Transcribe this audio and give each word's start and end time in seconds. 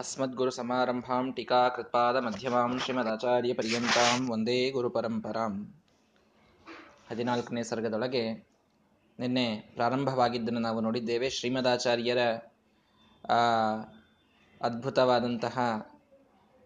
अस्मद्गुरुसमारम्भां 0.00 1.22
ಟೀಕಾಕೃತ್ಪಾದಮಧ್ಯಮಾಂ 1.36 2.72
ಶ್ರೀಮದಾಚಾರ್ಯಪರ್ಯಂತಾಂ 2.78 4.18
ವಂದೇ 4.30 4.56
ಗುರುಪರಂಪರಾಂ 4.70 5.54
ಹದಿನಾಲ್ಕನೇ 7.08 7.62
ಸರ್ಗದೊಳಗೆ 7.62 8.22
ನಿನ್ನೆ 9.18 9.46
ಪ್ರಾರಂಭವಾಗಿದ್ದನ್ನು 9.74 10.60
ನಾವು 10.60 10.80
ನೋಡಿದ್ದೇವೆ 10.80 11.28
ಶ್ರೀಮದಾಚಾರ್ಯರ 11.30 12.20
ಅದ್ಭುತವಾದಂತಹ 14.60 15.56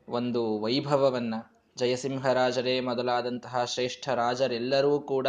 ಒಂದು 0.09 0.43
ವೈಭವವನ್ನು 0.61 1.41
ಜಯಸಿಂಹರಾಜರೇ 1.77 2.77
ಮೊದಲಾದಂತಹ 2.81 3.65
ಶ್ರೇಷ್ಠ 3.65 4.09
ರಾಜರೆಲ್ಲರೂ 4.15 4.93
ಕೂಡ 5.01 5.29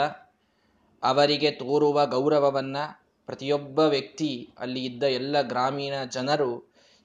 ಅವರಿಗೆ 1.04 1.52
ತೋರುವ 1.52 2.00
ಗೌರವವನ್ನು 2.06 2.84
ಪ್ರತಿಯೊಬ್ಬ 3.30 3.80
ವ್ಯಕ್ತಿ 3.90 4.32
ಅಲ್ಲಿ 4.60 4.82
ಇದ್ದ 4.86 5.04
ಎಲ್ಲ 5.20 5.36
ಗ್ರಾಮೀಣ 5.48 5.96
ಜನರು 6.12 6.52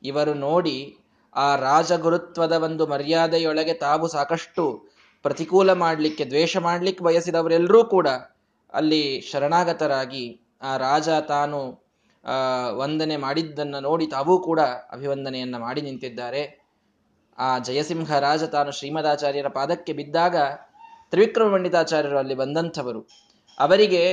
ಇವರು 0.04 0.34
ನೋಡಿ 0.34 0.98
ಆ 1.36 1.56
ರಾಜಗುರುತ್ವದ 1.56 2.52
ಒಂದು 2.52 2.88
ಮರ್ಯಾದೆಯೊಳಗೆ 2.88 3.74
ತಾವು 3.74 4.08
ಸಾಕಷ್ಟು 4.08 4.92
ಪ್ರತಿಕೂಲ 5.24 5.74
ಮಾಡಲಿಕ್ಕೆ, 5.74 6.26
ದ್ವೇಷ 6.26 6.58
ಮಾಡ್ಲಿಕ್ಕೆ 6.58 7.04
ಬಯಸಿದವರೆಲ್ಲರೂ 7.04 7.84
ಕೂಡ 7.84 8.08
ಅಲ್ಲಿ 8.74 9.22
ಶರಣಾಗತರಾಗಿ 9.22 10.42
ಆ 10.62 10.78
ರಾಜ 10.78 11.10
ತಾನು 11.10 11.82
ವಂದನೆ 12.78 13.18
ಮಾಡಿದ್ದನ್ನು 13.18 13.80
ನೋಡಿ 13.80 14.08
ತಾವೂ 14.08 14.40
ಕೂಡ 14.40 14.60
ಅಭಿವಂದನೆಯನ್ನು 14.60 15.60
ಮಾಡಿ 15.60 15.82
ನಿಂತಿದ್ದಾರೆ. 15.82 16.62
ಆ 17.38 17.60
ಜಯಸಿಂಹ 17.60 18.20
ರಾಜ 18.20 18.44
ತಾನು 18.44 18.72
ಶ್ರೀಮದಾಚಾರ್ಯರ 18.72 19.48
ಪಾದಕ್ಕೆ 19.48 19.94
ಬಿದ್ದಾಗ 19.94 20.36
ತ್ರಿವಿಕ್ರಮ 21.12 21.52
ಪಂಡಿತಾಚಾರ್ಯರು 21.52 22.18
ಅಲ್ಲಿ 22.18 22.36
ಬಂದಂಥವರು. 22.36 23.02
ಅವರಿಗೆ 23.60 24.04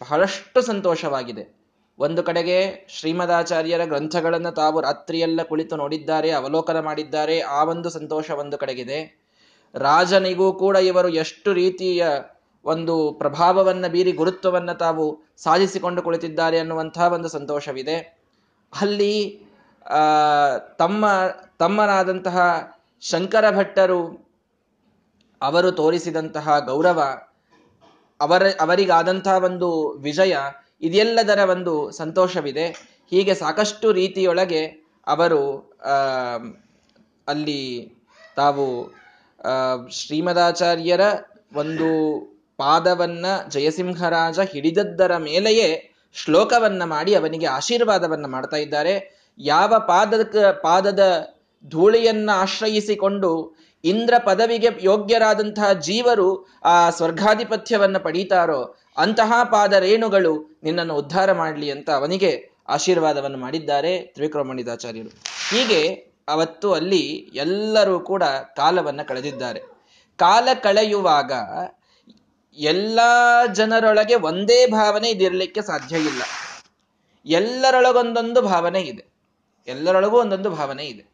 ಬಹಳಷ್ಟು 0.00 0.62
ಸಂತೋಷವಾಗಿದೆ. 0.62 1.57
ಒಂದು 1.98 2.22
ಕಡೆಗೆ 2.22 2.86
ಶ್ರೀಮದಾಚಾರ್ಯರ 2.88 3.84
ಗ್ರಂಥಗಳನ್ನು 3.84 4.50
ತಾವು 4.54 4.80
ರಾತ್ರಿಯೆಲ್ಲ 4.80 5.42
ಕುಳಿತು 5.42 5.76
ನೋಡಿದ್ದಾರೆ, 5.76 6.30
ಅವಲೋಕನ 6.30 6.80
ಮಾಡಿದ್ದಾರೆ, 6.80 7.40
ಆ 7.40 7.64
ಒಂದು 7.64 7.90
ಸಂತೋಷ 7.90 8.30
ಒಂದು 8.30 8.58
ಕಡೆಗಿದೆ. 8.58 8.98
ರಾಜನಿಗೂ 9.74 10.52
ಕೂಡ 10.52 10.76
ಇವರು 10.76 11.08
ಎಷ್ಟು 11.08 11.52
ರೀತಿಯ 11.52 12.04
ಒಂದು 12.64 13.12
ಪ್ರಭಾವವನ್ನ 13.12 13.86
ಬೀರಿ 13.86 14.12
ಗುರುತ್ವವನ್ನು 14.12 14.74
ತಾವು 14.78 15.04
ಸಾಧಿಸಿಕೊಂಡು 15.36 16.02
ಕುಳಿತಿದ್ದಾರೆ 16.02 16.58
ಅನ್ನುವಂತಹ 16.58 17.12
ಒಂದು 17.12 17.28
ಸಂತೋಷವಿದೆ. 17.28 17.96
ಅಲ್ಲಿ 18.80 19.14
ತಮ್ಮ, 20.78 21.04
ತಮ್ಮನಾದಂತಹ 21.58 22.38
ಶಂಕರ 23.02 23.44
ಭಟ್ಟರು 23.56 24.00
ಅವರು 25.42 25.72
ತೋರಿಸಿದಂತಹ 25.72 26.58
ಗೌರವ, 26.66 27.00
ಅವರ, 28.20 28.42
ಅವರಿಗಾದಂತಹ 28.60 29.36
ಒಂದು 29.44 29.68
ವಿಜಯ 29.98 30.36
ಇದೆಲ್ಲದರ 30.82 31.50
ಒಂದು 31.50 31.90
ಸಂತೋಷವಿದೆ. 31.90 32.66
ಹೀಗೆ 33.10 33.34
ಸಾಕಷ್ಟು 33.34 33.92
ರೀತಿಯೊಳಗೆ 33.92 34.62
ಅವರು 35.06 35.42
ಅಲ್ಲಿ 37.28 37.90
ತಾವು 38.36 38.94
ಶ್ರೀಮದಾಚಾರ್ಯರ 39.90 41.00
ಒಂದು 41.54 41.88
ಪಾದವನ್ನ 42.56 43.26
ಜಯಸಿಂಹರಾಜ 43.48 44.38
ಹಿಡಿದದ್ದರ 44.40 45.16
ಮೇಲೆಯೇ 45.16 45.90
ಶ್ಲೋಕವನ್ನ 46.14 46.84
ಮಾಡಿ 46.84 47.14
ಅವನಿಗೆ 47.14 47.46
ಆಶೀರ್ವಾದವನ್ನ 47.46 48.26
ಮಾಡ್ತಾ 48.26 48.56
ಇದ್ದಾರೆ. 48.56 48.94
ಯಾವ 49.38 49.74
ಪಾದದ 49.88 50.50
ಪಾದದ 50.62 51.28
ಧೂಳಿಯನ್ನ 51.68 52.30
ಆಶ್ರಯಿಸಿಕೊಂಡು 52.34 53.56
ಇಂದ್ರ 53.84 54.14
ಪದವಿಗೆ 54.18 54.68
ಯೋಗ್ಯರಾದಂತಹ 54.80 55.72
ಜೀವರು 55.72 56.60
ಆ 56.64 56.90
ಸ್ವರ್ಗಾಧಿಪತ್ಯವನ್ನ 56.90 57.98
ಪಡೀತಾರೋ 57.98 58.60
ಅಂತಹ 58.98 59.32
ಪಾದ 59.44 59.72
ರೇಣುಗಳು 59.72 60.58
ನಿನ್ನನ್ನು 60.62 60.94
ಉದ್ಧಾರ 60.94 61.32
ಮಾಡಲಿ 61.32 61.70
ಅಂತ 61.70 61.90
ಅವನಿಗೆ 61.90 62.48
ಆಶೀರ್ವಾದವನ್ನು 62.68 63.38
ಮಾಡಿದ್ದಾರೆ 63.38 63.98
ತ್ರಿವಿಕ್ರಮಣಿತಾಚಾರ್ಯರು 64.00 65.08
ಹೀಗೆ 65.50 66.08
ಅವತ್ತು 66.28 66.72
ಅಲ್ಲಿ 66.72 67.30
ಎಲ್ಲರೂ 67.34 68.00
ಕೂಡ 68.00 68.22
ಕಾಲವನ್ನು 68.56 69.08
ಕಳೆದಿದ್ದಾರೆ. 69.08 69.60
ಕಾಲ 70.16 70.48
ಕಳೆಯುವಾಗ 70.62 71.32
ಎಲ್ಲ 72.58 73.00
ಜನರೊಳಗೆ 73.52 74.14
ಒಂದೇ 74.14 74.66
ಭಾವನೆ 74.66 75.10
ಇದಿರಲಿಕ್ಕೆ 75.10 75.62
ಸಾಧ್ಯ 75.62 75.96
ಇಲ್ಲ. 75.96 76.22
ಎಲ್ಲರೊಳಗೊಂದೊಂದು 77.26 78.42
ಭಾವನೆ 78.42 78.80
ಇದೆ. 78.80 79.04
ಎಲ್ಲರೊಳಗೂ 79.68 80.20
ಒಂದೊಂದು 80.20 80.50
ಭಾವನೆ 80.50 80.84
ಇದೆ. 80.84 81.04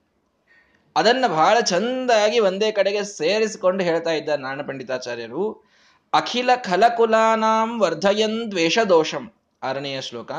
ಅದನ್ನು 0.96 1.28
ಬಹಳ 1.28 1.60
ಚಂದಾಗಿ 1.60 2.38
ಒಂದೇ 2.38 2.72
ಕಡೆಗೆ 2.72 3.04
ಸೇರಿಸಿಕೊಂಡು 3.04 3.84
ಹೇಳ್ತಾ 3.84 4.10
ಇದ್ದ 4.10 4.28
ನಾರಾಯಣ 4.28 4.62
ಪಂಡಿತಾಚಾರ್ಯರು. 4.66 5.73
ಅಖಿಲ 6.14 6.50
ಖಲಕುಲಾನಾಂ 6.56 7.80
ವರ್ಧಯನ್ 7.80 8.50
ದ್ವೇಷ 8.50 8.78
ದೋಷಂ 8.88 9.32
ಆರನೆಯ 9.62 10.00
ಶ್ಲೋಕ. 10.00 10.32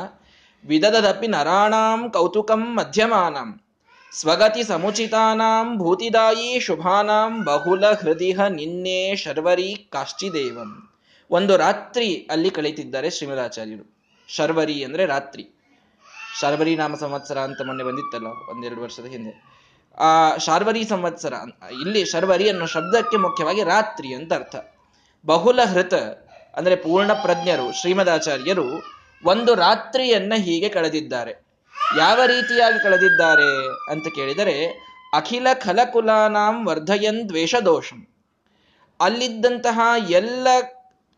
ವಿದದದಪಿ 0.64 1.26
ನರಾಣಾಂ 1.26 2.10
ಕೌತುಕಂ 2.10 2.76
ಮಧ್ಯಮಾನಂ. 2.76 3.60
ಸ್ವಗತಿ 4.12 4.62
ಸಮುಚಿತಾನಾಂ 4.62 5.78
ಭೂತಿದಾಯಿ 5.78 6.60
ಶುಭಾನಾಂ 6.60 7.44
ಬಹುಲ 7.44 7.86
ಹೃದಿಹ 7.86 8.40
ನಿನ್ನೆ 8.40 9.16
ಶರ್ವರಿ 9.16 9.88
ಕಾಶ್ಚಿದೇವಂ. 9.92 10.92
ಒಂದು 11.30 11.56
ರಾತ್ರಿ 11.56 12.28
ಅಲ್ಲಿ 12.30 12.50
ಕಳೀತಿದ್ದಾರೆ 12.50 13.10
ಶ್ರೀಮದಾಚಾರ್ಯರು. 13.10 13.96
ಶರ್ವರಿ 14.28 14.84
ಅಂದ್ರೆ 14.84 15.06
ರಾತ್ರಿ. 15.06 15.50
ಶರ್ವರಿ 16.40 16.76
ನಾಮ 16.76 16.94
ಸಂವತ್ಸರ 16.94 17.38
ಅಂತ 17.38 17.62
ಮೊನ್ನೆ 17.66 17.84
ಬಂದಿತ್ತಲ್ಲ, 17.84 18.26
ಒಂದೆರಡು 18.26 18.82
ವರ್ಷದ 18.82 19.04
ಹಿಂದೆ. 19.04 19.44
ಆ, 19.98 20.36
ಶಾರ್ವರಿ 20.36 20.84
ಸಂವತ್ಸರ, 20.84 21.32
ಇಲ್ಲಿ 21.72 22.04
ಶರ್ವರಿ 22.04 22.48
ಅನ್ನೋ 22.48 22.66
ಶಬ್ದಕ್ಕೆ 22.66 23.16
ಮುಖ್ಯವಾಗಿ 23.16 23.62
ರಾತ್ರಿ 23.62 24.14
ಅಂತ 24.14 24.32
ಅರ್ಥ. 24.32 24.56
ಬಹುಲ 25.26 25.60
ಹೃತ 25.64 25.94
ಅಂದ್ರೆ 26.56 26.76
ಪೂರ್ಣ 26.76 27.12
ಪ್ರಜ್ಞರು, 27.12 27.80
ಶ್ರೀಮದಾಚಾರ್ಯರು 27.80 28.82
ಒಂದು 29.24 29.54
ರಾತ್ರಿಯನ್ನ 29.54 30.32
ಹೀಗೆ 30.36 30.68
ಕಳೆದಿದ್ದಾರೆ. 30.68 31.46
ಯಾವ 31.98 32.20
ರೀತಿಯಾಗಿ 32.26 32.82
ಕಳೆದಿದ್ದಾರೆ 32.82 33.66
ಅಂತ 33.90 34.06
ಕೇಳಿದರೆ, 34.14 34.68
ಅಖಿಲ 35.14 35.46
ಖಲಕುಲಾನಾಂ 35.54 36.66
ವರ್ಧಯನ್ 36.66 37.28
ದ್ವೇಷ 37.28 37.54
ದೋಷಂ 37.54 38.08
ಅಲ್ಲಿದ್ದಂತಹ 39.00 39.80
ಎಲ್ಲ 40.10 40.46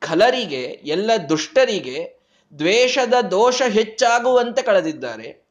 ಖಲರಿಗೆ, 0.00 0.62
ಎಲ್ಲ 0.84 1.10
ದುಷ್ಟರಿಗೆ 1.28 2.18
ದ್ವೇಷದ 2.58 3.14
ದೋಷ 3.30 3.62
ಹೆಚ್ಚಾಗುವಂತೆ 3.68 4.62
ಕಳೆದಿದ್ದಾರೆ. 4.62 5.46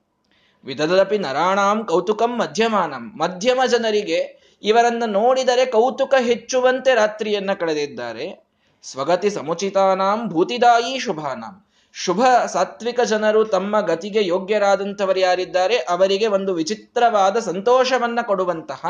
ವಿಧದಪಿ 0.66 1.18
ನರಾಣಾಂ 1.18 1.86
ಕೌತುಕಂ 1.86 2.40
ಮಧ್ಯಮಾನಂ. 2.40 3.20
ಮಧ್ಯಮ 3.20 3.60
ಜನರಿಗೆ 3.66 4.48
ಇವರನ್ನು 4.64 5.06
ನೋಡಿದರೆ 5.06 5.66
ಕೌತುಕ 5.66 6.14
ಹೆಚ್ಚುವಂತೆ 6.20 6.96
ರಾತ್ರಿಯನ್ನ 6.96 7.54
ಕಳೆದಿದ್ದಾರೆ. 7.54 8.47
ಸ್ವಗತಿ 8.92 9.30
ಸಮುಚಿತಾನಾಂ 9.30 10.20
ಭೂತಿದಾಯಿ 10.30 10.94
ಶುಭಾನಾಂ. 11.00 11.56
ಶುಭ 11.96 12.22
ಸಾತ್ವಿಕ 12.46 13.00
ಜನರು 13.02 13.42
ತಮ್ಮ 13.46 13.80
ಗತಿಗೆ 13.82 14.22
ಯೋಗ್ಯರಾದಂಥವರು 14.28 15.20
ಯಾರಿದ್ದಾರೆ? 15.20 15.78
ಅವರಿಗೆ 15.90 16.28
ಒಂದು 16.28 16.54
ವಿಚಿತ್ರವಾದ 16.54 17.38
ಸಂತೋಷವನ್ನ 17.40 18.20
ಕೊಡುವಂತಹ, 18.22 18.84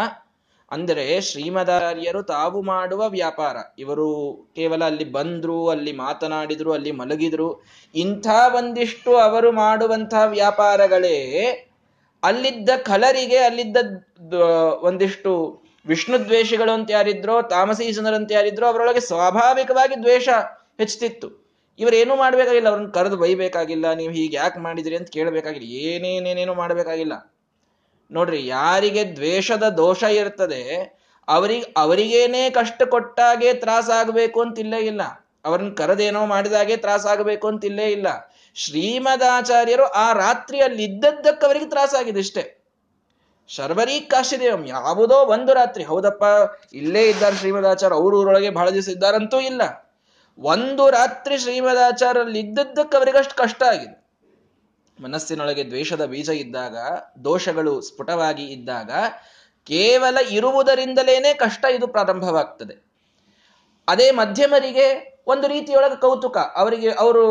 ಅಂದರೆ 0.71 1.21
ಶ್ರೀಮದಾರ್ಯರು 1.21 2.23
ತಾವು 2.23 2.61
ಮಾಡುವ 2.61 3.01
ವ್ಯಾಪಾರ. 3.09 3.55
ಇವರು 3.79 4.07
ಕೇವಲ 4.55 4.81
ಅಲ್ಲಿ 4.85 5.05
ಬಂದ್ರು, 5.11 5.69
ಅಲ್ಲಿ 5.69 5.91
ಮಾತನಾಡಿದ್ರು, 5.91 6.73
ಅಲ್ಲಿ 6.73 6.91
ಮಲಗಿದ್ರು, 6.91 7.47
ಇಂಥ 7.95 8.27
ಒಂದಿಷ್ಟು 8.55 9.13
ಅವರು 9.17 9.51
ಮಾಡುವಂತಹ 9.51 10.25
ವ್ಯಾಪಾರಗಳೇ 10.27 11.17
ಅಲ್ಲಿದ್ದ 12.23 12.69
ಕಲರಿಗೆ, 12.83 13.37
ಅಲ್ಲಿದ್ದ 13.37 13.77
ಒಂದಿಷ್ಟು 14.81 15.33
ವಿಷ್ಣು 15.87 16.17
ದ್ವೇಷಗಳು 16.25 16.71
ಅಂತ 16.71 16.91
ಯಾರಿದ್ರೋ 16.91 17.41
ತಾಮಸಿ 17.41 17.91
ಜನರಂತ 17.91 18.31
ಯಾರಿದ್ರೋ, 18.31 18.67
ಅವರೊಳಗೆ 18.67 18.99
ಸ್ವಾಭಾವಿಕವಾಗಿ 18.99 19.95
ದ್ವೇಷ 20.03 20.29
ಹೆಚ್ಚುತ್ತಿತ್ತು. 20.79 21.47
ಇವರೇನು 21.79 22.15
ಮಾಡಬೇಕಾಗಿಲ್ಲ, 22.15 22.67
ಅವ್ರನ್ನ 22.67 22.91
ಕರೆದು 22.91 23.17
ಬೈಬೇಕಾಗಿಲ್ಲ, 23.17 23.93
ನೀವು 23.93 24.11
ಹೀಗೆ 24.11 24.35
ಯಾಕೆ 24.37 24.59
ಮಾಡಿದ್ರಿ 24.59 24.95
ಅಂತ 24.95 25.09
ಕೇಳಬೇಕಾಗಿಲ್ಲ, 25.09 25.67
ಏನೇನೇನೇನು 25.67 26.53
ಮಾಡಬೇಕಾಗಿಲ್ಲ. 26.53 27.35
ನೋಡ್ರಿ, 28.11 28.47
ಯಾರಿಗೆ 28.47 29.03
ದ್ವೇಷದ 29.15 29.63
ದೋಷ 29.77 30.03
ಇರ್ತದೆ 30.03 30.93
ಅವರಿಗೆ 31.27 31.65
ಅವರಿಗೇನೇ 31.77 32.49
ಕಷ್ಟ 32.49 32.81
ಕೊಟ್ಟಾಗೆ 32.83 33.53
ತ್ರಾಸಾಗಬೇಕು 33.53 34.41
ಅಂತಿಲ್ಲೇ 34.41 34.79
ಇಲ್ಲ 34.79 35.01
ಅವ್ರನ್ನ 35.45 35.73
ಕರೆದೇನೋ 35.73 36.25
ಮಾಡಿದಾಗೆ 36.25 36.77
ತ್ರಾಸಾಗಬೇಕು 36.77 37.47
ಅಂತಿಲ್ಲೇ 37.47 37.91
ಇಲ್ಲ 37.91 38.07
ಶ್ರೀಮದಾಚಾರ್ಯರು 38.55 39.85
ಆ 39.85 40.13
ರಾತ್ರಿಯಲ್ಲಿ 40.13 40.83
ಇದ್ದದ್ದಕ್ಕೆ 40.83 41.45
ಅವರಿಗೆ 41.45 41.69
ತ್ರಾಸಾಗಿದೆ 41.69 42.19
ಇಷ್ಟೇ 42.19 42.43
ಶರ್ವರಿ 43.47 43.99
ಕಾಶಿದೇವಂ 43.99 44.65
ಯಾವುದೋ 44.65 45.15
ಒಂದು 45.15 45.53
ರಾತ್ರಿ. 45.53 45.83
ಹೌದಪ್ಪ, 45.83 46.23
ಇಲ್ಲೇ 46.73 47.03
ಇದ್ದಾರೆ 47.03 47.35
ಶ್ರೀಮದಾಚಾರ್ಯ, 47.35 47.95
ಅವ್ರ 47.95 48.13
ಊರೊಳಗೆ 48.13 48.49
ಬಹಳ 48.49 48.69
ದಿವಸ 48.69 48.89
ಇದ್ದಾರಂತೂ 48.89 49.39
ಇಲ್ಲ. 49.39 49.61
ಒಂದು 50.39 50.89
ರಾತ್ರಿ 50.89 51.37
ಶ್ರೀಮದಾಚಾರ್ಯಲ್ಲಿ 51.37 52.39
ಇದ್ದದ್ದಕ್ಕೆ 52.39 52.97
ಅವರಿಗಷ್ಟು 52.97 53.35
ಕಷ್ಟ 53.35 53.63
ಆಗಿದೆ. 53.63 54.07
ಮನಸ್ಸಿನೊಳಗೆ 55.01 55.63
ದ್ವೇಷದ 55.63 56.05
ಬೀಜ 56.05 56.29
ಇದ್ದಾಗ, 56.29 56.77
ದೋಷಗಳು 57.23 57.81
ಸ್ಫುಟವಾಗಿ 57.81 58.43
ಇದ್ದಾಗ, 58.43 58.91
ಕೇವಲ 59.65 60.17
ಇರುವುದರಿಂದಲೇನೆ 60.31 61.33
ಕಷ್ಟ 61.33 61.65
ಇದು 61.65 61.87
ಪ್ರಾರಂಭವಾಗ್ತದೆ. 61.87 62.87
ಅದೇ 63.87 64.11
ಮಧ್ಯಮರಿಗೆ 64.11 65.17
ಒಂದು 65.27 65.47
ರೀತಿಯೊಳಗೆ 65.47 65.95
ಕೌತುಕ. 65.95 66.37
ಅವರಿಗೆ, 66.37 66.91
ಅವರು 66.91 67.23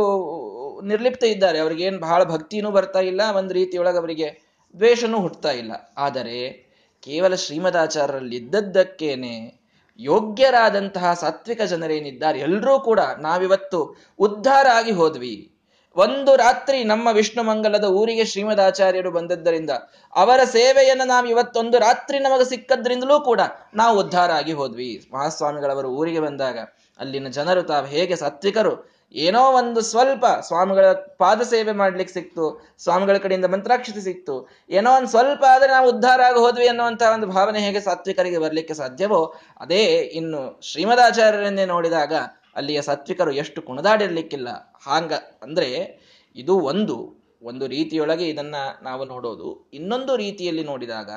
ನಿರ್ಲಿಪ್ತ 0.85 1.25
ಇದ್ದಾರೆ. 1.25 1.59
ಅವ್ರಿಗೇನು 1.59 1.99
ಬಹಳ 2.01 2.25
ಭಕ್ತಿನೂ 2.25 2.71
ಬರ್ತಾ 2.71 2.99
ಇಲ್ಲ. 2.99 3.21
ಒಂದು 3.37 3.55
ರೀತಿಯೊಳಗೆ 3.55 3.99
ಅವರಿಗೆ 3.99 4.46
ದ್ವೇಷನೂ 4.75 5.21
ಹುಟ್ಟತಾ 5.21 5.51
ಇಲ್ಲ. 5.51 5.73
ಆದರೆ 5.99 6.67
ಕೇವಲ 7.03 7.35
ಶ್ರೀಮದಾಚಾರ್ಯರಲ್ಲಿ 7.35 8.37
ಇದ್ದದ್ದಕ್ಕೇನೆ 8.37 9.67
ಯೋಗ್ಯರಾದಂತಹ 9.99 11.13
ಸಾತ್ವಿಕ 11.15 11.63
ಜನರೇನಿದ್ದಾರೆ 11.63 12.39
ಎಲ್ಲರೂ 12.39 12.81
ಕೂಡ 12.81 13.01
ನಾವಿವತ್ತು 13.19 13.97
ಉದ್ಧಾರ 14.19 14.67
ಆಗಿ 14.75 14.93
ಹೋದ್ವಿ. 14.93 15.53
ಒಂದು 15.97 16.37
ರಾತ್ರಿ 16.37 16.85
ನಮ್ಮ 16.85 17.09
ವಿಷ್ಣು 17.13 17.43
ಮಂಗಲದ 17.43 17.85
ಊರಿಗೆ 17.85 18.25
ಶ್ರೀಮದಾಚಾರ್ಯರು 18.25 19.11
ಬಂದದ್ದರಿಂದ 19.11 19.71
ಅವರ 20.17 20.41
ಸೇವೆಯನ್ನು 20.45 21.05
ನಾವು 21.05 21.27
ಇವತ್ತೊಂದು 21.27 21.79
ರಾತ್ರಿ 21.79 22.19
ನಮಗೆ 22.19 22.45
ಸಿಕ್ಕದ್ರಿಂದಲೂ 22.45 23.21
ಕೂಡ 23.21 23.41
ನಾವು 23.75 23.99
ಉದ್ಧಾರ 23.99 24.31
ಆಗಿ 24.31 24.53
ಹೋದ್ವಿ. 24.53 25.09
ಮಹಾಸ್ವಾಮಿಗಳವರು 25.13 25.89
ಊರಿಗೆ 25.89 26.21
ಬಂದಾಗ 26.21 26.59
ಅಲ್ಲಿನ 26.99 27.29
ಜನರು 27.29 27.63
ತಾವು 27.63 27.87
ಹೇಗೆ 27.87 28.17
ಸಾತ್ವಿಕರು 28.17 28.96
ಏನೋ 29.13 29.53
ಒಂದು 29.53 29.81
ಸ್ವಲ್ಪ 29.81 30.25
ಸ್ವಾಮಿಗಳ 30.41 30.93
ಪಾದ 30.93 31.43
ಸೇವೆ 31.43 31.73
ಮಾಡ್ಲಿಕ್ಕೆ 31.73 32.15
ಸಿಕ್ತು, 32.15 32.75
ಸ್ವಾಮಿಗಳ 32.79 33.17
ಕಡೆಯಿಂದ 33.17 33.45
ಮಂತ್ರಾಕ್ಷತೆ 33.45 34.01
ಸಿಕ್ತು. 34.01 34.49
ಏನೋ 34.71 34.97
ಒಂದು 34.97 35.09
ಸ್ವಲ್ಪ 35.09 35.45
ಆದ್ರೆ 35.45 35.73
ನಾವು 35.73 35.89
ಉದ್ಧಾರ 35.89 36.21
ಆಗ 36.27 36.35
ಹೋದ್ವಿ 36.35 36.69
ಅನ್ನುವಂತಹ 36.69 37.13
ಒಂದು 37.15 37.27
ಭಾವನೆ 37.27 37.61
ಹೇಗೆ 37.61 37.81
ಸಾತ್ವಿಕರಿಗೆ 37.81 38.39
ಬರಲಿಕ್ಕೆ 38.39 38.75
ಸಾಧ್ಯವೋ, 38.75 39.35
ಅದೇ 39.61 39.85
ಇನ್ನು 39.97 40.61
ಶ್ರೀಮದಾಚಾರ್ಯರನ್ನೇ 40.63 41.65
ನೋಡಿದಾಗ 41.65 42.13
ಅಲ್ಲಿಯ 42.57 42.83
ಸಾತ್ವಿಕರು 42.83 43.33
ಎಷ್ಟು 43.33 43.63
ಕುಣದಾಡಿರ್ಲಿಕ್ಕಿಲ್ಲ. 43.63 44.49
ಹಾಂಗ 44.87 45.13
ಅಂದ್ರೆ 45.43 46.01
ಇದು 46.37 46.61
ಒಂದು 46.61 47.27
ಒಂದು 47.43 47.67
ರೀತಿಯೊಳಗೆ 47.67 48.29
ಇದನ್ನ 48.29 48.55
ನಾವು 48.83 49.05
ನೋಡೋದು. 49.05 49.71
ಇನ್ನೊಂದು 49.75 50.17
ರೀತಿಯಲ್ಲಿ 50.17 50.65
ನೋಡಿದಾಗ 50.65 51.11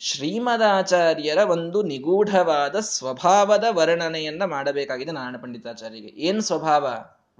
ಶ್ರೀಮದಾಚಾರ್ಯರ 0.00 1.38
ಒಂದು 1.38 1.82
ನಿಗೂಢವಾದ 1.82 2.76
ಸ್ವಭಾವದ 2.80 3.64
ವರ್ಣನೆಯನ್ನ 3.70 4.44
ಮಾಡಬೇಕಾಗಿದೆ 4.44 5.12
ನಾರಾಯಣ 5.12 5.36
ಪಂಡಿತಾಚಾರ್ಯರಿಗೆ. 5.36 6.08
ಏನ್ 6.08 6.42
ಸ್ವಭಾವ? 6.42 6.86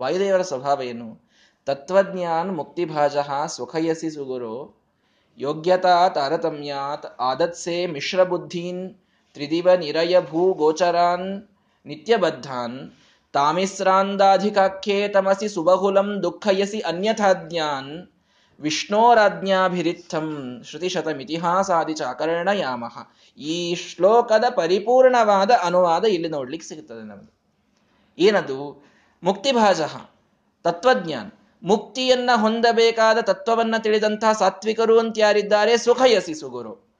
ವಾಯುದೇವರ 0.00 0.42
ಸ್ವಭಾವ 0.42 0.82
ಏನು? 0.82 1.20
ತತ್ವಜ್ಞಾನ್ 1.66 2.56
ಮುಕ್ತಿಭಾಜ 2.56 3.16
ಸುಖಯಸಿ 3.46 4.10
ಸುಗುರು 4.10 4.80
ಯೋಗ್ಯತಾ 5.38 6.08
ತಾರತಮ್ಯಾತ್ 6.08 7.06
ಆದತ್ಸೆ 7.20 7.86
ಮಿಶ್ರಬುದ್ಧೀನ್ 7.86 8.94
ತ್ರಿದಿವ 9.34 9.74
ನಿರಯ 9.74 10.20
ಭೂ 10.20 10.52
ಗೋಚರಾನ್ 10.52 11.48
ನಿತ್ಯಬದ್ಧಾನ್ 11.86 12.90
ತಾಮಿಸ್ರಾಂದಾಧಿಕಾಖ್ಯೇ 13.32 15.08
ತಮಸಿ 15.08 15.48
ಸುಬಹುಲಂ 15.48 16.22
ದುಃಖಯಸಿ 16.22 16.80
ಅನ್ಯಥಾಜ್ಞಾನ್ 16.80 18.08
ವಿಷ್ಣೋರಾಜ್ಞಾಭಿರಿತ್ತಂ 18.60 20.28
ಶ್ರುತಿಶತಮಿತಿಹಾಸಾದಿ 20.64 21.94
ಚಾಕರಣಯಾಮಃ. 21.94 22.96
ಈ 23.38 23.74
ಶ್ಲೋಕದ 23.74 24.44
ಪರಿಪೂರ್ಣವಾದ 24.50 25.50
ಅನುವಾದ 25.62 26.04
ಇಲ್ಲಿ 26.04 26.28
ನೋಡ್ಲಿಕ್ಕೆ 26.28 26.68
ಸಿಗುತ್ತದೆ 26.68 27.02
ನಮಗೆ. 27.02 27.32
ಏನದು? 28.18 28.86
ಮುಕ್ತಿಭಾಜ, 29.26 29.80
ತತ್ವಜ್ಞಾನ. 30.64 31.28
ಮುಕ್ತಿಯನ್ನ 31.62 32.30
ಹೊಂದಬೇಕಾದ 32.34 33.18
ತತ್ವವನ್ನ 33.18 33.74
ತಿಳಿದಂತಹ 33.78 34.32
ಸಾತ್ವಿಕರು 34.32 34.98
ಅಂತ 34.98 35.14
ಯಾರಿದ್ದಾರೆ? 35.18 35.76
ಸುಖಯಸಿ 35.76 36.34
ಸುಗುರು. 36.34 36.94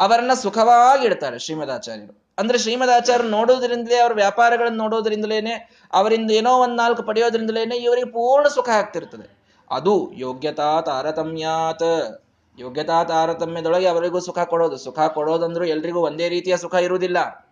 ಅವರನ್ನ 0.00 0.32
ಸುಖವಾಗಿಡ್ತಾರೆ 0.34 1.38
ಶ್ರೀಮದಾಚಾರ್ಯರು. 1.38 2.34
ಅಂದ್ರೆ 2.38 2.58
ಶ್ರೀಮದಾಚಾರ್ಯರು 2.58 3.28
ನೋಡೋದ್ರಿಂದಲೇ, 3.28 3.96
ಅವ್ರ 3.96 4.12
ವ್ಯಾಪಾರಗಳನ್ನು 4.12 4.78
ನೋಡೋದ್ರಿಂದಲೇನೆ, 4.78 5.86
ಅವರಿಂದ 5.92 6.30
ಏನೋ 6.30 6.52
ಒಂದ್ 6.52 6.76
ನಾಲ್ಕು 6.76 7.02
ಪಡೆಯೋದ್ರಿಂದಲೇನೆ 7.02 7.76
ಇವರಿಗೆ 7.76 8.10
ಪೂರ್ಣ 8.10 8.48
ಸುಖ 8.48 8.68
ಆಗ್ತಿರ್ತದೆ. 8.68 9.38
ಅದು 9.70 10.12
ಯೋಗ್ಯತಾ 10.12 10.80
ತಾರತಮ್ಯಾತ್. 10.80 12.20
ಯೋಗ್ಯತಾ 12.58 13.04
ತಾರತಮ್ಯದೊಳಗೆ 13.04 13.86
ಅವರಿಗೂ 13.86 14.20
ಸುಖ 14.20 14.38
ಕೊಡೋದು. 14.38 14.76
ಸುಖ 14.76 15.00
ಕೊಡೋದಂದ್ರೂ 15.00 15.64
ಎಲ್ರಿಗೂ 15.64 16.00
ಒಂದೇ 16.00 16.28
ರೀತಿಯ 16.28 16.56
ಸುಖ 16.56 16.74
ಇರುವುದಿಲ್ಲ. 16.74 17.48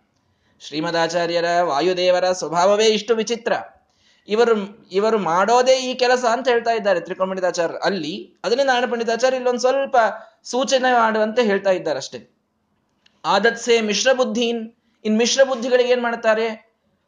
ಶ್ರೀಮದಾಚಾರ್ಯರ 0.59 1.45
ವಾಯುದೇವರ 1.61 2.31
ಸ್ವಭಾವವೇ 2.31 2.85
ಇಷ್ಟು 2.85 3.15
ವಿಚಿತ್ರ. 3.15 3.53
ಇವರು 4.27 4.53
ಇವರು 4.91 5.17
ಮಾಡೋದೇ 5.17 5.75
ಈ 5.77 5.93
ಕೆಲಸ 5.93 6.25
ಅಂತ 6.25 6.47
ಹೇಳ್ತಾ 6.47 6.71
ಇದ್ದಾರೆ 6.71 6.99
ತ್ರಿಕೋಮಣಿತಾಚಾರ್ಯ 6.99 7.75
ಅಲ್ಲಿ, 7.83 8.35
ಅದನ್ನೇ 8.43 8.63
ನಾರಾಯಣ 8.63 8.91
ಪಂಡಿತಾಚಾರ್ಯ 8.91 9.37
ಇಲ್ಲೊಂದು 9.37 9.59
ಸ್ವಲ್ಪ 9.59 9.97
ಸೂಚನೆ 10.43 10.91
ಮಾಡುವಂತೆ 10.99 11.43
ಹೇಳ್ತಾ 11.43 11.71
ಇದ್ದಾರೆ 11.71 11.97
ಅಷ್ಟೇ. 11.97 12.29
ಆದತ್ಸೆ 13.25 13.81
ಮಿಶ್ರ 13.81 14.13
ಬುದ್ಧೀನ್, 14.13 14.61
ಇನ್ 15.05 15.17
ಮಿಶ್ರ 15.17 15.43
ಬುದ್ಧಿಗಳಿಗೆ 15.43 15.89
ಏನ್ 15.89 16.01
ಮಾಡ್ತಾರೆ? 16.01 16.47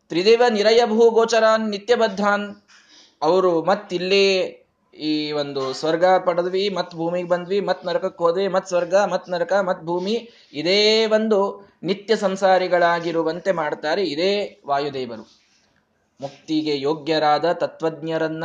ತ್ರಿದೇವ 0.10 0.42
ನಿರಯ 0.50 0.82
ಭೂ 0.86 1.10
ಗೋಚರಾನ್ 1.10 1.70
ನಿತ್ಯಬದ್ಧಾನ್. 1.70 2.46
ಅವರು 3.22 3.62
ಮತ್ತಿಲ್ಲೇ 3.62 4.28
ಈ 4.94 5.32
ಒಂದು 5.32 5.74
ಸ್ವರ್ಗ 5.74 6.06
ಪಡೆದ್ವಿ, 6.06 6.70
ಮತ್ 6.70 6.94
ಭೂಮಿಗೆ 6.96 7.28
ಬಂದ್ವಿ, 7.28 7.60
ಮತ್ 7.60 7.86
ನರಕಕ್ಕೆ 7.86 8.24
ಹೋದ್ವಿ, 8.24 8.48
ಮತ್ 8.48 8.68
ಸ್ವರ್ಗ, 8.68 8.96
ಮತ್ 8.96 9.30
ನರಕ, 9.30 9.54
ಮತ್ 9.54 9.84
ಭೂಮಿ. 9.84 10.30
ಇದೇ 10.54 11.06
ಒಂದು 11.06 11.40
ನಿತ್ಯ 11.84 12.16
ಸಂಸಾರಿಗಳಾಗಿರುವಂತೆ 12.16 13.52
ಮಾಡ್ತಾರೆ 13.52 14.04
ಇದೇ 14.04 14.62
ವಾಯುದೇವರು. 14.66 15.45
ಮುಕ್ತಿಗೆ 16.22 16.80
ಯೋಗ್ಯರಾದ 16.80 17.52
ತತ್ವಜ್ಞರನ್ನ 17.52 18.44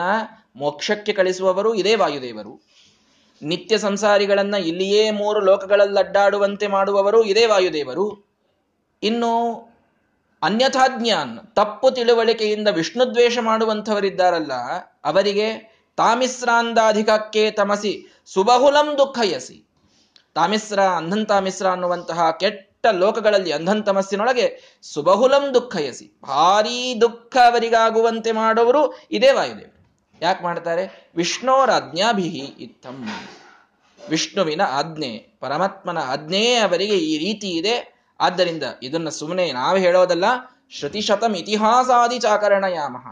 ಮೋಕ್ಷಕ್ಕೆ 0.57 1.13
ಕಳಿಸುವವರು 1.13 1.75
ಇದೇ 1.75 1.95
ವಾಯುದೇವರು. 1.95 2.67
ನಿತ್ಯ 3.43 3.79
ಸಂಸಾರಿಗಳನ್ನ 3.79 4.55
ಇಲ್ಲಿಯೇ 4.55 5.11
ಮೂರು 5.11 5.41
ಲೋಕಗಳಲ್ಲಿ 5.41 5.99
ಅಡ್ಡಾಡುವಂತೆ 5.99 6.67
ಮಾಡುವವರು 6.67 7.25
ಇದೇ 7.25 7.47
ವಾಯುದೇವರು. 7.47 8.31
ಇನ್ನು 9.03 9.55
ಅನ್ಯಥಾಜ್ಞಾನ್, 10.43 11.39
ತಪ್ಪು 11.57 11.91
ತಿಳುವಳಿಕೆಯಿಂದ 11.91 12.69
ವಿಷ್ಣು 12.69 13.15
ದ್ವೇಷ 13.15 13.39
ಮಾಡುವಂಥವರಿದ್ದಾರಲ್ಲ, 13.41 14.53
ಅವರಿಗೆ 15.05 15.81
ತಾಮಿಸ್ರಾಂದಾಧಿಕಕ್ಕೆ 15.97 17.51
ತಮಸಿ, 17.51 18.23
ಸುಬಹುಲಂ 18.27 18.99
ದುಃಖಯಸಿ. 18.99 19.69
ತಾಮಿಸ್ರ, 20.35 20.81
ಅಂಧನ್ 20.81 21.27
ತಾಮಿಸ್ರ 21.27 21.67
ಅನ್ನುವಂತಹ 21.67 22.31
ಕೆಟ್ಟ 22.31 22.70
ಲೋಕಗಳಲ್ಲಿ 22.87 23.53
ಅಂಧಂತಮಸ್ಸಿನೊಳಗೆ 23.53 24.79
ಸುಬಹುಲಂ 24.83 25.55
ದುಃಖಯಸಿ. 25.55 26.21
ಭಾರೀ 26.23 27.01
ದುಃಖ 27.01 27.37
ಅವರಿಗಾಗುವಂತೆ 27.37 28.33
ಮಾಡುವರು 28.33 28.99
ಇದೇ 29.11 29.33
ವಾಯುದೇವರು 29.33 30.01
ಯಾಕೆ 30.23 30.43
ಮಾಡ್ತಾರೆ? 30.43 31.11
ವಿಷ್ಣೋರಾಜ್ಞಾಭಿಹಿ 31.17 32.39
ಇತ್ತಂ. 32.39 33.09
ವಿಷ್ಣುವಿನ 34.09 34.61
ಆಜ್ಞೆ, 34.71 35.19
ಪರಮಾತ್ಮನ 35.41 35.99
ಆಜ್ಞೆಯೇ 35.99 36.55
ಅವರಿಗೆ 36.55 36.97
ಈ 36.99 37.19
ರೀತಿ 37.19 37.51
ಇದೆ. 37.51 38.07
ಆದ್ದರಿಂದ 38.21 38.63
ಇದನ್ನ 38.83 39.09
ಸುಮ್ಮನೆ 39.09 39.53
ನಾವು 39.53 39.77
ಹೇಳೋದಲ್ಲ, 39.77 40.25
ಶ್ರುತಿಶತಂ 40.71 41.35
ಇತಿಹಾಸಾದಿ 41.35 42.19
ಚಾಕರಣಯಾಮಃ. 42.19 43.07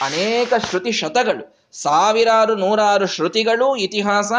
ಅನೇಕ 0.00 0.52
ಶ್ರುತಿ 0.70 0.92
ಶತಗಳು, 0.92 1.70
ಸಾವಿರಾರು 1.72 2.54
ನೂರಾರು 2.54 3.06
ಶ್ರುತಿಗಳು, 3.06 3.76
ಇತಿಹಾಸ, 3.76 4.32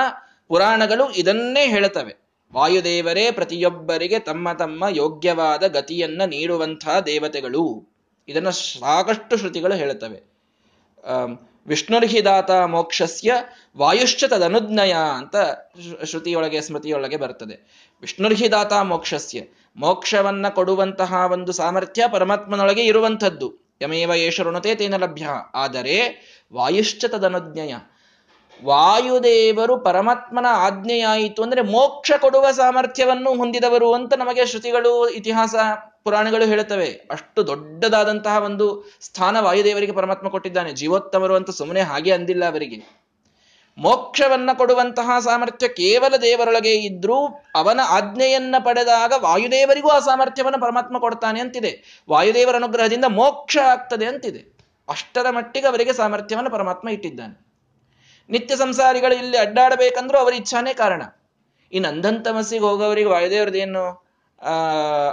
ಪುರಾಣಗಳು 0.47 1.12
ಇದನ್ನೇ 1.12 1.67
ಹೇಳುತ್ತವೆ 1.67 2.20
ವಾಯುದೇವರೇ 2.53 3.31
ಪ್ರತಿಯೊಬ್ಬರಿಗೆ 3.31 4.19
ತಮ್ಮ 4.19 4.51
ತಮ್ಮ 4.51 4.86
ಯೋಗ್ಯವಾದ 4.89 5.68
ಗತಿಯನ್ನ 5.68 6.21
ನೀಡುವಂತಹ 6.25 7.00
ದೇವತೆಗಳು. 7.00 7.88
ಇದನ್ನ 8.27 8.50
ಸಾಕಷ್ಟು 8.50 9.38
ಶ್ರುತಿಗಳು 9.38 9.74
ಹೇಳುತ್ತವೆ. 9.74 10.31
ವಿಷ್ಣುರ್ಹಿದಾತ 11.68 12.51
ಮೋಕ್ಷಸ್ಯ 12.51 13.33
ವಾಯುಶ್ಚ 13.77 14.24
ತದನುಜ್ಞಯ 14.24 14.95
ಅಂತ 15.18 15.36
ಶ್ರುತಿಯೊಳಗೆ, 16.03 16.62
ಸ್ಮೃತಿಯೊಳಗೆ 16.62 17.18
ಬರ್ತದೆ. 17.18 17.88
ವಿಷ್ಣುರ್ಹಿದಾತ 18.01 18.74
ಮೋಕ್ಷಸ್ಯ 18.74 19.42
ಮೋಕ್ಷವನ್ನ 19.75 20.50
ಕೊಡುವಂತಹ 20.50 21.13
ಒಂದು 21.31 21.51
ಸಾಮರ್ಥ್ಯ 21.51 22.03
ಪರಮಾತ್ಮನೊಳಗೆ 22.13 22.81
ಇರುವಂಥದ್ದು. 22.81 23.53
ಯಮೇವ 23.81 24.12
ಏಷರುಣತೆ 24.15 24.75
ತೇನ 24.75 24.95
ಲಭ್ಯ. 24.95 25.27
ಆದರೆ 25.53 25.98
ವಾಯುಶ್ಚ 26.53 27.06
ತದನುಜ್ಞಯ 27.06 27.75
ವಾಯುದೇವರು 28.65 29.77
ಪರಮಾತ್ಮನ 29.77 30.45
ಆಜ್ಞೆಯಾಯಿತು 30.50 31.44
ಅಂದ್ರೆ 31.44 31.62
ಮೋಕ್ಷ 31.62 32.12
ಕೊಡುವ 32.21 32.51
ಸಾಮರ್ಥ್ಯವನ್ನು 32.51 33.36
ಹೊಂದಿದವರು 33.36 33.94
ಅಂತ 33.94 34.13
ನಮಗೆ 34.13 34.45
ಶ್ರುತಿಗಳು, 34.45 35.09
ಇತಿಹಾಸ, 35.09 35.56
ಪುರಾಣಗಳು 36.03 36.46
ಹೇಳುತ್ತವೆ. 36.46 36.86
ಅಷ್ಟು 36.86 37.48
ದೊಡ್ಡದಾದಂತಹ 37.48 38.43
ಒಂದು 38.43 38.91
ಸ್ಥಾನ 39.01 39.39
ವಾಯುದೇವರಿಗೆ 39.39 39.91
ಪರಮಾತ್ಮ 39.91 40.29
ಕೊಟ್ಟಿದ್ದಾನೆ. 40.29 40.72
ಜೀವೋತ್ತಮರು 40.72 41.36
ಅಂತ 41.36 41.50
ಸುಮ್ಮನೆ 41.50 41.81
ಹಾಗೆ 41.81 42.12
ಅಂದಿಲ್ಲ 42.12 42.46
ಅವರಿಗೆ. 42.46 43.01
ಮೋಕ್ಷವನ್ನ 43.77 44.50
ಕೊಡುವಂತಹ 44.53 45.20
ಸಾಮರ್ಥ್ಯ 45.20 45.67
ಕೇವಲ 45.67 46.15
ದೇವರೊಳಗೆ 46.15 46.72
ಇದ್ರೂ 46.72 47.27
ಅವನ 47.55 47.79
ಆಜ್ಞೆಯನ್ನ 47.88 48.55
ಪಡೆದಾಗ 48.60 49.13
ವಾಯುದೇವರಿಗೂ 49.22 49.88
ಆ 49.88 50.00
ಸಾಮರ್ಥ್ಯವನ್ನು 50.00 50.62
ಪರಮಾತ್ಮ 50.62 51.00
ಕೊಡ್ತಾನೆ 51.00 51.39
ಅಂತಿದೆ. 51.39 52.03
ವಾಯುದೇವರ 52.10 52.55
ಅನುಗ್ರಹದಿಂದ 52.55 53.05
ಮೋಕ್ಷ 53.05 53.58
ಆಗ್ತದೆ 53.58 54.05
ಅಂತಿದೆ. 54.05 54.58
ಅಷ್ಟರ 54.89 55.29
ಮಟ್ಟಿಗೆ 55.29 55.67
ಅವರಿಗೆ 55.67 55.93
ಸಾಮರ್ಥ್ಯವನ್ನು 55.93 56.50
ಪರಮಾತ್ಮ 56.50 56.89
ಇಟ್ಟಿದ್ದಾನೆ. 56.89 57.50
ನಿತ್ಯ 58.31 58.55
ಸಂಸಾರಿಗಳು 58.55 59.15
ಇಲ್ಲಿ 59.15 59.38
ಅಡ್ಡಾಡಬೇಕಂದ್ರೂ 59.38 60.17
ಅವರ 60.17 60.33
ಇಚ್ಛಾನೇ 60.33 60.73
ಕಾರಣ. 60.73 61.01
ಇನ್ನು 61.73 61.89
ಅಂಧಂತಮಸ್ಸಿಗೆ 61.89 62.63
ಹೋಗೋವರಿಗೆ 62.63 63.09
ವಾಯುದೇವರದೇನು 63.09 63.83
ಆ, 64.41 64.53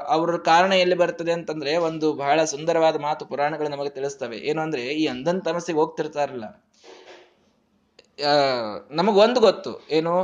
ಅವ್ರ 0.08 0.36
ಕಾರಣ 0.44 0.72
ಎಲ್ಲಿ 0.72 0.94
ಬರ್ತದೆ 0.94 1.32
ಅಂತಂದ್ರೆ 1.32 1.76
ಒಂದು 1.76 2.12
ಬಹಳ 2.12 2.44
ಸುಂದರವಾದ 2.44 2.96
ಮಾತು 3.00 3.26
ಪುರಾಣಗಳು 3.26 3.68
ನಮಗೆ 3.68 3.90
ತಿಳಿಸ್ತವೆ. 3.90 4.36
ಏನು 4.36 4.60
ಅಂದ್ರೆ 4.60 4.82
ಈ 4.82 5.06
ಅಂಧನ್ 5.06 5.42
ತಮಸ್ಸಿಗೆ 5.44 5.78
ಹೋಗ್ತಿರ್ತಾರಲ್ಲ. 5.78 6.46
ನಮಗೊಂದು 8.90 9.40
ಗೊತ್ತು. 9.40 9.88
ಏನು, 9.90 10.14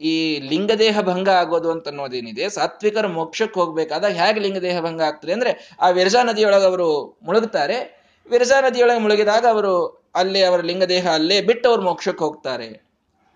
ಈ 0.00 0.14
ಲಿಂಗದೇಹ 0.48 1.00
ಭಂಗ 1.00 1.28
ಆಗೋದು 1.28 1.70
ಅಂತ 1.70 1.88
ಅನ್ನೋದೇನಿದೆ, 1.88 2.48
ಸಾತ್ವಿಕರ 2.48 3.06
ಮೋಕ್ಷಕ್ಕೆ 3.08 3.60
ಹೋಗ್ಬೇಕಾದಾಗ 3.60 4.12
ಹೇಗೆ 4.12 4.40
ಲಿಂಗದೇಹ 4.40 4.80
ಭಂಗ 4.80 5.02
ಆಗ್ತದೆ 5.02 5.32
ಅಂದ್ರೆ 5.32 5.52
ಆ 5.80 5.90
ವಿರಜಾ 5.90 6.22
ನದಿಯೊಳಗೆ 6.22 6.64
ಅವರು 6.64 6.88
ಮುಳುಗುತ್ತಾರೆ 7.22 7.78
ವಿರಜಾ 8.30 8.60
ನದಿಯೊಳಗೆ 8.60 8.98
ಮುಳುಗಿದಾಗ 8.98 9.46
ಅವರು 9.46 10.04
ಅಲ್ಲಿ 10.14 10.42
ಅವರ 10.42 10.60
ಲಿಂಗದೇಹ 10.60 11.10
ಅಲ್ಲೇ 11.10 11.40
ಬಿಟ್ಟು 11.40 11.68
ಅವರು 11.68 11.82
ಮೋಕ್ಷಕ್ಕೆ 11.82 12.24
ಹೋಗ್ತಾರೆ. 12.24 12.82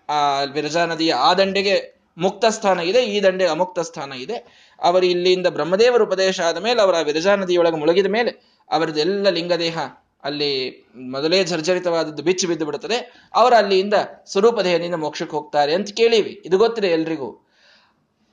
ಆ 0.09 0.41
ವಿರಜಾ 0.41 0.85
ನದಿಯ 0.85 1.13
ಆ 1.13 1.33
ದಂಡೆಗೆ 1.33 2.01
ಮುಕ್ತ 2.17 2.45
ಸ್ಥಾನ 2.45 2.79
ಇದೆ, 2.79 3.03
ಈ 3.03 3.23
ದಂಡೆ 3.23 3.47
ಅಮುಕ್ತ 3.47 3.79
ಸ್ಥಾನ 3.79 4.13
ಇದೆ. 4.13 4.67
ಅವರು 4.81 5.05
ಇಲ್ಲಿಂದ 5.05 5.47
ಬ್ರಹ್ಮದೇವರ 5.47 6.01
ಉಪದೇಶ 6.01 6.41
ಆದ 6.41 6.57
ಮೇಲೆ 6.57 6.81
ಅವರ 6.81 6.95
ವಿರಜಾ 7.03 7.35
ನದಿಯೊಳಗೆ 7.35 7.75
ಮುಳುಗಿದ 7.75 8.05
ಮೇಲೆ 8.05 8.59
ಅವರದೆಲ್ಲ 8.71 9.29
ಲಿಂಗದೇಹ 9.29 9.77
ಅಲ್ಲಿ 10.23 10.85
ಮೊದಲೇ 10.95 11.43
ಜರ್ಜರಿತವಾದದ್ದು 11.43 12.23
ಬಿಚ್ಚಿ 12.23 12.47
ಬಿದ್ದು 12.47 12.65
ಬಿಡುತ್ತದೆ. 12.65 13.29
ಅವರು 13.33 13.55
ಅಲ್ಲಿಯಿಂದ 13.55 13.93
ಸ್ವರೂಪ 14.25 14.59
ದೇಹದಿಂದ 14.59 14.95
ಮೋಕ್ಷಕ್ಕೆ 14.95 15.35
ಹೋಗ್ತಾರೆ 15.35 15.73
ಅಂತ 15.73 15.89
ಕೇಳಿವಿ. 15.91 16.41
ಇದು 16.45 16.57
ಗೊತ್ತಿದೆ 16.57 16.87
ಎಲ್ರಿಗೂ. 16.87 17.47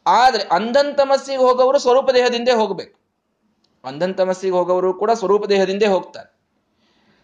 ಆದ್ರೆ 0.06 0.42
ಅಂಧನ್ 0.42 0.98
ತಮಸ್ಸಿಗೆ 0.98 1.38
ಹೋಗೋರು 1.38 1.78
ಸ್ವರೂಪ 1.78 2.10
ದೇಹದಿಂದೇ 2.10 2.52
ಹೋಗ್ಬೇಕು. 2.52 2.98
ಅಂಧನ್ 3.84 4.14
ತಮಸ್ಸಿಗೆ 4.14 4.98
ಕೂಡ 4.98 5.10
ಸ್ವರೂಪ 5.10 5.44
ದೇಹದಿಂದೇ 5.44 5.86
ಹೋಗ್ತಾರೆ. 5.86 6.37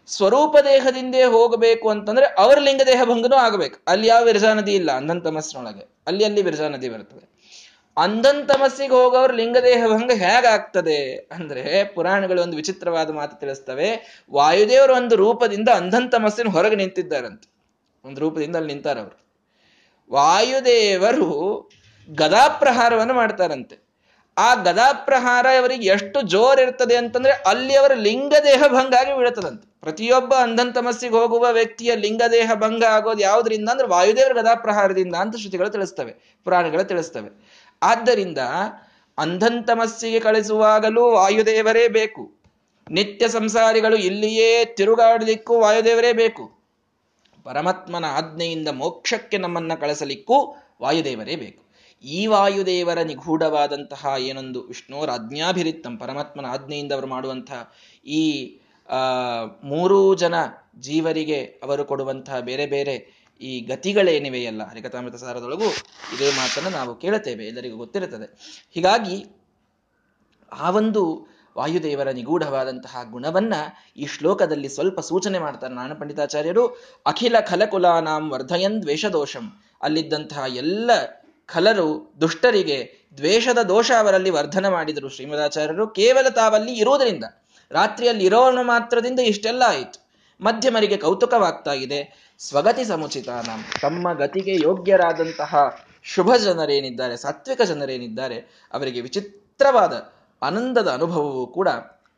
ಸ್ವರೂಪ 0.07 0.57
ದೇಹದಿಂದೇ 0.65 1.23
ಹೋಗಬೇಕು 1.25 1.91
ಅಂತಂದ್ರೆ 1.91 2.27
ಅವರ 2.27 2.59
ಲಿಂಗ 2.59 2.81
ದೇಹ 2.87 3.03
ಭಂಗನೂ 3.05 3.37
ಆಗಬೇಕು. 3.37 3.81
ಅಲ್ಲಿ 3.89 4.07
ಯಾವ 4.07 4.25
ವಿರಜಾ 4.25 4.55
ನದಿ 4.55 4.75
ಇಲ್ಲ? 4.75 4.93
ಅಂಧನ್ 4.93 5.25
ತಮಸ್ಸಿನೊಳಗೆ 5.25 5.95
ಅಲ್ಲಿ 6.07 6.25
ಅಲ್ಲಿ 6.25 6.43
ವಿರಜಾ 6.43 6.69
ನದಿ 6.69 6.89
ಬರ್ತದೆ. 6.89 7.35
ಅಂಧನ್ 7.97 8.49
ತಮಸ್ಸಿಗೆ 8.49 8.89
ಲಿಂಗ 8.89 9.33
ಲಿಂಗದೇಹ 9.33 9.87
ಭಂಗ 9.87 10.11
ಹೇಗಾಗ್ತದೆ 10.13 11.17
ಅಂದ್ರೆ 11.17 11.85
ಪುರಾಣಗಳು 11.85 12.43
ಒಂದು 12.43 12.57
ವಿಚಿತ್ರವಾದ 12.57 13.11
ಮಾತು 13.11 13.41
ತಿಳಿಸ್ತವೆ. 13.41 14.21
ವಾಯುದೇವರ 14.33 14.91
ಒಂದು 14.91 15.17
ರೂಪದಿಂದ 15.17 15.69
ಅಂಧನ್ 15.69 16.13
ತಮಸ್ಸಿನ 16.13 16.49
ಹೊರಗೆ 16.49 16.77
ನಿಂತಿದ್ದಾರಂತೆ. 16.77 17.55
ಒಂದು 18.05 18.21
ರೂಪದಿಂದ 18.21 18.57
ಅಲ್ಲಿ 18.57 18.73
ನಿಂತಾರವರು. 18.73 19.27
ವಾಯುದೇವರು 20.13 21.71
ಗದಾಪ್ರಹಾರವನ್ನು 22.15 23.15
ಮಾಡ್ತಾರಂತೆ. 23.15 23.85
ಆ 24.39 24.55
ಗದಾಪ್ರಹಾರ 24.55 25.47
ಅವರಿಗೆ 25.59 25.89
ಎಷ್ಟು 25.89 26.23
ಜೋರ್ 26.23 26.61
ಇರ್ತದೆ 26.61 26.97
ಅಂತಂದ್ರೆ 26.97 27.33
ಅಲ್ಲಿ 27.33 27.77
ಅವರ 27.77 27.93
ಲಿಂಗದೇಹ 27.95 28.63
ಭಂಗ 28.69 28.95
ಆಗಿ 28.95 29.19
ಬೀಳ್ತದಂತೆ. 29.19 29.74
ಪ್ರತಿಯೊಬ್ಬ 29.85 30.35
ಅಂಧಂತಮಸ್ಸಿಗೆ 30.35 31.15
ಹೋಗುವ 31.15 31.47
ವ್ಯಕ್ತಿಯ 31.53 31.95
ಲಿಂಗದೇಹ 31.95 32.51
ಭಂಗ 32.55 32.85
ಆಗೋದು 32.85 33.21
ಯಾವುದರಿಂದ 33.21 33.69
ಅಂದ್ರೆ 33.69 33.89
ವಾಯುದೇವರ 33.89 34.41
ಗದಾಪ್ರಹಾರದಿಂದ 34.41 35.15
ಅಂತ 35.15 35.37
ಶ್ರುತಿಗಳು 35.37 35.71
ತಿಳಿಸ್ತವೆ, 35.71 36.39
ಪುರಾಣಗಳು 36.45 36.85
ತಿಳಿಸ್ತವೆ. 36.85 37.31
ಆದ್ದರಿಂದ 37.83 38.39
ಅಂಧಂತಮಸ್ಸಿಗೆ 39.19 40.21
ಕಳಿಸುವಾಗಲೂ 40.21 41.11
ವಾಯುದೇವರೇ 41.11 41.89
ಬೇಕು. 41.89 42.33
ನಿತ್ಯ 42.91 43.29
ಸಂಸಾರಿಗಳು 43.29 43.97
ಇಲ್ಲಿಯೇ 43.97 44.65
ತಿರುಗಾಡಲಿಕ್ಕೂ 44.65 45.59
ವಾಯುದೇವರೇ 45.59 46.13
ಬೇಕು. 46.13 46.51
ಪರಮಾತ್ಮನ 47.43 48.05
ಆಜ್ಞೆಯಿಂದ 48.05 48.69
ಮೋಕ್ಷಕ್ಕೆ 48.69 49.39
ನಮ್ಮನ್ನ 49.39 49.75
ಕಳಿಸಲಿಕ್ಕೂ 49.75 50.57
ವಾಯುದೇವರೇ 50.83 51.37
ಬೇಕು. 51.37 51.65
ಈ 52.05 52.27
ವಾಯುದೇವರ 52.27 52.99
ನಿಗೂಢವಾದಂತಹ 52.99 54.15
ಏನೊಂದು 54.19 54.63
ವಿಷ್ಣುವರ 54.63 55.11
ಆಜ್ಞಾಭಿರಿತ್ತಂ 55.11 55.97
ಪರಮಾತ್ಮನ 55.97 56.47
ಆಜ್ಞೆಯಿಂದ 56.47 56.93
ಅವರು 56.93 57.07
ಮಾಡುವಂತಹ 57.07 57.73
ಈ 58.07 58.57
ಮೂರೂ 59.65 60.15
ಜನ 60.15 60.35
ಜೀವರಿಗೆ 60.79 61.45
ಅವರು 61.45 61.85
ಕೊಡುವಂತಹ 61.85 62.39
ಬೇರೆ 62.39 62.67
ಬೇರೆ 62.67 63.25
ಈ 63.41 63.61
ಗತಿಗಳೇನಿವೆಯಲ್ಲ 63.61 64.71
ಹರಿಕಥಾಮೃತ 64.71 65.15
ಸಾರದೊಳಗೂ 65.15 65.65
ಇದೇ 66.17 66.31
ಮಾತನ್ನು 66.31 66.71
ನಾವು 66.71 66.95
ಕೇಳುತ್ತೇವೆ, 66.95 67.47
ಎಲ್ಲರಿಗೂ 67.47 67.77
ಗೊತ್ತಿರುತ್ತದೆ. 67.77 68.59
ಹೀಗಾಗಿ 68.71 69.27
ಆ 70.53 70.71
ಒಂದು 70.71 71.35
ವಾಯುದೇವರ 71.59 72.11
ನಿಗೂಢವಾದಂತಹ 72.11 72.97
ಗುಣವನ್ನ 73.11 73.55
ಈ 73.97 74.07
ಶ್ಲೋಕದಲ್ಲಿ 74.07 74.69
ಸ್ವಲ್ಪ 74.69 75.01
ಸೂಚನೆ 75.01 75.39
ಮಾಡ್ತಾರೆ 75.39 75.75
ನಾನು 75.75 75.97
ಪಂಡಿತಾಚಾರ್ಯರು. 75.97 76.69
ಅಖಿಲ 77.07 77.41
ಖಲಕುಲಾನಾಂ 77.41 78.31
ವರ್ಧಯನ್ 78.31 78.83
ದ್ವೇಷದೋಷಂ. 78.83 79.63
ಅಲ್ಲಿದ್ದಂತಹ 79.83 80.45
ಎಲ್ಲ 80.49 80.91
ಖಲರು 81.47 82.15
ದುಷ್ಟರಿಗೆ 82.21 83.09
ದ್ವೇಷದ 83.17 83.59
ದೋಷ 83.59 83.91
ಅವರಲ್ಲಿ 83.99 84.31
ವರ್ಧನ 84.31 84.69
ಮಾಡಿದರು 84.69 85.09
ಶ್ರೀಮದಾಚಾರ್ಯರು. 85.09 85.89
ಕೇವಲ 85.89 86.29
ತಾವಲ್ಲಿ 86.29 86.73
ಇರುವುದರಿಂದ. 86.73 87.25
ರಾತ್ರಿಯಲ್ಲಿ 87.75 88.25
ಇರೋನು 88.25 88.63
ಮಾತ್ರದಿಂದ 88.63 89.21
ಇಷ್ಟೆಲ್ಲ 89.21 89.63
ಆಯಿತು. 89.67 90.05
ಮಧ್ಯಮರಿಗೆ 90.41 90.97
ಕೌತುಕವಾಗ್ತಾ 90.97 91.73
ಇದೆ. 91.73 92.31
ಸ್ವಗತಿ 92.39 92.85
ಸಮುಚಿತ 92.85 93.29
ತಮ್ಮ 93.83 94.13
ಗತಿಗೆ 94.13 94.55
ಯೋಗ್ಯರಾದಂತಹ 94.55 95.77
ಶುಭ 96.03 96.37
ಜನರೇನಿದ್ದಾರೆ, 96.37 97.17
ಸಾತ್ವಿಕ 97.17 97.63
ಜನರೇನಿದ್ದಾರೆ, 97.63 98.37
ಅವರಿಗೆ 98.73 99.01
ವಿಚಿತ್ರವಾದ 99.01 100.13
ಆನಂದದ 100.43 100.89
ಅನುಭವವು 100.89 101.47
ಕೂಡ 101.47 101.69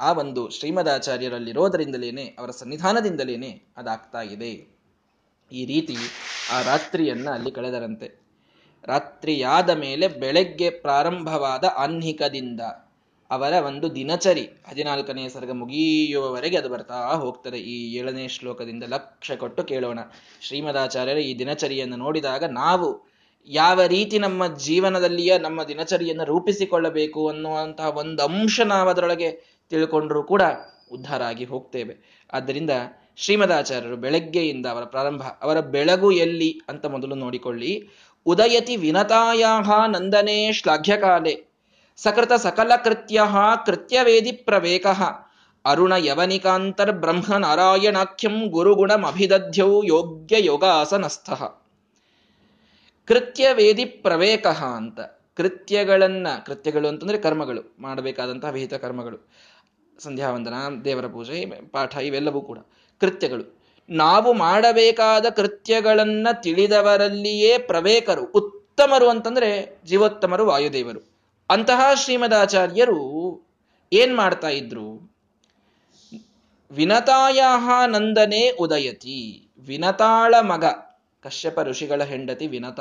ಆ 0.01 0.13
ಒಂದು 0.13 0.51
ಶ್ರೀಮದಾಚಾರ್ಯರಲ್ಲಿರೋದರಿಂದಲೇನೆ 0.51 2.37
ಅವರ 2.39 2.51
ಸನ್ನಿಧಾನದಿಂದಲೇನೆ 2.51 3.63
ಅದಾಗ್ತಾ 3.77 4.21
ಇದೆ. 4.21 4.77
ಈ 5.53 5.67
ರೀತಿ 5.67 5.97
ಆ 6.53 6.63
ರಾತ್ರಿಯನ್ನ 6.63 7.31
ಅಲ್ಲಿ 7.31 7.51
ಕಳೆದರಂತೆ. 7.51 8.09
ರಾತ್ರಿಯಾದ 8.85 9.71
ಮೇಲೆ 9.71 10.09
ಬೆಳಗ್ಗೆ 10.09 10.71
ಪ್ರಾರಂಭವಾದ 10.71 11.65
ಆಹ್ನಿಕದಿಂದ 11.65 12.61
ಅವರ 13.30 13.52
ಒಂದು 13.52 13.95
ದಿನಚರಿ, 13.95 14.49
ಹದಿನಾಲ್ಕನೇ 14.71 15.28
ಸರ್ಗ 15.28 15.50
ಮುಗಿಯುವವರೆಗೆ 15.50 16.56
ಅದು 16.56 16.68
ಬರ್ತಾ 16.68 17.14
ಹೋಗ್ತದೆ. 17.14 17.59
ಈ 17.59 17.95
ಏಳನೇ 17.95 18.28
ಶ್ಲೋಕದಿಂದ 18.28 18.85
ಲಕ್ಷ್ಯ 18.88 19.37
ಕೊಟ್ಟು 19.37 19.64
ಕೇಳೋಣ. 19.64 19.99
ಶ್ರೀಮದಾಚಾರ್ಯರು, 20.40 21.21
ಈ 21.21 21.38
ದಿನಚರಿಯನ್ನು 21.38 21.97
ನೋಡಿದಾಗ 21.97 22.45
ನಾವು 22.45 23.16
ಯಾವ 23.49 23.80
ರೀತಿ 23.87 24.18
ನಮ್ಮ 24.18 24.56
ಜೀವನದಲ್ಲಿಯ 24.56 25.38
ನಮ್ಮ 25.38 25.64
ದಿನಚರಿಯನ್ನು 25.64 26.25
ರೂಪಿಸಿಕೊಳ್ಳಬೇಕು 26.25 27.28
ಅನ್ನುವಂತಹ 27.28 27.87
ಒಂದು 27.87 28.23
ಅಂಶ 28.23 28.61
ನಾವು 28.61 28.88
ಅದರೊಳಗೆ 28.88 29.30
ತಿಳ್ಕೊಂಡ್ರೂ 29.71 30.23
ಕೂಡ 30.23 30.42
ಉದ್ಧಾರ 30.92 31.23
ಆಗಿ 31.23 31.45
ಹೋಗ್ತೇವೆ. 31.45 32.25
ಆದ್ದರಿಂದ 32.33 32.71
ಶ್ರೀಮದಾಚಾರ್ಯರು 33.16 33.97
ಬೆಳಗ್ಗೆಯಿಂದ 33.97 34.66
ಅವರ 34.66 34.85
ಪ್ರಾರಂಭ, 34.85 35.23
ಅವರ 35.23 35.61
ಬೆಳಗು 35.61 36.12
ಎಲ್ಲಿ 36.12 36.61
ಅಂತ 36.68 36.87
ಮೊದಲು 36.87 37.14
ನೋಡಿಕೊಳ್ಳಿ. 37.14 37.88
ಉದಯತಿ 38.26 38.76
ವಿನತಾಯಾಹ 38.76 39.87
ನಂದನೆ 39.87 40.52
ಶ್ಲಾಘ್ಯಕಾಲೆ. 40.52 41.46
ಸಕೃತ 41.97 42.33
ಸಕಲ 42.33 42.73
ಕೃತ್ಯ 42.85 43.23
ಕೃತ್ಯವೇದಿ 43.67 44.33
ಪ್ರವೇಕ. 44.33 44.87
ಅರುಣ 45.65 45.93
ಯವನಿಕಾಂತರ್ 45.99 46.93
ಬ್ರಹ್ಮ 46.93 47.37
ನಾರಾಯಣಾಖ್ಯಂ 47.37 48.47
ಗುರುಗುಣಮಭಿದಧ್ಯೌ 48.47 49.83
ಯೋಗ್ಯ 49.85 50.37
ಯೋಗಾಸನಸ್ಥಃ. 50.38 51.62
ಕೃತ್ಯವೇದಿ 53.07 53.85
ಪ್ರವೇಕ 53.85 54.47
ಅಂತ. 54.47 55.00
ಕೃತ್ಯಗಳನ್ನ, 55.37 56.26
ಕೃತ್ಯಗಳು 56.47 56.88
ಅಂತಂದ್ರೆ 56.88 57.19
ಕರ್ಮಗಳು, 57.19 57.76
ಮಾಡಬೇಕಾದಂತಹ 57.79 58.50
ವಿಹಿತ 58.50 58.75
ಕರ್ಮಗಳು. 58.75 59.29
ಸಂಧ್ಯಾವಂದನ, 59.99 60.55
ದೇವರ 60.85 61.07
ಪೂಜೆ, 61.07 61.69
ಪಾಠ 61.73 61.97
ಇವೆಲ್ಲವೂ 61.97 62.41
ಕೂಡ 62.41 62.59
ಕೃತ್ಯಗಳು. 63.00 63.59
ನಾವು 63.91 64.33
ಮಾಡಬೇಕಾದ 64.33 65.26
ಕೃತ್ಯಗಳನ್ನ 65.26 66.29
ತಿಳಿದವರಲ್ಲಿಯೇ 66.43 67.59
ಪ್ರವೇಕರು, 67.59 68.25
ಉತ್ತಮರು 68.25 69.09
ಅಂತಂದ್ರೆ 69.09 69.79
ಜೀವೋತ್ತಮರು 69.85 70.47
ವಾಯುದೇವರು. 70.47 71.16
ಅಂತಹ 71.50 71.95
ಶ್ರೀಮದಾಚಾರ್ಯರು 71.95 73.41
ಏನ್ 73.93 74.17
ಮಾಡ್ತಾ 74.17 74.49
ಇದ್ರು? 74.49 75.17
ವಿನತಾಯಾಹ 76.71 77.71
ನಂದನೆ 77.87 78.50
ಉದಯತಿ. 78.50 79.49
ವಿನತಾಳ 79.59 80.35
ಮಗ. 80.41 80.65
ಕಶ್ಯಪ 81.23 81.61
ಋಷಿಗಳ 81.61 82.03
ಹೆಂಡತಿ 82.03 82.47
ವಿನತ. 82.47 82.81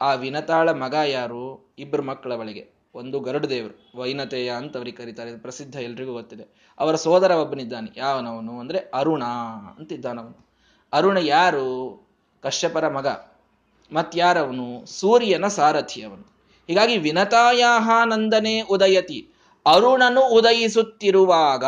ಆ 0.00 0.14
ವಿನತಾಳ 0.14 0.70
ಮಗ 0.70 0.94
ಯಾರು? 1.06 1.74
ಇಬ್ಬರು 1.78 2.02
ಮಕ್ಕಳವಳಿಗೆ 2.02 2.70
ಒಂದು 2.94 3.20
ಗರುಡ 3.20 3.44
ದೇವರು. 3.44 4.00
ವೈನತೆಯ 4.00 4.50
ಅಂತ 4.50 4.76
ಅವ್ರಿಗೆ 4.76 4.96
ಕರೀತಾರೆ. 4.96 5.36
ಪ್ರಸಿದ್ಧ 5.36 5.76
ಎಲ್ರಿಗೂ 5.76 6.12
ಗೊತ್ತಿದೆ. 6.12 6.74
ಅವರ 6.78 6.94
ಸೋದರ 6.94 7.30
ಒಬ್ಬನಿದ್ದಾನೆ. 7.30 7.92
ಯಾವನವನು? 7.96 8.60
ಅಂದ್ರೆ 8.60 8.78
ಅರುಣ 8.78 9.24
ಅಂತಿದ್ದಾನವನು 9.78 10.46
ಅರುಣ 10.92 11.18
ಯಾರು? 11.20 12.00
ಕಶ್ಯಪರ 12.42 12.88
ಮಗ. 12.88 13.06
ಮತ್ಯಾರವನು 13.92 14.86
ಸೂರ್ಯನ 14.86 15.48
ಸಾರಥಿ 15.48 16.02
ಅವನು. 16.02 16.34
ಹೀಗಾಗಿ 16.66 16.96
ವಿನತಾಯಾಹ 16.96 17.90
ನಂದನೆ 18.04 18.60
ಉದಯತಿ. 18.60 19.28
ಅರುಣನು 19.66 20.28
ಉದಯಿಸುತ್ತಿರುವಾಗ 20.28 21.64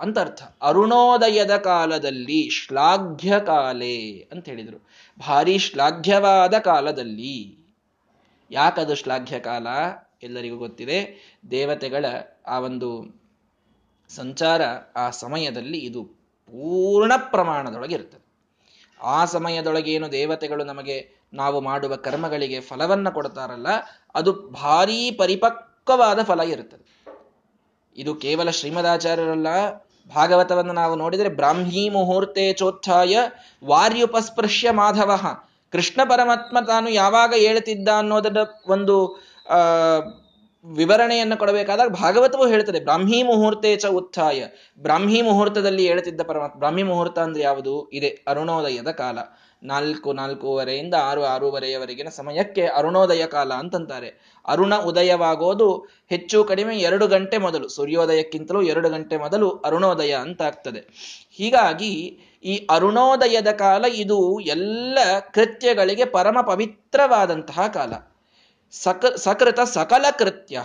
ಅಂತ 0.00 0.18
ಅರ್ಥ 0.18 0.42
ಅರುಣೋದಯದ 0.62 1.56
ಕಾಲದಲ್ಲಿ 1.56 2.50
ಶ್ಲಾಘ್ಯ 2.50 3.40
ಕಾಲೇ 3.46 4.28
ಅಂತ 4.32 4.48
ಹೇಳಿದರು. 4.48 4.88
ಭಾರಿ 5.18 5.58
ಶ್ಲಾಘ್ಯವಾದ 5.58 6.58
ಕಾಲದಲ್ಲಿ. 6.58 7.58
ಯಾಕದು 8.50 8.94
ಶ್ಲಾಘ್ಯ 8.94 9.38
ಕಾಲ 9.38 9.66
ಎಲ್ಲರಿಗೂ 10.22 10.56
ಗೊತ್ತಿದೆ. 10.56 10.98
ದೇವತೆಗಳ 11.50 12.04
ಆ 12.46 12.58
ಒಂದು 12.58 13.20
ಸಂಚಾರ 14.08 14.62
ಆ 14.96 15.10
ಸಮಯದಲ್ಲಿ 15.10 15.78
ಇದು 15.78 16.04
ಪೂರ್ಣ 16.46 17.12
ಪ್ರಮಾಣದೊಳಗೆ 17.16 17.94
ಇರ್ತದೆ 17.94 18.24
ಆ 19.02 19.24
ಸಮಯದೊಳಗೇನು 19.24 20.12
ದೇವತೆಗಳು 20.12 20.64
ನಮಗೆ 20.64 21.23
ನಾವು 21.34 21.58
ಮಾಡುವ 21.60 21.92
ಕರ್ಮಗಳಿಗೆ 21.96 22.58
ಫಲವನ್ನು 22.60 23.10
ಕೊಡ್ತಾರಲ್ಲ, 23.14 23.68
ಅದು 24.14 24.32
ಭಾರೀ 24.62 25.00
ಪರಿಪಕ್ವವಾದ 25.10 26.20
ಫಲ 26.22 26.40
ಇರುತ್ತದೆ. 26.40 26.84
ಇದು 27.96 28.12
ಕೇವಲ 28.14 28.50
ಶ್ರೀಮದಾಚಾರ್ಯರಲ್ಲ, 28.50 29.48
ಭಾಗವತವನ್ನು 30.14 30.72
ನಾವು 30.72 30.94
ನೋಡಿದರೆ 30.96 31.28
ಬ್ರಾಹ್ಮೀ 31.28 31.82
ಮುಹೂರ್ತೆ 31.88 32.44
ಚೋತ್ಥಾಯ 32.52 33.16
ವಾರ್ಯುಪಸ್ಪೃಶ್ಯ 33.64 34.70
ಮಾಧವ. 34.70 35.12
ಕೃಷ್ಣ 35.72 36.00
ಪರಮಾತ್ಮ 36.04 36.56
ತಾನು 36.66 36.88
ಯಾವಾಗ 36.90 37.32
ಹೇಳ್ತಿದ್ದ 37.36 37.88
ಅನ್ನೋದರ 37.98 38.42
ಒಂದು 38.68 38.96
ವಿವರಣೆಯನ್ನು 40.64 41.36
ಕೊಡಬೇಕಾದಾಗ 41.36 41.90
ಭಾಗವತವು 41.92 42.44
ಹೇಳ್ತದೆ, 42.46 42.78
ಬ್ರಾಹ್ಮೀ 42.80 43.18
ಮುಹೂರ್ತೆ 43.22 43.70
ಚ 43.76 43.86
ಉತ್ಥಾಯ. 43.86 44.44
ಬ್ರಾಹ್ಮಿ 44.78 45.18
ಮುಹೂರ್ತದಲ್ಲಿ 45.22 45.82
ಹೇಳುತ್ತಿದ್ದ 45.88 46.22
ಪರಮಾತ್ಮ, 46.22 46.58
ಬ್ರಾಹ್ಮಿ 46.58 46.82
ಮುಹೂರ್ತ 46.82 47.18
ಅಂದ್ರೆ 47.18 47.42
ಯಾವುದು? 47.44 47.74
ಇದೆ 47.92 48.10
ಅರುಣೋದಯದ 48.28 48.90
ಕಾಲ. 48.90 49.18
ನಾಲ್ಕು, 49.64 50.12
ನಾಲ್ಕೂವರೆಯಿಂದ 50.12 50.94
ಆರು, 50.94 51.24
ಆರೂವರೆಯವರೆಗಿನ 51.24 52.08
ಸಮಯಕ್ಕೆ 52.08 52.66
ಅರುಣೋದಯ 52.66 53.26
ಕಾಲ 53.26 53.54
ಅಂತಂತಾರೆ. 53.54 54.38
ಅರುಣ 54.46 54.76
ಉದಯವಾಗೋದು 54.76 55.88
ಹೆಚ್ಚು 56.10 56.44
ಕಡಿಮೆ 56.44 56.76
ಎರಡು 56.76 57.06
ಗಂಟೆ 57.06 57.38
ಮೊದಲು, 57.38 57.68
ಸೂರ್ಯೋದಯಕ್ಕಿಂತಲೂ 57.68 58.62
ಎರಡು 58.62 58.90
ಗಂಟೆ 58.90 59.16
ಮೊದಲು 59.16 59.50
ಅರುಣೋದಯ 59.50 60.14
ಅಂತ 60.14 60.42
ಆಗ್ತದೆ. 60.42 60.80
ಹೀಗಾಗಿ 61.30 62.18
ಈ 62.44 62.66
ಅರುಣೋದಯದ 62.70 63.50
ಕಾಲ 63.50 63.84
ಇದು 63.84 64.40
ಎಲ್ಲ 64.40 64.98
ಕೃತ್ಯಗಳಿಗೆ 65.34 66.04
ಪರಮ 66.04 66.40
ಪವಿತ್ರವಾದಂತಹ 66.40 67.66
ಕಾಲ. 67.66 67.92
ಸಕ, 68.70 69.04
ಸಕೃತ 69.16 69.60
ಸಕಲ 69.60 70.04
ಕೃತ್ಯ. 70.18 70.62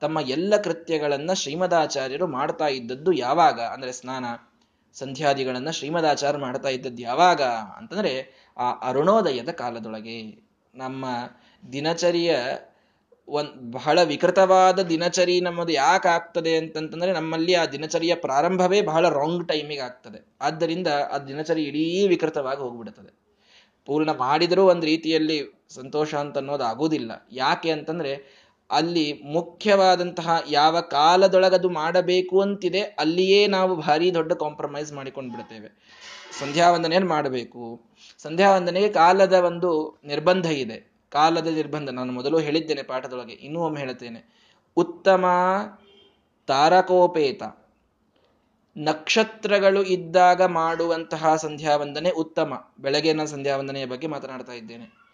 ತಮ್ಮ 0.00 0.20
ಎಲ್ಲ 0.20 0.56
ಕೃತ್ಯಗಳನ್ನ 0.56 1.32
ಶ್ರೀಮದಾಚಾರ್ಯರು 1.32 2.26
ಮಾಡ್ತಾ 2.26 2.66
ಇದ್ದದ್ದು 2.66 3.12
ಯಾವಾಗ? 3.12 3.60
ಅಂದ್ರೆ 3.60 3.92
ಸ್ನಾನ 3.92 4.24
ಸಂಧ್ಯಾದಿಗಳನ್ನ 4.98 5.70
ಶ್ರೀಮದಾಚಾರ್ಯ 5.70 6.38
ಮಾಡ್ತಾ 6.38 6.68
ಇದ್ದದ್ದು 6.68 7.02
ಯಾವಾಗ 7.02 7.42
ಅಂತಂದ್ರೆ 7.76 8.12
ಆ 8.56 8.70
ಅರುಣೋದಯದ 8.70 9.48
ಕಾಲದೊಳಗೆ. 9.48 10.44
ನಮ್ಮ 10.74 11.04
ದಿನಚರಿಯ 11.72 12.36
ಒಂದ್ 13.28 13.72
ಬಹಳ 13.72 14.02
ವಿಕೃತವಾದ 14.02 14.78
ದಿನಚರಿ 14.78 15.40
ನಮ್ಮದು 15.40 15.72
ಯಾಕೆ 15.72 16.08
ಆಗ್ತದೆ 16.08 16.56
ಅಂತಂತಂದ್ರೆ 16.56 17.12
ನಮ್ಮಲ್ಲಿ 17.12 17.54
ಆ 17.54 17.66
ದಿನಚರಿಯ 17.66 18.14
ಪ್ರಾರಂಭವೇ 18.14 18.82
ಬಹಳ 18.82 19.08
ರಾಂಗ್ 19.08 19.48
ಟೈಮಿಗೆ 19.48 19.80
ಆಗ್ತದೆ. 19.80 20.36
ಆದ್ದರಿಂದ 20.40 20.86
ಆ 21.12 21.18
ದಿನಚರಿ 21.18 21.62
ಇಡೀ 21.62 22.08
ವಿಕೃತವಾಗಿ 22.08 22.60
ಹೋಗ್ಬಿಡುತ್ತದೆ 22.60 23.24
ಪೂರ್ಣ 23.86 24.10
ಮಾಡಿದರೂ 24.10 24.64
ಒಂದು 24.64 24.86
ರೀತಿಯಲ್ಲಿ 24.86 25.64
ಸಂತೋಷ 25.74 26.14
ಅಂತ 26.14 26.38
ಅನ್ನೋದು 26.38 26.64
ಆಗುವುದಿಲ್ಲ 26.64 27.28
ಯಾಕೆ 27.32 27.70
ಅಂತಂದ್ರೆ 27.70 28.43
ಅಲ್ಲಿ 28.74 29.22
ಮುಖ್ಯವಾದಂತಹ 29.24 30.42
ಯಾವ 30.48 30.80
ಕಾಲದೊಳಗದು 30.80 31.70
ಮಾಡಬೇಕು 31.70 32.40
ಅಂತಿದೆ, 32.40 32.80
ಅಲ್ಲಿಯೇ 32.80 33.46
ನಾವು 33.46 33.76
ಭಾರಿ 33.76 34.14
ದೊಡ್ಡ 34.14 34.32
ಕಾಂಪ್ರಮೈಸ್ 34.32 34.92
ಮಾಡಿಕೊಂಡು 34.92 35.36
ಬಿಡ್ತೇವೆ. 35.36 35.94
ಸಂಧ್ಯಾ 36.40 36.70
ವಂದನೆಯನ್ನು 36.70 37.08
ಮಾಡಬೇಕು. 37.08 37.80
ಸಂಧ್ಯಾ 38.18 38.54
ವಂದನೆಗೆ 38.54 38.88
ಕಾಲದ 38.88 39.32
ಒಂದು 39.32 40.00
ನಿರ್ಬಂಧ 40.04 40.46
ಇದೆ. 40.46 40.92
ಕಾಲದ 41.10 41.46
ನಿರ್ಬಂಧ, 41.46 41.90
ನಾನು 41.90 42.12
ಮೊದಲು 42.12 42.38
ಹೇಳಿದ್ದೇನೆ 42.38 42.82
ಪಾಠದೊಳಗೆ, 42.82 43.32
ಇನ್ನೂ 43.32 43.60
ಒಮ್ಮೆ 43.60 43.80
ಹೇಳುತ್ತೇನೆ. 43.80 44.50
ಉತ್ತಮ 44.76 45.24
ತಾರಕೋಪೇತ. 46.46 47.42
ನಕ್ಷತ್ರಗಳು 48.76 49.82
ಇದ್ದಾಗ 49.82 50.42
ಮಾಡುವಂತಹ 50.42 51.36
ಸಂಧ್ಯಾ 51.36 51.76
ವಂದನೆ 51.76 52.10
ಉತ್ತಮ. 52.10 52.72
ಬೆಳಗಿನ 52.80 53.24
ಸಂಧ್ಯಾ 53.24 53.56
ವಂದನೆಯ 53.56 53.86
ಬಗ್ಗೆ 53.86 54.06
ಮಾತನಾಡ್ತಾ 54.06 54.52
ಇದ್ದೇನೆ. 54.52 55.04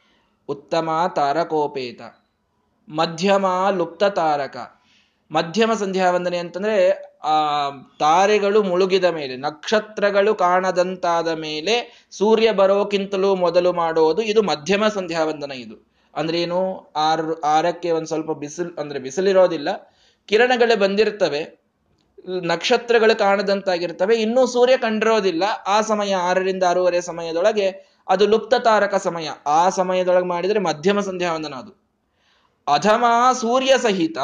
ಉತ್ತಮ 0.49 1.13
ತಾರಕೋಪೇತ. 1.17 2.01
ಮಧ್ಯಮ 2.91 3.47
ಲುಪ್ತ 3.77 4.05
ತಾರಕ 4.05 4.81
ಮಧ್ಯಮ 5.31 5.73
ಸಂಧ್ಯಾ 5.75 6.11
ವಂದನೆ 6.11 6.39
ಅಂತಂದ್ರೆ, 6.39 6.91
ಆ, 7.25 7.71
ತಾರೆಗಳು 7.99 8.63
ಮುಳುಗಿದ 8.63 9.05
ಮೇಲೆ, 9.05 9.37
ನಕ್ಷತ್ರಗಳು 9.37 10.35
ಕಾಣದಂತಾದ 10.35 11.29
ಮೇಲೆ 11.29 12.07
ಸೂರ್ಯ 12.11 12.53
ಬರೋಕ್ಕಿಂತಲೂ 12.53 13.35
ಮೊದಲು 13.35 13.73
ಮಾಡೋದು 13.73 14.23
ಇದು 14.23 14.43
ಮಧ್ಯಮ 14.43 14.89
ಸಂಧ್ಯಾ 14.89 15.25
ವಂದನ 15.25 15.51
ಇದು. 15.51 15.91
ಅಂದ್ರೆ 16.15 16.43
ಏನು, 16.43 16.93
ಆರ್, 16.97 17.41
ಆರಕ್ಕೆ 17.45 17.91
ಒಂದ್ 17.91 18.07
ಸ್ವಲ್ಪ 18.07 18.31
ಬಿಸಿಲು, 18.31 18.81
ಅಂದ್ರೆ 18.81 18.99
ಬಿಸಿಲಿರೋದಿಲ್ಲ, 18.99 19.95
ಕಿರಣಗಳು 20.27 20.79
ಬಂದಿರ್ತವೆ, 20.79 21.61
ನಕ್ಷತ್ರಗಳು 22.43 23.19
ಕಾಣದಂತಾಗಿರ್ತವೆ, 23.19 24.17
ಇನ್ನೂ 24.17 24.47
ಸೂರ್ಯ 24.47 24.77
ಕಂಡಿರೋದಿಲ್ಲ, 24.77 25.43
ಆ 25.67 25.81
ಸಮಯ 25.81 26.15
ಆರರಿಂದ 26.15 26.63
ಆರೂವರೆ 26.63 27.01
ಸಮಯದೊಳಗೆ 27.01 27.97
ಅದು 28.09 28.27
ಲುಪ್ತ 28.27 28.55
ತಾರಕ 28.55 28.95
ಸಮಯ. 28.95 29.29
ಆ 29.47 29.69
ಸಮಯದೊಳಗೆ 29.69 30.27
ಮಾಡಿದರೆ 30.27 30.59
ಮಧ್ಯಮ 30.59 31.01
ಸಂಧ್ಯಾ 31.01 31.35
ವಂದನ 31.35 31.55
ಅದು. 31.55 31.80
ಅಧಮಾ 32.73 33.33
ಸೂರ್ಯ 33.33 33.79
ಸಹಿತ. 33.79 34.19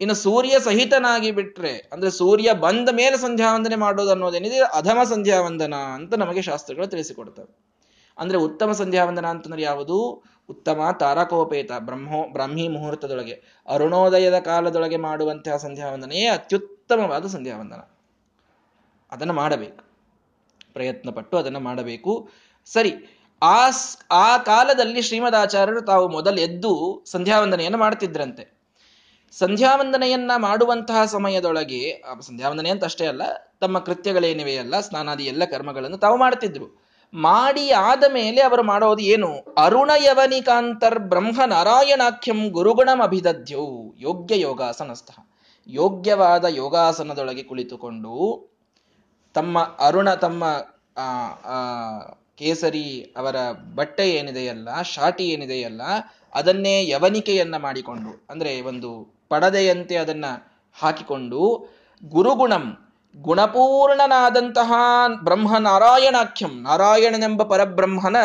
ಇನ್ನು 0.00 0.14
ಸೂರ್ಯ 0.14 0.60
ಸಹಿತನಾಗಿ 0.60 1.30
ಬಿಟ್ರೆ, 1.30 1.90
ಅಂದ್ರೆ 1.92 2.10
ಸೂರ್ಯ 2.10 2.52
ಬಂದ 2.52 2.88
ಮೇಲೆ 2.92 3.16
ಸಂಧ್ಯಾ 3.16 3.54
ವಂದನೆ 3.54 3.76
ಮಾಡೋದು 3.76 4.10
ಅನ್ನೋದೇನಿದೆ? 4.10 4.58
ಅಧಮ 4.58 4.98
ಸಂಧ್ಯಾ 5.04 5.40
ವಂದನ 5.40 5.74
ಅಂತ 5.74 6.14
ನಮಗೆ 6.14 6.42
ಶಾಸ್ತ್ರಗಳು 6.42 6.86
ತಿಳಿಸಿಕೊಡ್ತವೆ. 6.86 7.68
ಅಂದ್ರೆ 8.18 8.38
ಉತ್ತಮ 8.38 8.72
ಸಂಧ್ಯಾ 8.72 9.04
ವಂದನ 9.04 9.26
ಅಂತಂದ್ರೆ 9.26 9.62
ಯಾವುದು? 9.62 10.22
ಉತ್ತಮ 10.48 10.96
ತಾರಕೋಪೇತ, 11.00 11.70
ಬ್ರಹ್ಮೋ, 11.78 12.28
ಬ್ರಾಹ್ಮಿ 12.32 12.68
ಮುಹೂರ್ತದೊಳಗೆ, 12.68 13.64
ಅರುಣೋದಯದ 13.68 14.38
ಕಾಲದೊಳಗೆ 14.38 14.96
ಮಾಡುವಂತಹ 14.96 15.56
ಸಂಧ್ಯಾ 15.56 15.92
ವಂದನೆಯೇ 15.92 16.26
ಅತ್ಯುತ್ತಮವಾದ 16.26 17.26
ಸಂಧ್ಯಾ 17.26 17.58
ವಂದನ 17.58 17.80
ಅದನ್ನು 19.12 19.32
ಮಾಡಬೇಕು. 19.32 19.88
ಪ್ರಯತ್ನ 20.72 21.10
ಪಟ್ಟು 21.10 21.36
ಅದನ್ನು 21.36 21.60
ಮಾಡಬೇಕು. 21.60 22.30
ಸರಿ 22.64 23.17
ಆ 23.42 23.70
ಆ 24.10 24.38
ಕಾಲದಲ್ಲಿ 24.38 25.02
ಶ್ರೀಮದಾಚಾರ್ಯರು 25.02 25.80
ತಾವು 25.80 26.08
ಮೊದಲು 26.08 26.40
ಎದ್ದು 26.40 26.72
ಸಂಧ್ಯಾವಂದನೆಯನ್ನು 27.06 27.78
ಮಾಡ್ತಿದ್ರಂತೆ. 27.78 28.44
ಸಂಧ್ಯಾವಂದನೆಯನ್ನ 29.38 30.32
ಮಾಡುವಂತಹ 30.36 31.04
ಸಮಯದೊಳಗೆ 31.04 31.80
ಸಂಧ್ಯಾವಂದನೆ 32.20 32.70
ಅಂತ 32.70 32.84
ಅಷ್ಟೇ 32.84 33.06
ಅಲ್ಲ, 33.06 33.22
ತಮ್ಮ 33.60 33.78
ಕೃತ್ಯಗಳೇನಿವೆಯಲ್ಲ 33.78 34.80
ಸ್ನಾನಾದಿ 34.80 35.24
ಎಲ್ಲ 35.24 35.44
ಕರ್ಮಗಳನ್ನು 35.44 35.98
ತಾವು 35.98 36.16
ಮಾಡ್ತಿದ್ರು 36.16 36.68
ಮಾಡಿ 37.14 37.70
ಆದ 37.70 38.04
ಮೇಲೆ 38.12 38.40
ಅವರು 38.40 38.62
ಮಾಡೋದು 38.62 39.02
ಏನು? 39.02 39.30
ಅರುಣ 39.58 39.90
ಯವನಿಕಾಂತರ್ 40.04 40.98
ಬ್ರಹ್ಮ 40.98 41.40
ನಾರಾಯಣಾಖ್ಯಂ 41.46 42.40
ಗುರುಗುಣಂ 42.48 43.00
ಅಭಿದಧ್ಯೌ, 43.02 43.94
ಯೋಗ್ಯ 43.98 44.40
ಯೋಗಾಸನಸ್ಥ. 44.40 45.10
ಯೋಗ್ಯವಾದ 45.66 46.44
ಯೋಗಾಸನದೊಳಗೆ 46.44 47.42
ಕುಳಿತುಕೊಂಡು 47.42 48.14
ತಮ್ಮ 49.34 49.58
ಅರುಣ, 49.58 50.08
ತಮ್ಮ 50.14 50.44
ಆ 50.96 51.06
ಕೇಸರಿ 52.38 53.14
ಅವರ 53.16 53.36
ಬಟ್ಟೆ 53.74 54.10
ಏನಿದೆಯಲ್ಲ, 54.10 54.82
ಶಾಟಿ 54.82 55.28
ಏನಿದೆಯಲ್ಲ, 55.28 55.82
ಅದನ್ನೇ 56.34 56.88
ಯವನಿಕೆಯನ್ನ 56.88 57.56
ಮಾಡಿಕೊಂಡು, 57.56 58.26
ಅಂದ್ರೆ 58.30 58.60
ಒಂದು 58.60 59.18
ಪಡದೆಯಂತೆ 59.28 59.96
ಅದನ್ನ 59.96 60.24
ಹಾಕಿಕೊಂಡು, 60.80 61.68
ಗುರುಗುಣಂ, 62.04 62.92
ಗುಣಪೂರ್ಣನಾದಂತಹ 63.16 64.72
ಬ್ರಹ್ಮ 65.20 65.56
ನಾರಾಯಣಾಖ್ಯಂ 65.58 66.62
ನಾರಾಯಣನೆಂಬ 66.62 67.42
ಪರಬ್ರಹ್ಮನ 67.42 68.16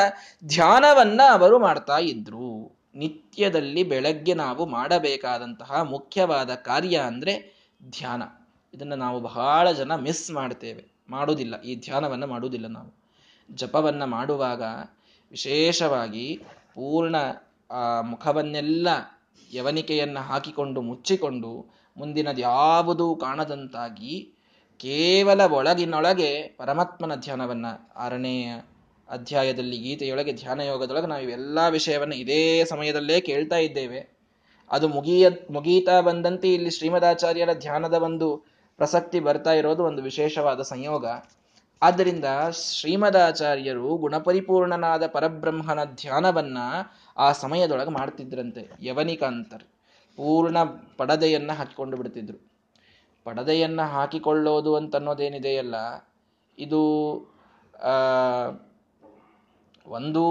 ಧ್ಯಾನವನ್ನ 0.46 1.22
ಅವರು 1.32 1.60
ಮಾಡ್ತಾ 1.60 1.98
ಇದ್ರು. 1.98 2.78
ನಿತ್ಯದಲ್ಲಿ 2.96 3.84
ಬೆಳಗ್ಗೆ 3.84 4.34
ನಾವು 4.34 4.66
ಮಾಡಬೇಕಾದಂತಹ 4.66 5.82
ಮುಖ್ಯವಾದ 5.82 6.56
ಕಾರ್ಯ 6.56 6.98
ಅಂದ್ರೆ 6.98 7.54
ಧ್ಯಾನ. 7.90 8.24
ಇದನ್ನು 8.74 8.96
ನಾವು 8.96 9.20
ಬಹಳ 9.20 9.72
ಜನ 9.72 9.96
ಮಿಸ್ 9.96 10.32
ಮಾಡ್ತೇವೆ. 10.32 10.86
ಮಾಡುವುದಿಲ್ಲ 11.10 11.62
ಈ 11.62 11.76
ಧ್ಯಾನವನ್ನು 11.76 12.28
ಮಾಡುವುದಿಲ್ಲ 12.28 12.68
ನಾವು. 12.68 13.03
ಜಪವನ್ನ 13.52 14.04
ಮಾಡುವಾಗ 14.04 14.64
ವಿಶೇಷವಾಗಿ 15.32 16.44
ಪೂರ್ಣ, 16.76 17.16
ಆ, 17.72 18.02
ಮುಖವನ್ನೆಲ್ಲ 18.02 18.88
ಯವನಿಕೆಯನ್ನು 19.54 20.20
ಹಾಕಿಕೊಂಡು 20.20 20.82
ಮುಚ್ಚಿಕೊಂಡು 20.82 21.74
ಮುಂದಿನದು 21.98 22.42
ಯಾವುದೂ 22.42 23.16
ಕಾಣದಂತಾಗಿ 23.16 24.34
ಕೇವಲ 24.78 25.42
ಒಳಗಿನೊಳಗೆ 25.42 26.42
ಪರಮಾತ್ಮನ 26.58 27.16
ಧ್ಯಾನವನ್ನು 27.16 27.94
ಆರನೆಯ 27.96 28.54
ಅಧ್ಯಾಯದಲ್ಲಿ 29.10 29.78
ಗೀತೆಯೊಳಗೆ 29.78 30.34
ಧ್ಯಾನ 30.34 30.60
ಯೋಗದೊಳಗೆ 30.60 31.08
ನಾವು 31.08 31.22
ಇವೆಲ್ಲ 31.22 31.60
ವಿಷಯವನ್ನು 31.70 32.16
ಇದೇ 32.16 32.66
ಸಮಯದಲ್ಲೇ 32.66 33.22
ಕೇಳ್ತಾ 33.22 33.58
ಇದ್ದೇವೆ. 33.58 34.18
ಅದು 34.72 34.88
ಮುಗಿಯ, 34.88 35.30
ಮುಗೀತಾ 35.52 36.02
ಬಂದಂತೆ 36.02 36.54
ಇಲ್ಲಿ 36.54 36.72
ಶ್ರೀಮದಾಚಾರ್ಯರ 36.72 37.50
ಧ್ಯಾನದ 37.54 37.94
ಒಂದು 37.94 38.38
ಪ್ರಸಕ್ತಿ 38.78 39.20
ಬರ್ತಾ 39.20 39.54
ಇರೋದು 39.54 39.84
ಒಂದು 39.84 40.04
ವಿಶೇಷವಾದ 40.04 40.62
ಸಂಯೋಗ. 40.62 41.06
ಆದ್ದರಿಂದ 41.84 42.26
ಶ್ರೀಮದಾಚಾರ್ಯರು 42.52 43.90
ಗುಣಪರಿಪೂರ್ಣನಾದ 43.98 45.08
ಪರಬ್ರಹ್ಮನ 45.08 45.84
ಧ್ಯಾನವನ್ನ 45.96 46.58
ಆ 47.18 47.28
ಸಮಯದೊಳಗೆ 47.32 47.90
ಮಾಡ್ತಿದ್ರಂತೆ, 47.90 48.64
ಯವನಿಕಾಂತರ್. 48.82 49.66
ಪೂರ್ಣ 50.18 50.58
ಪಡದೆಯನ್ನ 50.98 51.52
ಹಾಕಿಕೊಂಡು 51.52 51.98
ಬಿಡ್ತಿದ್ರು. 51.98 52.40
ಪಡದೆಯನ್ನ 53.26 53.82
ಹಾಕಿಕೊಳ್ಳೋದು 53.96 54.72
ಅಂತ 54.76 54.96
ಅನ್ನೋದೇನಿದೆಯಲ್ಲ 54.96 55.76
ಇದು 56.58 56.82
ಒಂದು 59.88 60.24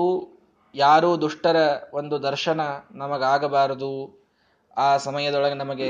ಯಾರು 0.74 1.10
ದುಷ್ಟರ 1.20 1.56
ಒಂದು 1.94 2.16
ದರ್ಶನ 2.22 2.60
ನಮಗಾಗಬಾರದು. 2.92 3.92
ಆ 4.76 4.96
ಸಮಯದೊಳಗೆ 4.96 5.54
ನಮಗೆ 5.54 5.88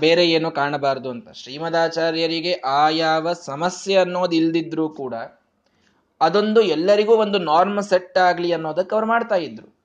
ಬೇರೆ 0.00 0.30
ಏನು 0.30 0.50
ಕಾಣಬಾರದು 0.50 1.10
ಅಂತ. 1.10 1.28
ಶ್ರೀಮದಾಚಾರ್ಯರಿಗೆ 1.28 2.52
ಆ 2.52 2.88
ಯಾವ 2.88 3.32
ಸಮಸ್ಯೆ 3.32 3.96
ಅನ್ನೋದು 3.96 4.36
ಇಲ್ದಿದ್ರೂ 4.36 4.88
ಕೂಡ 4.88 5.14
ಅದೊಂದು 6.20 6.60
ಎಲ್ಲರಿಗೂ 6.62 7.14
ಒಂದು 7.16 7.38
ನಾರ್ಮ್ 7.38 7.82
ಸೆಟ್ 7.82 8.18
ಆಗಲಿ 8.18 8.52
ಅನ್ನೋದಕ್ಕೆ 8.52 8.94
ಅವ್ರು 8.94 9.08
ಮಾಡ್ತಾ 9.08 9.34
ಇದ್ರು. 9.34 9.78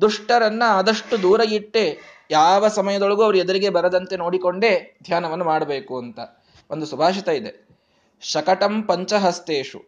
ದುಷ್ಟರನ್ನ 0.00 0.62
ಆದಷ್ಟು 0.66 1.22
ದೂರ 1.22 1.40
ಇಟ್ಟೆ 1.40 1.98
ಯಾವ 2.30 2.68
ಸಮಯದೊಳಗೂ 2.68 3.22
ಅವ್ರು 3.22 3.38
ಎದುರಿಗೆ 3.38 3.70
ಬರದಂತೆ 3.70 4.16
ನೋಡಿಕೊಂಡೇ 4.16 4.98
ಧ್ಯಾನವನ್ನು 5.02 5.44
ಮಾಡಬೇಕು 5.44 5.98
ಅಂತ 5.98 6.18
ಒಂದು 6.70 6.86
ಸುಭಾಷಿತ 6.86 7.28
ಇದೆ. 7.28 7.68
ಶಕಟಂ 8.20 8.82
ಪಂಚಹಸ್ತೇಶು, 8.82 9.84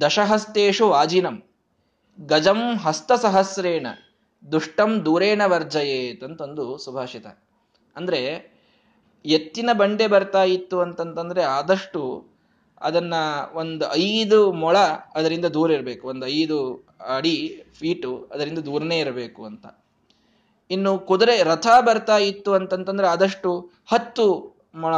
ದಶಹಸ್ತೇಶು 0.00 0.88
ವಾಜಿನಂ, 0.88 1.42
ಗಜಂ 2.20 2.76
ಹಸ್ತಸಹಸ್ರೇಣ, 2.76 3.86
ದುಷ್ಟಂ 4.52 5.04
ದೂರೇಣ 5.04 5.42
ವರ್ಜಯೇತ್ 5.46 6.24
ಅಂತಂದು 6.24 6.78
ಸುಭಾಷಿತ. 6.78 7.26
ಅಂದ್ರೆ 7.96 8.20
ಎತ್ತಿನ 9.24 9.70
ಬಂಡೆ 9.72 10.06
ಬರ್ತಾ 10.06 10.42
ಇತ್ತು 10.44 10.80
ಅಂತಂತಂದ್ರೆ 10.80 11.42
ಆದಷ್ಟು 11.42 12.02
ಅದನ್ನ 12.80 13.14
ಒಂದು 13.54 13.84
ಐದು 13.94 14.52
ಮೊಳ 14.52 14.76
ಅದರಿಂದ 15.14 15.44
ದೂರ 15.44 15.70
ಇರಬೇಕು. 15.70 16.08
ಒಂದು 16.08 16.26
ಐದು 16.26 16.58
ಅಡಿ 17.16 17.64
ಫೀಟು 17.78 18.30
ಅದರಿಂದ 18.34 18.58
ದೂರನೇ 18.58 18.98
ಇರಬೇಕು 18.98 19.44
ಅಂತ. 19.44 19.66
ಇನ್ನು 20.70 20.98
ಕುದುರೆ 20.98 21.42
ರಥ 21.42 21.66
ಬರ್ತಾ 21.80 22.18
ಇತ್ತು 22.18 22.52
ಅಂತಂತಂದ್ರೆ 22.54 23.08
ಆದಷ್ಟು 23.08 23.50
ಹತ್ತು 23.86 24.26
ಮೊಳ 24.74 24.94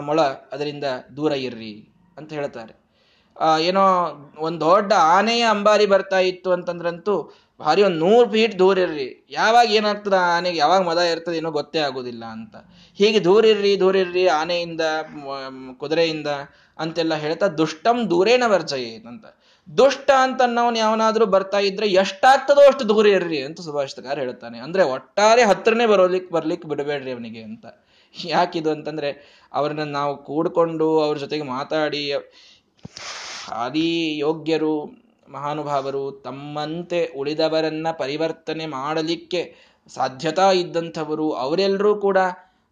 ಮೊಳ 0.00 0.20
ಅದರಿಂದ 0.52 0.84
ದೂರ 1.16 1.32
ಇರ್ರಿ 1.32 1.74
ಅಂತ 2.18 2.32
ಹೇಳ್ತಾರೆ. 2.32 2.74
ಏನೋ 3.60 3.84
ಒಂದು 4.38 4.60
ದೊಡ್ಡ 4.60 4.92
ಆನೆಯ 4.92 5.42
ಅಂಬಾರಿ 5.42 5.86
ಬರ್ತಾ 5.86 6.18
ಇತ್ತು 6.18 6.52
ಅಂತಂದ್ರಂತೂ 6.52 7.14
ಭಾರಿ 7.60 7.82
ಒಂದು 7.82 7.98
ನೂರು 7.98 8.26
ಫೀಟ್ 8.30 8.54
ದೂರ 8.58 8.78
ಇರ್ರಿ. 8.78 9.26
ಯಾವಾಗ 9.30 9.66
ಏನಾಗ್ತದ 9.78 10.16
ಆನೆಗೆ, 10.36 10.58
ಯಾವಾಗ 10.58 10.80
ಮದ 10.82 10.98
ಇರ್ತದೆ 10.98 11.36
ಏನೋ 11.36 11.50
ಗೊತ್ತೇ 11.50 11.78
ಆಗೋದಿಲ್ಲ 11.78 12.24
ಅಂತ. 12.36 12.56
ಹೀಗೆ 12.98 13.24
ದೂರ 13.24 13.44
ಇರ್ರಿ 13.44 13.72
ದೂರ 13.80 13.96
ಇರ್ರಿ, 13.96 14.24
ಆನೆಯಿಂದ 14.28 14.80
ಕುದುರೆಯಿಂದ 15.76 16.30
ಅಂತೆಲ್ಲ 16.78 17.14
ಹೇಳ್ತಾ 17.14 17.46
ದುಷ್ಟಂ 17.60 18.10
ದೂರೇನ 18.10 18.44
ವರ್ಜಯೇತ್ 18.46 19.06
ಅಂತ. 19.06 19.26
ದುಷ್ಟ 19.68 20.10
ಅಂತ 20.22 20.42
ನಾವು 20.46 20.76
ಯಾವನಾದ್ರೂ 20.76 21.26
ಬರ್ತಾ 21.26 21.58
ಇದ್ರೆ 21.58 21.86
ಎಷ್ಟಾಗ್ತದೋ 22.02 22.62
ಅಷ್ಟು 22.68 22.84
ದೂರ 22.88 23.06
ಇರ್ರಿ 23.06 23.42
ಅಂತ 23.42 23.60
ಸುಭಾಷಿತಕಾರ 23.60 24.16
ಹೇಳ್ತಾನೆ. 24.18 24.58
ಅಂದ್ರೆ 24.58 24.82
ಒಟ್ಟಾರೆ 24.94 25.42
ಹತ್ರನೇ 25.42 25.86
ಬರೋಲಿಕ್ 25.86 26.30
ಬರ್ಲಿಕ್ಕೆ 26.32 26.68
ಬಿಡಬೇಡ್ರಿ 26.68 27.12
ಅವನಿಗೆ 27.12 27.42
ಅಂತ. 27.42 27.66
ಯಾಕಿದು 28.14 28.70
ಅಂತಂದ್ರೆ 28.70 29.10
ಅವ್ರನ್ನ 29.52 29.84
ನಾವು 29.98 30.12
ಕೂಡ್ಕೊಂಡು 30.24 30.88
ಅವ್ರ 31.00 31.16
ಜೊತೆಗೆ 31.16 31.42
ಮಾತಾಡಿ 31.42 32.02
ಆದಿ 33.64 33.90
ಯೋಗ್ಯರು 34.18 34.74
ಮಹಾನುಭಾವರು 35.30 36.22
ತಮ್ಮಂತೆ 36.24 37.06
ಉಳಿದವರನ್ನ 37.06 37.86
ಪರಿವರ್ತನೆ 37.98 38.66
ಮಾಡಲಿಕ್ಕೆ 38.66 39.56
ಸಾಧ್ಯತಾ 39.94 40.52
ಇದ್ದಂಥವರು 40.52 41.32
ಅವರೆಲ್ಲರೂ 41.32 42.00
ಕೂಡ 42.00 42.18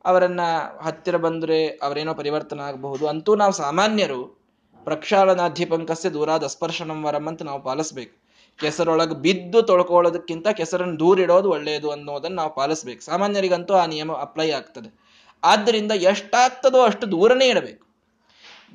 ಅವರನ್ನ 0.05 0.41
ಹತ್ತಿರ 0.83 1.17
ಬಂದರೆ 1.17 1.69
ಅವರೇನೋ 1.69 2.15
ಪರಿವರ್ತನೆ 2.15 2.63
ಆಗಬಹುದು 2.63 3.09
ಅಂತೂ 3.09 3.35
ನಾವು 3.35 3.53
ಸಾಮಾನ್ಯರು 3.53 4.39
ಪ್ರಕ್ಷಾಳನಾಧಿಪಂಕಸ್ಯ 4.85 6.09
ದೂರಾದ 6.09 6.47
ಸ್ಪರ್ಶನಂ 6.47 7.05
ವರಂ 7.05 7.29
ಅಂತ 7.29 7.43
ನಾವು 7.43 7.63
ಪಾಲಿಸ್ಬೇಕು. 7.63 8.19
ಕೆಸರೊಳಗೆ 8.59 9.15
ಬಿದ್ದು 9.15 9.63
ತೊಳ್ಕೊಳ್ಳೋದಕ್ಕಿಂತ 9.63 10.49
ಕೆಸರನ್ನು 10.49 10.99
ದೂರಿಡೋದು 10.99 11.51
ಒಳ್ಳೆಯದು 11.51 11.91
ಅನ್ನೋದನ್ನು 11.91 12.37
ನಾವು 12.37 12.55
ಪಾಲಿಸ್ಬೇಕು. 12.55 13.03
ಸಾಮಾನ್ಯರಿಗಂತೂ 13.03 13.75
ಆ 13.75 13.87
ನಿಯಮ 13.87 14.13
ಅಪ್ಲೈ 14.13 14.51
ಆಗ್ತದೆ. 14.51 14.99
ಆದ್ದರಿಂದ 15.45 15.93
ಎಷ್ಟಾಗ್ತದೋ 15.93 16.83
ಅಷ್ಟು 16.83 17.11
ದೂರನೇ 17.11 17.49
ಇಡಬೇಕು. 17.49 17.88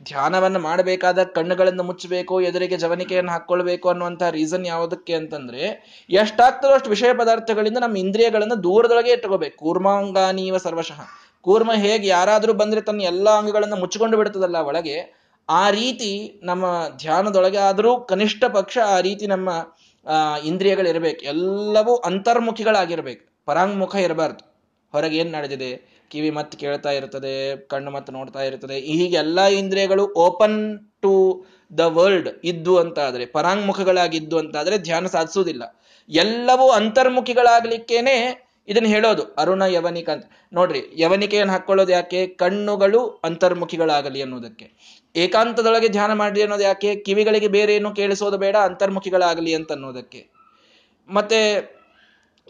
ಧ್ಯಾನವನ್ನು 0.04 0.60
ಮಾಡಬೇಕಾದ 0.60 1.24
ಕಣ್ಣುಗಳನ್ನು 1.24 1.84
ಮುಚ್ಚಬೇಕು, 1.84 2.42
ಎದುರಿಗೆ 2.42 2.78
ಜವನಿಕೆಯನ್ನು 2.78 3.32
ಹಾಕ್ಕೊಳ್ಬೇಕು 3.32 3.90
ಅನ್ನುವಂತಹ 3.90 4.30
ರೀಸನ್ 4.30 4.66
ಯಾವುದಕ್ಕೆ 4.68 5.16
ಅಂತಂದ್ರೆ, 5.16 5.66
ಎಷ್ಟಾಗ್ತದೋ 6.10 6.72
ಅಷ್ಟು 6.72 6.90
ವಿಷಯ 6.90 7.14
ಪದಾರ್ಥಗಳಿಂದ 7.14 7.78
ನಮ್ಮ 7.78 7.98
ಇಂದ್ರಿಯಗಳನ್ನು 7.98 8.64
ದೂರದೊಳಗೆ 8.64 9.12
ಇಟ್ಕೋಬೇಕು. 9.12 9.58
ಕೂರ್ಮಾಂಗಾನೀವ 9.58 10.58
ಸರ್ವಶಃ. 10.58 11.02
ಕೂರ್ಮ 11.42 11.72
ಹೇಗೆ 11.74 12.08
ಯಾರಾದರೂ 12.08 12.54
ಬಂದ್ರೆ 12.54 12.82
ತನ್ನ 12.82 13.02
ಎಲ್ಲಾ 13.02 13.32
ಅಂಗಗಳನ್ನು 13.32 13.76
ಮುಚ್ಚಿಕೊಂಡು 13.76 14.18
ಬಿಡ್ತದಲ್ಲ 14.18 14.58
ಒಳಗೆ, 14.58 15.24
ಆ 15.50 15.70
ರೀತಿ 15.70 16.40
ನಮ್ಮ 16.44 16.66
ಧ್ಯಾನದೊಳಗೆ 16.98 17.58
ಆದರೂ 17.58 18.00
ಕನಿಷ್ಠ 18.00 18.44
ಪಕ್ಷ 18.44 18.78
ಆ 18.78 19.00
ರೀತಿ 19.00 19.28
ನಮ್ಮ, 19.28 19.50
ಆ, 20.08 20.38
ಇಂದ್ರಿಯಗಳಿರ್ಬೇಕು. 20.38 21.22
ಎಲ್ಲವೂ 21.22 21.96
ಅಂತರ್ಮುಖಿಗಳಾಗಿರ್ಬೇಕು. 21.96 23.34
ಪರಾಂಗ್ಮುಖ 23.46 23.96
ಇರಬಾರ್ದು. 23.96 24.54
ಹೊರಗೆ 24.92 25.18
ಏನ್ 25.18 25.32
ನಡೆದಿದೆ? 25.32 25.93
ಕಿವಿ 26.14 26.30
ಮತ್ತೆ 26.30 26.58
ಕೇಳ್ತಾ 26.58 26.92
ಇರ್ತದೆ, 26.92 27.34
ಕಣ್ಣು 27.68 27.92
ಮತ್ತೆ 27.92 28.12
ನೋಡ್ತಾ 28.14 28.42
ಇರ್ತದೆ. 28.44 28.78
ಹೀಗೆಲ್ಲ 28.80 29.46
ಇಂದ್ರಿಯಗಳು 29.62 30.04
ಓಪನ್ 30.18 30.58
ಟು 31.02 31.14
ದ 31.78 31.80
ವರ್ಲ್ಡ್ 31.80 32.30
ಇದ್ದು 32.44 32.74
ಅಂತ 32.78 33.00
ಆದ್ರೆ 33.00 33.26
ಪರಾಂಗುಖಗಳಾಗಿದ್ದು 33.26 34.38
ಅಂತ 34.38 34.58
ಆದ್ರೆ 34.58 34.78
ಧ್ಯಾನ 34.78 35.06
ಸಾಧಿಸುವುದಿಲ್ಲ. 35.08 35.64
ಎಲ್ಲವೂ 36.10 36.70
ಅಂತರ್ಮುಖಿಗಳಾಗ್ಲಿಕ್ಕೇನೆ 36.70 38.16
ಇದನ್ನ 38.68 38.88
ಹೇಳೋದು. 38.88 39.24
ಅರುಣ 39.38 39.64
ಯವನಿಕ 39.70 40.10
ಅಂತ. 40.10 40.26
ನೋಡ್ರಿ 40.54 40.82
ಯವನಿಕೆಯನ್ನು 40.98 41.54
ಹಾಕೊಳ್ಳೋದು 41.54 41.92
ಯಾಕೆ? 41.92 42.28
ಕಣ್ಣುಗಳು 42.28 43.02
ಅಂತರ್ಮುಖಿಗಳಾಗಲಿ 43.24 44.22
ಅನ್ನೋದಕ್ಕೆ. 44.22 44.68
ಏಕಾಂತದೊಳಗೆ 45.16 45.90
ಧ್ಯಾನ 45.90 46.14
ಮಾಡಿ 46.14 46.42
ಅನ್ನೋದು 46.42 46.64
ಯಾಕೆ? 46.64 46.96
ಕಿವಿಗಳಿಗೆ 46.96 47.48
ಬೇರೆ 47.48 47.76
ಏನು 47.76 47.92
ಕೇಳಿಸೋದು 47.96 48.38
ಬೇಡ, 48.38 48.56
ಅಂತರ್ಮುಖಿಗಳಾಗಲಿ 48.70 49.54
ಅಂತ 49.54 49.72
ಅನ್ನೋದಕ್ಕೆ. 49.72 50.22
ಮತ್ತೆ 51.10 51.40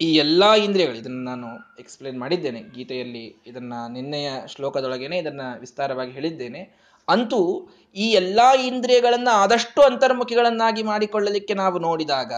ಈ 0.01 0.15
ಎಲ್ಲಾ 0.15 0.56
ಇಂದ್ರಿಯಗಳು, 0.56 0.95
ಇದನ್ನು 0.95 1.23
ನಾನು 1.23 1.47
ಎಕ್ಸ್ಪ್ಲೇನ್ 1.79 2.19
ಮಾಡಿದ್ದೇನೆ 2.19 2.62
ಗೀತೆಯಲ್ಲಿ, 2.62 3.43
ಇದನ್ನ 3.47 3.73
ನಿನ್ನೆಯ 3.89 4.32
ಶ್ಲೋಕದೊಳಗೇನೆ 4.47 5.17
ಇದನ್ನ 5.17 5.41
ವಿಸ್ತಾರವಾಗಿ 5.60 6.12
ಹೇಳಿದ್ದೇನೆ. 6.12 6.84
ಅಂತೂ 7.10 7.69
ಈ 7.95 8.12
ಎಲ್ಲಾ 8.12 8.56
ಇಂದ್ರಿಯಗಳನ್ನ 8.56 9.27
ಆದಷ್ಟು 9.32 9.82
ಅಂತರ್ಮುಖಿಗಳನ್ನಾಗಿ 9.82 10.84
ಮಾಡಿಕೊಳ್ಳಲಿಕ್ಕೆ 10.84 11.53
ನಾವು 11.53 11.79
ನೋಡಿದಾಗ 11.79 12.34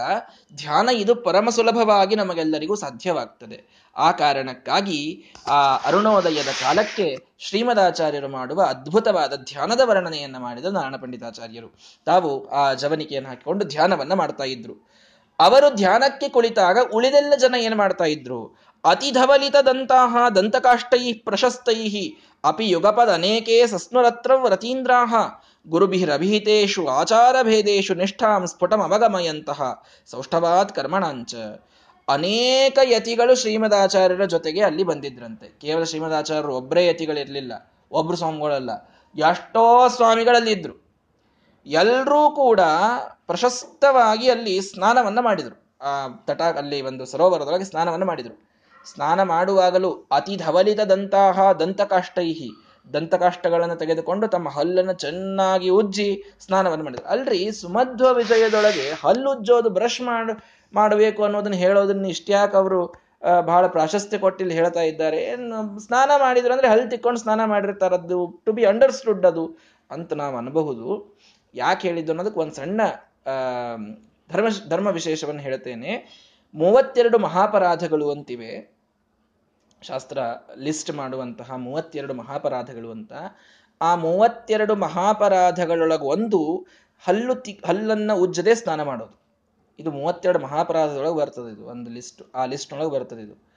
ಧ್ಯಾನ 0.56 0.88
ಇದು 0.92 1.14
ಪರಮ 1.14 1.50
ಸುಲಭವಾಗಿ 1.50 2.16
ನಮಗೆಲ್ಲರಿಗೂ 2.16 2.74
ಸಾಧ್ಯವಾಗ್ತದೆ. 2.74 3.86
ಆ 3.96 4.10
ಕಾರಣಕ್ಕಾಗಿ 4.10 5.24
ಆ 5.46 5.76
ಅರುಣೋದಯದ 5.76 6.48
ಕಾಲಕ್ಕೆ 6.60 7.16
ಶ್ರೀಮದಾಚಾರ್ಯರು 7.38 8.28
ಮಾಡುವ 8.28 8.62
ಅದ್ಭುತವಾದ 8.62 9.32
ಧ್ಯಾನದ 9.34 9.80
ವರ್ಣನೆಯನ್ನ 9.84 10.38
ಮಾಡಿದ 10.38 10.64
ನಾರಾಯಣ 10.64 10.96
ಪಂಡಿತಾಚಾರ್ಯರು. 10.96 11.74
ತಾವು 12.04 12.48
ಆ 12.48 12.74
ಜವನಿಕೆಯನ್ನು 12.74 13.28
ಹಾಕಿಕೊಂಡು 13.28 13.66
ಧ್ಯಾನವನ್ನ 13.66 14.12
ಮಾಡ್ತಾ 14.12 14.44
ಇದ್ರು. 14.44 14.96
ಅವರು 15.38 15.70
ಧ್ಯಾನಕ್ಕೆ 15.70 16.28
ಕುಳಿತಾಗ 16.28 16.78
ಉಳಿದೆಲ್ಲ 16.92 17.34
ಜನ 17.34 17.54
ಏನ್ 17.58 17.74
ಮಾಡ್ತಾ 17.74 18.04
ಇದ್ರು? 18.04 18.56
ಅತಿಧವಲಿತದಂತಹ 18.84 20.16
ದಂತಕಾಷ್ಟೈ 20.34 21.12
ಪ್ರಶಸ್ತೈ 21.12 22.12
ಅಪಿ 22.44 22.68
ಯುಗಪದ 22.68 23.08
ಅನೇಕೇ 23.08 23.66
ಸಸ್ನುರತ್ರ 23.66 24.32
ರತೀಂದ್ರಾಹ 24.48 25.14
ಆಚಾರ 25.66 26.90
ಆಚಾರಭೇದೇಶು 26.90 27.94
ನಿಷ್ಠಾಂ 27.94 28.46
ಸ್ಫುಟಂ 28.46 28.82
ಅವಗಮಯಂತಹ 28.82 29.82
ಸೌಷ್ಠವಾತ್ 30.10 30.74
ಕರ್ಮಣಾಂಚ. 30.74 31.34
ಅನೇಕ 32.08 32.78
ಯತಿಗಳು 32.82 33.34
ಶ್ರೀಮದಾಚಾರ್ಯರ 33.34 34.24
ಜೊತೆಗೆ 34.24 34.62
ಅಲ್ಲಿ 34.62 34.82
ಬಂದಿದ್ರಂತೆ. 34.82 35.58
ಕೇವಲ 35.60 35.84
ಶ್ರೀಮದಾಚಾರ್ಯರು 35.84 36.56
ಒಬ್ಬರೇ 36.56 36.86
ಯತಿಗಳಿರಲಿಲ್ಲ, 36.86 37.52
ಒಬ್ರು 37.92 38.16
ಸ್ವಾಮಿಗಳಲ್ಲ, 38.16 38.70
ಎಷ್ಟೋ 39.14 39.88
ಸ್ವಾಮಿಗಳಲ್ಲಿ 39.88 40.52
ಇದ್ರು 40.52 40.85
ಎಲ್ಲರೂ 41.66 42.30
ಕೂಡ 42.30 42.60
ಪ್ರಶಸ್ತವಾಗಿ 43.26 44.30
ಅಲ್ಲಿ 44.30 44.60
ಸ್ನಾನವನ್ನು 44.60 45.22
ಮಾಡಿದರು. 45.22 45.56
ಆ 45.82 46.08
ತಟ 46.08 46.42
ಅಲ್ಲಿ 46.42 46.82
ಒಂದು 46.82 47.06
ಸರೋವರದೊಳಗೆ 47.06 47.64
ಸ್ನಾನವನ್ನು 47.64 48.06
ಮಾಡಿದರು. 48.06 48.36
ಸ್ನಾನ 48.86 49.22
ಮಾಡುವಾಗಲೂ 49.22 50.06
ಅತಿ 50.12 50.36
ಧವಲಿತ 50.36 50.76
ಧವಲಿತದಂತಹ 50.76 51.52
ದಂತಕಾಷ್ಟೈಹಿ 51.52 52.50
ದಂತಕಾಷ್ಟಗಳನ್ನು 52.92 53.76
ತೆಗೆದುಕೊಂಡು 53.76 54.28
ತಮ್ಮ 54.28 54.48
ಹಲ್ಲನ್ನು 54.48 54.92
ಚೆನ್ನಾಗಿ 54.92 55.68
ಉಜ್ಜಿ 55.68 56.24
ಸ್ನಾನವನ್ನು 56.40 56.84
ಮಾಡಿದರು. 56.84 57.06
ಅಲ್ರಿ 57.06 57.50
ಸುಮಧ್ವ 57.50 58.12
ವಿಜಯದೊಳಗೆ 58.14 58.90
ಹಲ್ಲುಜ್ಜೋದು 59.04 59.70
ಬ್ರಷ್ 59.70 60.00
ಮಾಡ, 60.00 60.30
ಮಾಡಬೇಕು 60.74 61.24
ಅನ್ನೋದನ್ನ 61.24 61.54
ಹೇಳೋದನ್ನ 61.54 62.06
ಇಷ್ಟ್ಯಾಕ 62.06 62.54
ಅವರು 62.56 62.94
ಬಹಳ 63.40 63.66
ಪ್ರಾಶಸ್ತ್ಯ 63.66 64.18
ಕೊಟ್ಟಿಲ್ಲಿ 64.18 64.54
ಹೇಳ್ತಾ 64.54 64.80
ಇದ್ದಾರೆ. 64.80 65.36
ಸ್ನಾನ 65.78 66.10
ಮಾಡಿದ್ರು 66.16 66.52
ಅಂದ್ರೆ 66.52 66.68
ಹಲ್ಲು 66.68 66.90
ತಿಕ್ಕೊಂಡು 66.90 67.20
ಸ್ನಾನ 67.20 67.44
ಮಾಡಿರ್ತಾರದ್ದು 67.44 68.42
ಟು 68.44 68.52
ಬಿ 68.52 68.64
ಅಂಡರ್ಸ್ಟುಡ್ 68.64 69.26
ಅದು 69.26 69.58
ಅಂತ 69.90 70.12
ನಾವು 70.12 70.36
ಅನ್ಬಹುದು. 70.36 71.15
ಯಾಕೆ 71.56 71.88
ಹೇಳಿದ್ದು 71.88 72.12
ಅನ್ನೋದಕ್ಕೆ 72.12 72.40
ಒಂದು 72.40 72.54
ಸಣ್ಣ 72.54 72.80
ಧರ್ಮ 74.32 74.46
ಧರ್ಮ 74.68 74.86
ವಿಶೇಷವನ್ನು 74.86 75.42
ಹೇಳ್ತೇನೆ. 75.42 75.92
ಮೂವತ್ತೆರಡು 76.54 77.18
ಮಹಾಪರಾಧಗಳು 77.18 78.10
ಅಂತಿವೆ. 78.10 78.76
ಶಾಸ್ತ್ರ 79.82 80.18
ಲಿಸ್ಟ್ 80.56 80.90
ಮಾಡುವಂತಹ 80.90 81.54
ಮೂವತ್ತೆರಡು 81.56 82.14
ಮಹಾಪರಾಧಗಳು 82.14 82.90
ಅಂತ. 82.90 83.12
ಆ 83.80 83.94
ಮೂವತ್ತೆರಡು 83.94 84.74
ಮಹಾಪರಾಧಗಳೊಳಗೆ 84.74 86.04
ಒಂದು 86.04 86.66
ಹಲ್ಲು 87.04 87.34
ತಿ, 87.34 87.60
ಹಲ್ಲನ್ನ 87.66 88.12
ಉಜ್ಜದೆ 88.12 88.54
ಸ್ನಾನ 88.54 88.82
ಮಾಡೋದು. 88.82 89.20
ಇದು 89.78 89.90
ಮೂವತ್ತೆರಡು 89.90 90.38
ಮಹಾಪರಾಧದೊಳಗೆ 90.38 91.16
ಬರ್ತದೆ 91.16 91.52
ಇದು, 91.52 91.64
ಒಂದು 91.64 91.90
ಲಿಸ್ಟ್, 91.90 92.22
ಆ 92.34 92.44
ಲಿಸ್ಟ್ 92.44 92.90
ಬರ್ತದೆ 92.90 93.22
ಇದು. 93.22 93.55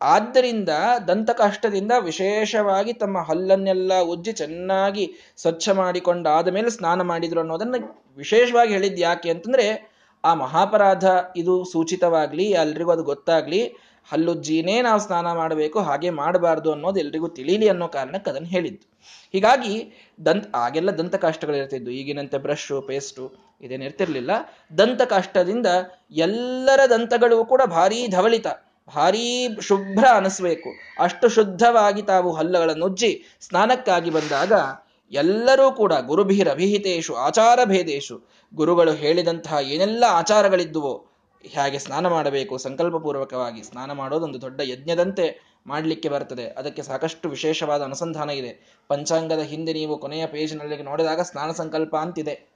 ಆದ್ದರಿಂದ 0.00 0.68
ದಂತಕಷ್ಟದಿಂದ 1.08 1.92
ವಿಶೇಷವಾಗಿ 2.00 2.92
ತಮ್ಮ 2.92 3.18
ಹಲ್ಲನ್ನೆಲ್ಲ 3.18 4.00
ಉಜ್ಜಿ 4.00 4.32
ಚೆನ್ನಾಗಿ 4.32 5.14
ಸ್ವಚ್ಛ 5.36 5.68
ಮಾಡಿಕೊಂಡಾದ 5.68 6.48
ಮೇಲೆ 6.48 6.70
ಸ್ನಾನ 6.70 7.02
ಮಾಡಿದ್ರು 7.02 7.40
ಅನ್ನೋದನ್ನ 7.40 7.74
ವಿಶೇಷವಾಗಿ 8.16 8.72
ಹೇಳಿದ್ 8.72 9.00
ಯಾಕೆ 9.00 9.30
ಅಂತಂದ್ರೆ 9.30 9.90
ಆ 10.24 10.34
ಮಹಾಪರಾಧ 10.34 11.04
ಇದು 11.36 11.64
ಸೂಚಿತವಾಗ್ಲಿ, 11.64 12.44
ಎಲ್ರಿಗೂ 12.44 12.90
ಅದು 12.90 13.02
ಗೊತ್ತಾಗ್ಲಿ, 13.02 13.76
ಹಲ್ಲುಜ್ಜಿನೇ 14.12 14.80
ನಾವು 14.80 15.00
ಸ್ನಾನ 15.00 15.32
ಮಾಡಬೇಕು, 15.32 15.80
ಹಾಗೆ 15.80 16.10
ಮಾಡಬಾರ್ದು 16.10 16.72
ಅನ್ನೋದು 16.72 17.00
ಎಲ್ರಿಗೂ 17.00 17.28
ತಿಳಿಲಿ 17.28 17.68
ಅನ್ನೋ 17.68 17.88
ಕಾರಣಕ್ಕೆ 17.88 18.30
ಅದನ್ನು 18.30 18.48
ಹೇಳಿದ್ದು. 18.48 18.86
ಹೀಗಾಗಿ 19.32 19.92
ದಂತ 20.26 20.46
ಆಗೆಲ್ಲ 20.54 20.90
ದಂತ 20.90 21.14
ಕಾಷ್ಟಗಳಿರ್ತಿದ್ದು 21.14 21.90
ಈಗಿನಂತೆ 21.90 22.38
ಬ್ರಷ್ 22.38 22.86
ಪೇಸ್ಟು 22.86 23.32
ಇದೇನಿರ್ತಿರ್ಲಿಲ್ಲ. 23.60 24.30
ದಂತ 24.78 25.02
ಕಾಷ್ಟದಿಂದ 25.02 25.66
ಎಲ್ಲರ 26.10 26.80
ದಂತಗಳು 26.90 27.44
ಕೂಡ 27.44 27.62
ಭಾರೀ 27.64 28.06
ಧವಳಿತ. 28.06 28.46
ಭಾರೀ 28.94 29.48
ಶುಭ್ರ 29.60 30.04
ಅನಿಸ್ಬೇಕು. 30.14 30.68
ಅಷ್ಟು 31.02 31.28
ಶುದ್ಧವಾಗಿ 31.28 32.02
ತಾವು 32.02 32.32
ಹಲ್ಲಗಳನ್ನು 32.32 32.86
ಉಜ್ಜಿ 32.86 33.24
ಸ್ನಾನಕ್ಕಾಗಿ 33.40 34.10
ಬಂದಾಗ 34.10 34.52
ಎಲ್ಲರೂ 35.12 35.72
ಕೂಡ 35.72 35.92
ಗುರುಭಿರ 35.92 36.50
ಅಭಿಹಿತೇಶು 36.50 37.14
ಆಚಾರ 37.14 37.58
ಭೇದೇಶು. 37.64 38.22
ಗುರುಗಳು 38.54 38.92
ಹೇಳಿದಂತಹ 38.92 39.56
ಏನೆಲ್ಲ 39.62 40.04
ಆಚಾರಗಳಿದ್ದುವೋ 40.08 41.06
ಹೇಗೆ 41.42 41.78
ಸ್ನಾನ 41.78 42.06
ಮಾಡಬೇಕು. 42.06 42.58
ಸಂಕಲ್ಪಪೂರ್ವಕವಾಗಿ 42.58 43.62
ಸ್ನಾನ 43.62 43.92
ಮಾಡೋದು 43.92 44.24
ಒಂದು 44.24 44.40
ದೊಡ್ಡ 44.40 44.60
ಯಜ್ಞದಂತೆ 44.64 45.56
ಮಾಡಲಿಕ್ಕೆ 45.66 46.08
ಬರ್ತದೆ. 46.08 46.46
ಅದಕ್ಕೆ 46.46 46.82
ಸಾಕಷ್ಟು 46.82 47.28
ವಿಶೇಷವಾದ 47.28 47.82
ಅನುಸಂಧಾನ 47.82 48.30
ಇದೆ. 48.30 48.80
ಪಂಚಾಂಗದ 48.88 49.38
ಹಿಂದೆ 49.38 49.72
ನೀವು 49.72 49.98
ಕೊನೆಯ 49.98 50.26
ಪೇಜ್ನಲ್ಲಿ 50.26 50.82
ನೋಡಿದಾಗ 50.82 51.20
ಸ್ನಾನ 51.20 51.50
ಸಂಕಲ್ಪ 51.50 51.96
ಅಂತಿದೆ. 51.96 52.49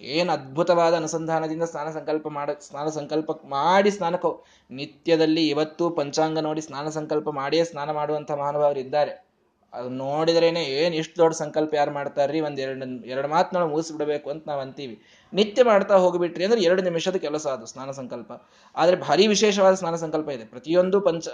ಏನು 0.00 0.32
ಅದ್ಭುತವಾದ 0.32 0.94
ಅನುಸಂಧಾನದಿಂದ 0.94 1.62
ಸ್ನಾನ 1.62 1.90
ಸಂಕಲ್ಪ 1.90 2.28
ಮಾಡ, 2.28 2.50
ಸ್ನಾನ 2.50 2.88
ಸಂಕಲ್ಪ 2.88 3.30
ಮಾಡಿ 3.44 3.90
ಸ್ನಾನಕ್ಕೆ. 3.90 4.64
ನಿತ್ಯದಲ್ಲಿ 4.70 5.48
ಇವತ್ತು 5.48 5.90
ಪಂಚಾಂಗ 5.90 6.38
ನೋಡಿ 6.38 6.60
ಸ್ನಾನ 6.60 6.88
ಸಂಕಲ್ಪ 6.88 7.30
ಮಾಡಿಯೇ 7.30 7.64
ಸ್ನಾನ 7.64 7.90
ಮಾಡುವಂಥ 7.90 8.30
ಮಹಾನುಭಾವರು 8.30 8.80
ಇದ್ದಾರೆ. 8.80 9.24
ಅದು 9.72 9.88
ನೋಡಿದ್ರೇನೆ 9.88 10.62
ಏನು 10.62 10.94
ಇಷ್ಟು 10.94 11.16
ದೊಡ್ಡ 11.18 11.34
ಸಂಕಲ್ಪ 11.34 11.74
ಯಾರು 11.74 11.92
ಮಾಡ್ತಾರ್ರಿ? 11.92 12.40
ಒಂದು 12.40 12.60
ಎರಡು 12.60 13.06
ಎರಡು 13.06 13.28
ಮಾತನಾಳು 13.28 13.68
ಮುಗಿಸ್ಬಿಡ್ಬೇಕು 13.68 14.30
ಅಂತ 14.30 14.42
ನಾವು 14.46 14.60
ಅಂತೀವಿ. 14.60 15.02
ನಿತ್ಯ 15.32 15.64
ಮಾಡ್ತಾ 15.64 15.96
ಹೋಗ್ಬಿಟ್ರಿ 15.96 16.44
ಅಂದ್ರೆ 16.44 16.62
ಎರಡು 16.62 16.82
ನಿಮಿಷದ 16.82 17.16
ಕೆಲಸ 17.16 17.46
ಅದು 17.46 17.66
ಸ್ನಾನ 17.66 17.90
ಸಂಕಲ್ಪ. 17.90 18.32
ಆದರೆ 18.76 18.96
ಭಾರಿ 18.96 19.26
ವಿಶೇಷವಾದ 19.26 19.74
ಸ್ನಾನ 19.74 19.94
ಸಂಕಲ್ಪ 19.94 20.30
ಇದೆ. 20.30 20.44
ಪ್ರತಿಯೊಂದು 20.44 21.00
ಪಂಚ, 21.00 21.28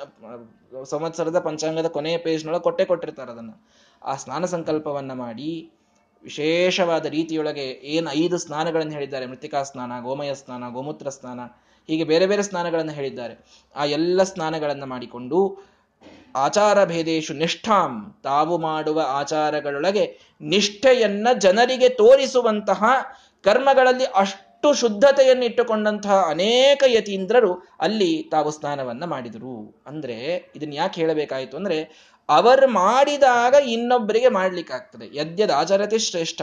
ಸಂವತ್ಸರದ 0.85 1.38
ಪಂಚಾಂಗದ 1.38 1.87
ಕೊನೆಯ 1.87 2.18
ಪೇಜ್ನೊಳಗೆ 2.18 2.62
ಕೊಟ್ಟೆ 2.62 2.85
ಕೊಟ್ಟಿರ್ತಾರೆ 2.85 3.31
ಅದನ್ನು. 3.31 3.66
ಆ 4.05 4.14
ಸ್ನಾನ 4.14 4.44
ಸಂಕಲ್ಪವನ್ನು 4.44 5.14
ಮಾಡಿ 5.14 5.73
ವಿಶೇಷವಾದ 6.22 7.06
ರೀತಿಯೊಳಗೆ 7.06 7.66
ಏನು 7.66 8.11
ಐದು 8.11 8.38
ಸ್ನಾನಗಳನ್ನು 8.38 8.92
ಹೇಳಿದ್ದಾರೆ. 8.92 9.26
ಮೃತಿಕಾ 9.26 9.62
ಸ್ನಾನ, 9.62 9.92
ಗೋಮಯ 10.02 10.35
ಸ್ನಾನ, 10.35 10.64
ಗೋಮೂತ್ರ 10.72 11.09
ಸ್ನಾನ, 11.09 11.40
ಹೀಗೆ 11.87 12.04
ಬೇರೆ 12.04 12.26
ಬೇರೆ 12.26 12.42
ಸ್ನಾನಗಳನ್ನು 12.42 12.92
ಹೇಳಿದ್ದಾರೆ. 12.92 13.66
ಆ 13.76 13.85
ಎಲ್ಲ 13.85 14.22
ಸ್ನಾನಗಳನ್ನು 14.22 14.87
ಮಾಡಿಕೊಂಡು 14.87 15.59
ಆಚಾರ 16.37 16.85
ಭೇದೇಶು 16.85 17.35
ನಿಷ್ಠಾಂ. 17.35 18.20
ತಾವು 18.22 18.59
ಮಾಡುವ 18.59 19.06
ಆಚಾರಗಳೊಳಗೆ 19.09 20.35
ನಿಷ್ಠೆಯನ್ನ 20.40 21.28
ಜನರಿಗೆ 21.38 21.88
ತೋರಿಸುವಂತಹ 21.88 22.85
ಕರ್ಮಗಳಲ್ಲಿ 23.42 24.04
ಅಷ್ಟು 24.04 24.50
ಶುದ್ಧತೆಯನ್ನು 24.75 25.44
ಇಟ್ಟುಕೊಂಡಂತಹ 25.44 26.27
ಅನೇಕ 26.29 26.83
ಯತೀಂದ್ರರು 26.87 27.53
ಅಲ್ಲಿ 27.81 28.29
ತಾವು 28.31 28.51
ಸ್ನಾನವನ್ನ 28.51 29.05
ಮಾಡಿದರು. 29.05 29.83
ಅಂದ್ರೆ 29.87 30.51
ಇದನ್ನ 30.57 30.73
ಯಾಕೆ 30.73 31.01
ಹೇಳಬೇಕಾಯಿತು 31.01 31.57
ಅಂದ್ರೆ 31.57 31.79
ಅವರು 32.29 32.68
ಮಾಡಿದಾಗ 32.68 33.55
ಇನ್ನೊಬ್ಬರಿಗೆ 33.55 34.29
ಮಾಡ್ಲಿಕ್ಕಾಗ್ತದೆ. 34.29 35.16
ಯದ್ಯದ 35.16 35.51
ಆಚರತೆ 35.51 35.99
ಶ್ರೇಷ್ಠ 35.99 36.42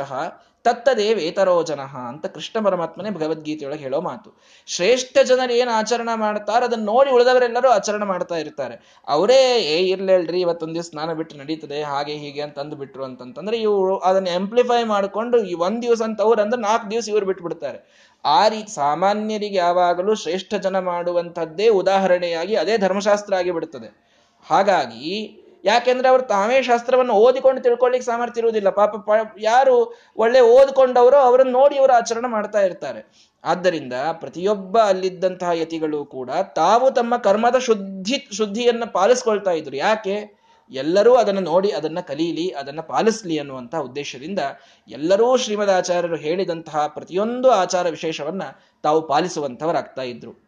ತತ್ತದೇ 0.63 1.13
ವೇತರೋ 1.13 1.63
ಜನ 1.63 1.80
ಅಂತ 1.80 2.25
ಕೃಷ್ಣ 2.25 2.65
ಪರಮಾತ್ಮನೇ 2.65 3.10
ಭಗವದ್ಗೀತೆಯೊಳಗೆ 3.10 3.80
ಹೇಳೋ 3.80 4.01
ಮಾತು. 4.01 4.41
ಶ್ರೇಷ್ಠ 4.67 5.17
ಜನರು 5.23 5.53
ಏನು 5.53 5.71
ಆಚರಣೆ 5.71 6.17
ಮಾಡ್ತಾರೆ 6.17 6.65
ಅದನ್ನ 6.65 6.86
ನೋಡಿ 6.86 7.12
ಉಳಿದವರೆಲ್ಲರೂ 7.12 7.69
ಆಚರಣೆ 7.69 8.06
ಮಾಡ್ತಾ 8.06 8.36
ಇರ್ತಾರೆ. 8.36 9.03
ಅವರೇ, 9.08 9.58
ಏ 9.58 9.77
ಇರ್ಲೇಳ್ರಿ 9.89 10.39
ಇವತ್ತೊಂದು 10.39 10.73
ದಿವಸ 10.73 10.89
ಸ್ನಾನ 10.89 11.13
ಬಿಟ್ಟು 11.13 11.38
ನಡೀತದೆ, 11.38 11.82
ಹಾಗೆ 11.84 12.13
ಹೀಗೆ 12.13 12.41
ಅಂತ 12.41 12.60
ಅಂದು 12.60 12.75
ಬಿಟ್ರು 12.75 13.03
ಅಂತಂತಂದ್ರೆ 13.03 13.58
ಇವರು 13.58 13.97
ಅದನ್ನ 13.97 14.27
ಎಂಪ್ಲಿಫೈ 14.27 14.84
ಮಾಡಿಕೊಂಡು 14.84 15.43
ಈ 15.43 15.53
ಒಂದ್ 15.53 15.82
ದಿವಸ 15.82 16.01
ಅಂತ 16.01 16.21
ಅವ್ರು 16.21 16.41
ಅಂದ್ರೆ 16.41 16.62
ನಾಲ್ಕು 16.62 16.91
ದಿವಸ 16.91 17.10
ಇವ್ರು 17.10 17.25
ಬಿಟ್ಬಿಡ್ತಾರೆ. 17.25 18.07
ಆ 18.25 18.47
ರೀತಿ 18.47 18.71
ಸಾಮಾನ್ಯರಿಗೆ 18.71 19.58
ಯಾವಾಗಲೂ 19.58 20.15
ಶ್ರೇಷ್ಠ 20.15 20.56
ಜನ 20.56 20.80
ಮಾಡುವಂಥದ್ದೇ 20.80 21.67
ಉದಾಹರಣೆಯಾಗಿ 21.69 22.56
ಅದೇ 22.56 22.77
ಧರ್ಮಶಾಸ್ತ್ರ 22.77 23.36
ಆಗಿಬಿಡುತ್ತದೆ 23.36 24.08
ಹಾಗಾಗಿ 24.49 25.43
ಯಾಕೆಂದ್ರೆ 25.65 26.10
ಅವರು 26.10 26.23
ತಾವೇ 26.23 26.63
ಶಾಸ್ತ್ರವನ್ನು 26.63 27.13
ಓದಿಕೊಂಡು 27.13 27.62
ತಿಳ್ಕೊಳ್ಳಿಕ್ಕೆ 27.62 28.06
ಸಾಮರ್ಥ್ಯ 28.06 28.39
ಇರುವುದಿಲ್ಲ. 28.39 28.69
ಪಾಪ 28.69 29.10
ಯಾರು 29.39 29.97
ಒಳ್ಳೆ 30.17 30.39
ಓದಿಕೊಂಡವರು 30.39 31.15
ಅವರನ್ನು 31.15 31.51
ನೋಡಿ 31.51 31.77
ಅವರು 31.77 31.93
ಆಚರಣೆ 31.93 32.27
ಮಾಡ್ತಾ 32.27 32.62
ಇರ್ತಾರೆ. 32.62 33.32
ಆದ್ದರಿಂದ 33.43 33.93
ಪ್ರತಿಯೊಬ್ಬ 34.12 34.80
ಅಲ್ಲಿದ್ದಂತಹ 34.80 35.49
ಯತಿಗಳು 35.53 36.06
ಕೂಡ 36.06 36.32
ತಾವು 36.32 36.91
ತಮ್ಮ 36.91 37.17
ಕರ್ಮದ 37.17 37.58
ಶುದ್ಧಿ 37.58 38.27
ಶುದ್ಧಿಯನ್ನು 38.34 38.93
ಪಾಲಿಸ್ಕೊಳ್ತಾ 38.93 39.51
ಇದ್ರು. 39.51 39.75
ಯಾಕೆ? 39.75 40.37
ಎಲ್ಲರೂ 40.71 41.15
ಅದನ್ನು 41.15 41.41
ನೋಡಿ, 41.41 41.71
ಅದನ್ನು 41.71 42.08
ಕಲೀಲಿ, 42.08 42.49
ಅದನ್ನು 42.49 42.84
ಪಾಲಿಸ್ಲಿ 42.84 43.38
ಅನ್ನುವಂತಹ 43.38 43.80
ಉದ್ದೇಶದಿಂದ 43.80 44.39
ಎಲ್ಲರೂ 44.88 45.38
ಶ್ರೀಮದಾಚಾರ್ಯರು 45.38 46.15
ಹೇಳಿದಂತಹ 46.15 46.88
ಪ್ರತಿಯೊಂದು 46.88 47.51
ಆಚಾರ 47.51 47.89
ವಿಶೇಷವನ್ನ 47.89 48.41
ತಾವು 48.84 49.08
ಪಾಲಿಸುವಂಥವರಾಗ್ತಾ 49.08 50.01
ಇದ್ರು. 50.01 50.47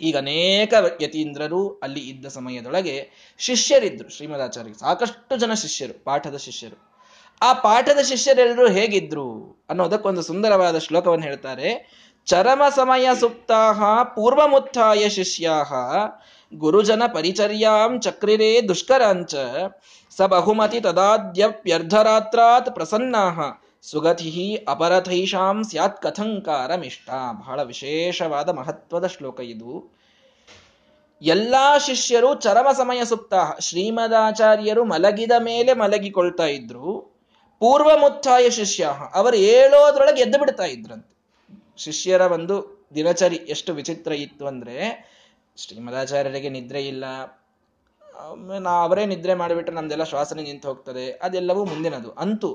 ಈಗ 0.00 0.16
ಅನೇಕ 0.16 0.74
ಯತೀಂದ್ರರು 1.02 1.68
ಅಲ್ಲಿ 1.68 2.00
ಇದ್ದ 2.00 2.26
ಸಮಯದೊಳಗೆ 2.26 3.10
ಶಿಷ್ಯರಿದ್ರು. 3.38 4.08
ಶ್ರೀಮದಾಚಾರ್ಯ 4.08 4.72
ಸಾಕಷ್ಟು 4.72 5.36
ಜನ 5.36 5.54
ಶಿಷ್ಯರು, 5.54 6.04
ಪಾಠದ 6.04 6.36
ಶಿಷ್ಯರು. 6.36 6.88
ಆ 7.42 7.52
ಪಾಠದ 7.52 7.98
ಶಿಷ್ಯರೆಲ್ಲರೂ 7.98 8.70
ಹೇಗಿದ್ರು 8.70 9.56
ಅನ್ನೋದಕ್ಕೊಂದು 9.68 10.22
ಸುಂದರವಾದ 10.22 10.78
ಶ್ಲೋಕವನ್ನು 10.78 11.24
ಹೇಳ್ತಾರೆ. 11.24 11.98
ಚರಮ 12.24 12.62
ಸಮಯ 12.76 13.08
ಸುಪ್ತಾಹ 13.20 14.02
ಪೂರ್ವಮುತ್ಥಾಯ 14.02 15.08
ಶಿಷ್ಯಾಹ 15.08 15.72
ಗುರುಜನ 16.52 17.02
ಪರಿಚರ್ಯಾಂ 17.14 18.00
ಚಕ್ರಿರೇ 18.00 18.60
ದುಷ್ಕರಾಂಚ, 18.60 19.34
ಸ 20.16 20.20
ಬಹುಮತಿ 20.22 20.80
ತದಾದ್ಯಪ್ಯರ್ಧರಾತ್ರಾತ್ 20.80 22.70
ಪ್ರಸನ್ನಾಹ 22.74 23.40
ಸುಗತಿ 23.82 24.64
ಅಪರಥೈಷಾಂ 24.68 25.64
ಸ್ಯಾತ್ 25.64 26.02
ಕಥಂಕಾರಮಿಷ್ಟ 26.02 27.10
ಬಹಳ 27.10 27.62
ವಿಶೇಷವಾದ 27.62 28.48
ಮಹತ್ವದ 28.48 29.06
ಶ್ಲೋಕ 29.06 29.40
ಇದು. 29.40 29.98
ಎಲ್ಲಾ 31.22 31.78
ಶಿಷ್ಯರು 31.78 32.34
ಚರಮ 32.34 32.66
ಸಮಯ 32.72 33.04
ಸುಪ್ತ, 33.04 33.34
ಶ್ರೀಮದಾಚಾರ್ಯರು 33.60 34.84
ಮಲಗಿದ 34.84 35.32
ಮೇಲೆ 35.38 35.72
ಮಲಗಿಕೊಳ್ತಾ 35.72 36.46
ಇದ್ರು. 36.46 37.18
ಪೂರ್ವ 37.58 37.90
ಮುತ್ತಾಯ 37.98 38.50
ಶಿಷ್ಯ, 38.50 38.90
ಅವರು 39.14 39.36
ಏಳೋದ್ರೊಳಗೆ 39.36 40.22
ಎದ್ದು 40.22 40.38
ಬಿಡ್ತಾ 40.38 40.64
ಇದ್ರಂತೆ. 40.64 41.14
ಶಿಷ್ಯರ 41.76 42.20
ಒಂದು 42.20 42.86
ದಿನಚರಿ 42.94 43.36
ಎಷ್ಟು 43.36 43.72
ವಿಚಿತ್ರ 43.72 44.12
ಇತ್ತು 44.12 44.46
ಅಂದ್ರೆ 44.46 44.76
ಶ್ರೀಮದಾಚಾರ್ಯರಿಗೆ 45.58 46.48
ನಿದ್ರೆ 46.48 46.80
ಇಲ್ಲ. 46.82 47.04
ನಾ 48.60 48.72
ಅವರೇ 48.84 49.06
ನಿದ್ರೆ 49.06 49.34
ಮಾಡಿಬಿಟ್ರೆ 49.34 49.74
ನಮ್ದೆಲ್ಲ 49.74 50.04
ಶ್ವಾಸನೆ 50.04 50.42
ನಿಂತು 50.42 50.68
ಹೋಗ್ತದೆ. 50.68 51.04
ಅದೆಲ್ಲವೂ 51.10 51.64
ಮುಂದಿನದು. 51.64 52.10
ಅಂತೂ 52.10 52.50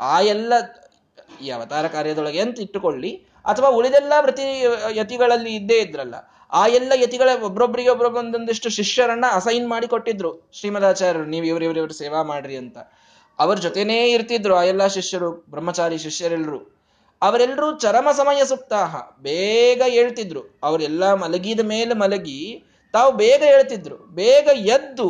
ಆ 0.00 0.20
ಎಲ್ಲ 0.20 0.52
ಈ 1.44 1.48
ಅವತಾರ 1.50 1.86
ಕಾರ್ಯದೊಳಗೆ 1.86 2.40
ಅಂತ 2.40 2.60
ಇಟ್ಟುಕೊಳ್ಳಿ. 2.60 3.10
ಅಥವಾ 3.44 3.68
ಉಳಿದೆಲ್ಲ 3.68 4.12
ಪ್ರತಿ 4.20 4.44
ಯತಿಗಳಲ್ಲಿ 4.96 5.54
ಇದ್ದೇ 5.54 5.78
ಇದ್ರಲ್ಲ, 5.80 6.16
ಆ 6.52 6.62
ಎಲ್ಲ 6.66 6.92
ಯತಿಗಳ 6.94 7.30
ಒಬ್ರೊಬ್ರಿಗೆ 7.42 7.88
ಒಬ್ಬೊಬ್ಬೊಂದೊಂದಿಷ್ಟು 7.88 8.68
ಶಿಷ್ಯರನ್ನ 8.70 9.26
ಅಸೈನ್ 9.32 9.66
ಮಾಡಿ 9.68 9.86
ಕೊಟ್ಟಿದ್ರು. 9.88 10.30
ಶ್ರೀಮದಾಚಾರ್ಯರು, 10.52 11.26
ನೀವು 11.26 11.46
ಇವ್ರ 11.46 11.62
ಇವ್ರ 11.64 11.94
ಸೇವಾ 12.02 12.22
ಮಾಡ್ರಿ 12.22 12.56
ಅಂತ. 12.56 12.78
ಅವ್ರ 13.38 13.56
ಜೊತೆನೇ 13.58 13.98
ಇರ್ತಿದ್ರು 14.10 14.54
ಆ 14.54 14.62
ಎಲ್ಲ 14.62 14.86
ಶಿಷ್ಯರು, 14.86 15.30
ಬ್ರಹ್ಮಚಾರಿ 15.50 15.98
ಶಿಷ್ಯರೆಲ್ಲರೂ 15.98 16.60
ಅವರೆಲ್ಲರೂ 17.22 17.78
ಚರಮ 17.78 18.08
ಸಮಯ 18.12 18.44
ಸುಪ್ತಾಹ. 18.44 18.96
ಬೇಗ 19.20 19.82
ಹೇಳ್ತಿದ್ರು. 19.88 20.58
ಅವರೆಲ್ಲ 20.62 21.14
ಮಲಗಿದ 21.14 21.60
ಮೇಲೆ 21.60 21.94
ಮಲಗಿ 21.94 22.64
ತಾವು 22.92 23.12
ಬೇಗ 23.12 23.42
ಹೇಳ್ತಿದ್ರು. 23.42 23.96
ಬೇಗ 23.96 24.48
ಎದ್ದು 24.54 25.08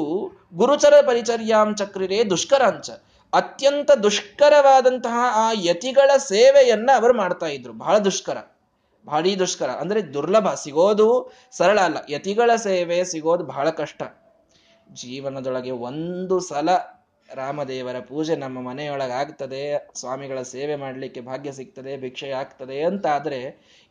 ಗುರುಚರ 0.54 0.94
ಪರಿಚರ್ಯಾಂ 1.06 1.74
ಚಕ್ರಿರೇ 1.76 2.24
ದುಷ್ಕರಾಂಚ. 2.24 2.90
ಅತ್ಯಂತ 3.32 3.90
ದುಷ್ಕರವಾದಂತಹ 3.92 5.18
ಆ 5.34 5.52
ಯತಿಗಳ 5.54 6.16
ಸೇವೆಯನ್ನ 6.16 6.90
ಅವರು 6.96 7.14
ಮಾಡ್ತಾ 7.14 7.46
ಇದ್ರು. 7.46 7.72
ಬಹಳ 7.72 7.98
ದುಷ್ಕರ. 7.98 8.36
ಭಾರಿ 9.06 9.38
ದುಷ್ಕರ. 9.38 9.70
ಅಂದ್ರೆ 9.70 10.14
ದುರ್ಲಭ. 10.14 10.54
ಸಿಗೋದು 10.54 11.32
ಸರಳ 11.52 11.80
ಅಲ್ಲ. 11.80 11.96
ಯತಿಗಳ 12.10 12.56
ಸೇವೆ 12.56 13.04
ಸಿಗೋದು 13.04 13.44
ಬಹಳ 13.44 13.70
ಕಷ್ಟ. 13.70 14.02
ಜೀವನದೊಳಗೆ 14.92 15.70
ಒಂದು 15.70 16.40
ಸಲ 16.40 16.68
ರಾಮದೇವರ 17.40 17.98
ಪೂಜೆ 18.08 18.34
ನಮ್ಮ 18.36 18.58
ಮನೆಯೊಳಗೆ 18.68 19.14
ಆಗ್ತದೆ 19.20 19.60
ಸ್ವಾಮಿಗಳ 20.00 20.40
ಸೇವೆ 20.50 20.76
ಮಾಡಲಿಕ್ಕೆ 20.76 21.20
ಭಾಗ್ಯ 21.20 21.52
ಸಿಗ್ತದೆ 21.52 21.92
ಭಿಕ್ಷೆ 21.96 22.28
ಆಗ್ತದೆ 22.40 22.78
ಅಂತ 22.82 23.06
ಆದರೆ 23.06 23.40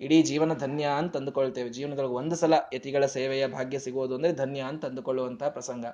ಇಡೀ 0.01 0.17
ಜೀವನ 0.21 0.54
ಧನ್ಯ 0.54 0.86
ಅಂತ 0.99 1.17
ಅಂದುಕೊಳ್ತೇವೆ. 1.17 1.69
ಜೀವನದೊಳಗೆ 1.69 2.13
ಒಂದು 2.13 2.36
ಸಲ 2.36 2.54
ಯತಿಗಳ 2.73 3.06
ಸೇವೆಯ 3.15 3.47
ಭಾಗ್ಯ 3.47 3.80
ಸಿಗೋದು 3.80 4.15
ಅಂದರೆ 4.15 4.34
ಧನ್ಯ 4.34 4.62
ಅಂತ 4.62 4.86
ಅಂದುಕೊಳ್ಳುವಂತಹ 4.86 5.49
ಪ್ರಸಂಗ. 5.49 5.86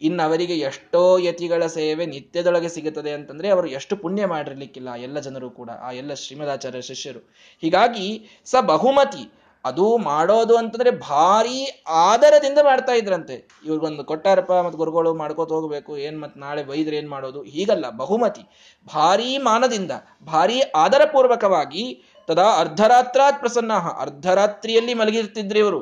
ಇನ್ನು 0.00 0.22
ಅವರಿಗೆ 0.22 0.56
ಎಷ್ಟೋ 0.58 1.02
ಯತಿಗಳ 1.18 1.66
ಸೇವೆ 1.78 2.06
ನಿತ್ಯದೊಳಗೆ 2.06 2.68
ಸಿಗುತ್ತದೆ 2.68 3.12
ಅಂತಂದರೆ 3.12 3.48
ಅವರು 3.48 3.68
ಎಷ್ಟು 3.68 3.96
ಪುಣ್ಯ 3.96 4.26
ಮಾಡಿರಲಿಕ್ಕಿಲ್ಲ, 4.26 4.90
ಎಲ್ಲ 4.94 5.18
ಜನರು 5.18 5.50
ಕೂಡ, 5.50 5.70
ಆ 5.70 5.90
ಎಲ್ಲ 5.92 6.14
ಶ್ರೀಮದಾಚಾರ್ಯ 6.14 6.82
ಶಿಷ್ಯರು. 6.92 7.22
ಹೀಗಾಗಿ 7.62 8.06
ಸ 8.46 8.54
ಬಹುಮತಿ 8.72 9.24
ಅದು 9.64 9.86
ಮಾಡೋದು 10.08 10.54
ಅಂತಂದ್ರೆ 10.56 10.90
ಭಾರಿ 10.90 11.58
ಆದರದಿಂದ 11.88 12.58
ಮಾಡ್ತಾ 12.62 12.92
ಇದ್ರಂತೆ. 12.92 13.36
ಇವ್ರಿಗೊಂದು 13.64 14.04
ಕೊಟ್ಟಾರಪ್ಪ 14.04 14.52
ಮತ್ತೆ 14.64 14.78
ಗುರುಗಳು 14.78 15.10
ಮಾಡ್ಕೋತ 15.14 15.52
ಹೋಗ್ಬೇಕು, 15.52 15.92
ಏನ್ 16.06 16.18
ಮತ್ 16.22 16.36
ನಾಳೆ 16.36 16.62
ಬೈದ್ರೆ 16.62 16.96
ಏನ್ 16.96 17.08
ಮಾಡೋದು? 17.08 17.42
ಹೀಗಲ್ಲ, 17.54 17.86
ಬಹುಮತಿ. 18.02 18.44
ಭಾರೀ 18.86 19.30
ಮಾನದಿಂದ, 19.38 19.92
ಭಾರೀ 20.32 20.58
ಆದರಪೂರ್ವಕವಾಗಿ 20.84 21.84
ತದಾ 22.28 22.48
ಅರ್ಧರಾತ್ರಾತ್ 22.62 23.40
ಪ್ರಸನ್ನ 23.40 23.72
ಅರ್ಧರಾತ್ರಿಯಲ್ಲಿ 24.04 24.94
ಮಲಗಿರ್ತಿದ್ರಿ 24.94 25.60
ಇವರು. 25.64 25.80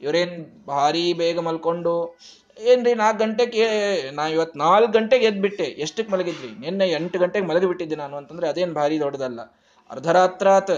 ಇವರೇನ್ 0.00 0.34
ಭಾರಿ 0.66 1.06
ಬೇಗ 1.20 1.38
ಮಲ್ಕೊಂಡು, 1.48 1.94
ಏನ್ರಿ 2.58 2.92
ನಾಲ್ಕು 2.94 3.18
ಗಂಟೆಗೆ, 3.18 3.66
ನಾ 4.16 4.24
ಇವತ್ 4.26 4.54
ನಾಲ್ಕು 4.56 4.92
ಗಂಟೆಗೆ 4.92 5.26
ಎದ್ಬಿಟ್ಟೆ 5.26 5.66
ಎಷ್ಟಕ್ಕೆ 5.84 6.12
ಮಲಗಿದ್ರಿ 6.12 6.50
ನಿನ್ನೆ 6.64 6.86
ಎಂಟು 6.90 7.18
ಗಂಟೆಗೆ 7.18 7.46
ಮಲಗಿಬಿಟ್ಟಿದ್ದೆ 7.46 7.96
ನಾನು 7.96 8.16
ಅಂತಂದ್ರೆ 8.16 8.48
ಅದೇನ್ 8.48 8.72
ಭಾರಿ 8.74 8.96
ದೊಡ್ಡದಲ್ಲ. 9.00 9.40
ಅರ್ಧರಾತ್ರಾತ್ 9.90 10.76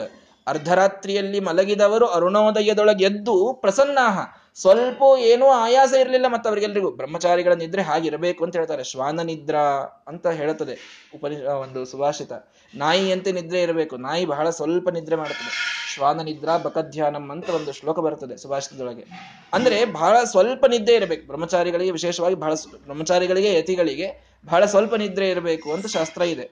ಅರ್ಧರಾತ್ರಿಯಲ್ಲಿ 0.50 1.40
ಮಲಗಿದವರು 1.40 2.06
ಅರುಣೋದಯದೊಳಗೆ 2.06 3.04
ಎದ್ದು 3.04 3.34
ಪ್ರಸನ್ನಾಹ. 3.60 4.18
ಸ್ವಲ್ಪ 4.54 5.02
ಏನೂ 5.18 5.46
ಆಯಾಸ 5.46 5.92
ಇರಲಿಲ್ಲ 6.00 6.26
ಮತ್ತು 6.26 6.46
ಅವರಿಗೆಲ್ಲರಿಗೂ 6.48 6.90
ಬ್ರಹ್ಮಚಾರಿಗಳ 6.90 7.52
ನಿದ್ರೆ 7.52 7.82
ಹಾಗಿರಬೇಕು 7.82 8.44
ಅಂತ 8.44 8.56
ಹೇಳ್ತಾರೆ. 8.56 8.84
ಶ್ವಾನ 8.84 9.20
ನಿದ್ರಾ 9.20 9.66
ಅಂತ 10.08 10.26
ಹೇಳುತ್ತದೆ 10.26 10.74
ಉಪನಿ 11.14 11.36
ಒಂದು 11.36 11.84
ಸುಭಾಷಿತ. 11.84 12.32
ನಾಯಿಯಂತೆ 12.74 13.32
ನಿದ್ರೆ 13.32 13.62
ಇರಬೇಕು. 13.62 13.96
ನಾಯಿ 13.96 14.24
ಬಹಳ 14.26 14.50
ಸ್ವಲ್ಪ 14.50 14.88
ನಿದ್ರೆ 14.88 15.16
ಮಾಡುತ್ತದೆ. 15.16 15.52
ಶ್ವಾನ 15.94 16.20
ನಿದ್ರಾ 16.20 16.56
ಬಕಧ್ಯಾನಂ 16.58 17.30
ಅಂತ 17.30 17.50
ಒಂದು 17.50 17.72
ಶ್ಲೋಕ 17.72 17.98
ಬರುತ್ತದೆ 17.98 18.36
ಸುಭಾಷಿತದೊಳಗೆ. 18.36 19.04
ಅಂದ್ರೆ 19.52 19.78
ಬಹಳ 19.84 20.16
ಸ್ವಲ್ಪ 20.24 20.66
ನಿದ್ದೆ 20.66 20.94
ಇರಬೇಕು. 20.94 21.26
ಬ್ರಹ್ಮಚಾರಿಗಳಿಗೆ 21.26 21.90
ವಿಶೇಷವಾಗಿ 21.90 22.34
ಬಹಳ 22.34 22.54
ಬ್ರಹ್ಮಚಾರಿಗಳಿಗೆ 22.84 23.58
ಯತಿಗಳಿಗೆ 23.58 24.08
ಬಹಳ 24.46 24.64
ಸ್ವಲ್ಪ 24.64 24.94
ನಿದ್ರೆ 24.94 25.30
ಇರಬೇಕು 25.30 25.72
ಅಂತ 25.72 25.86
ಶಾಸ್ತ್ರ 25.86 26.22
ಇದೆ. 26.22 26.46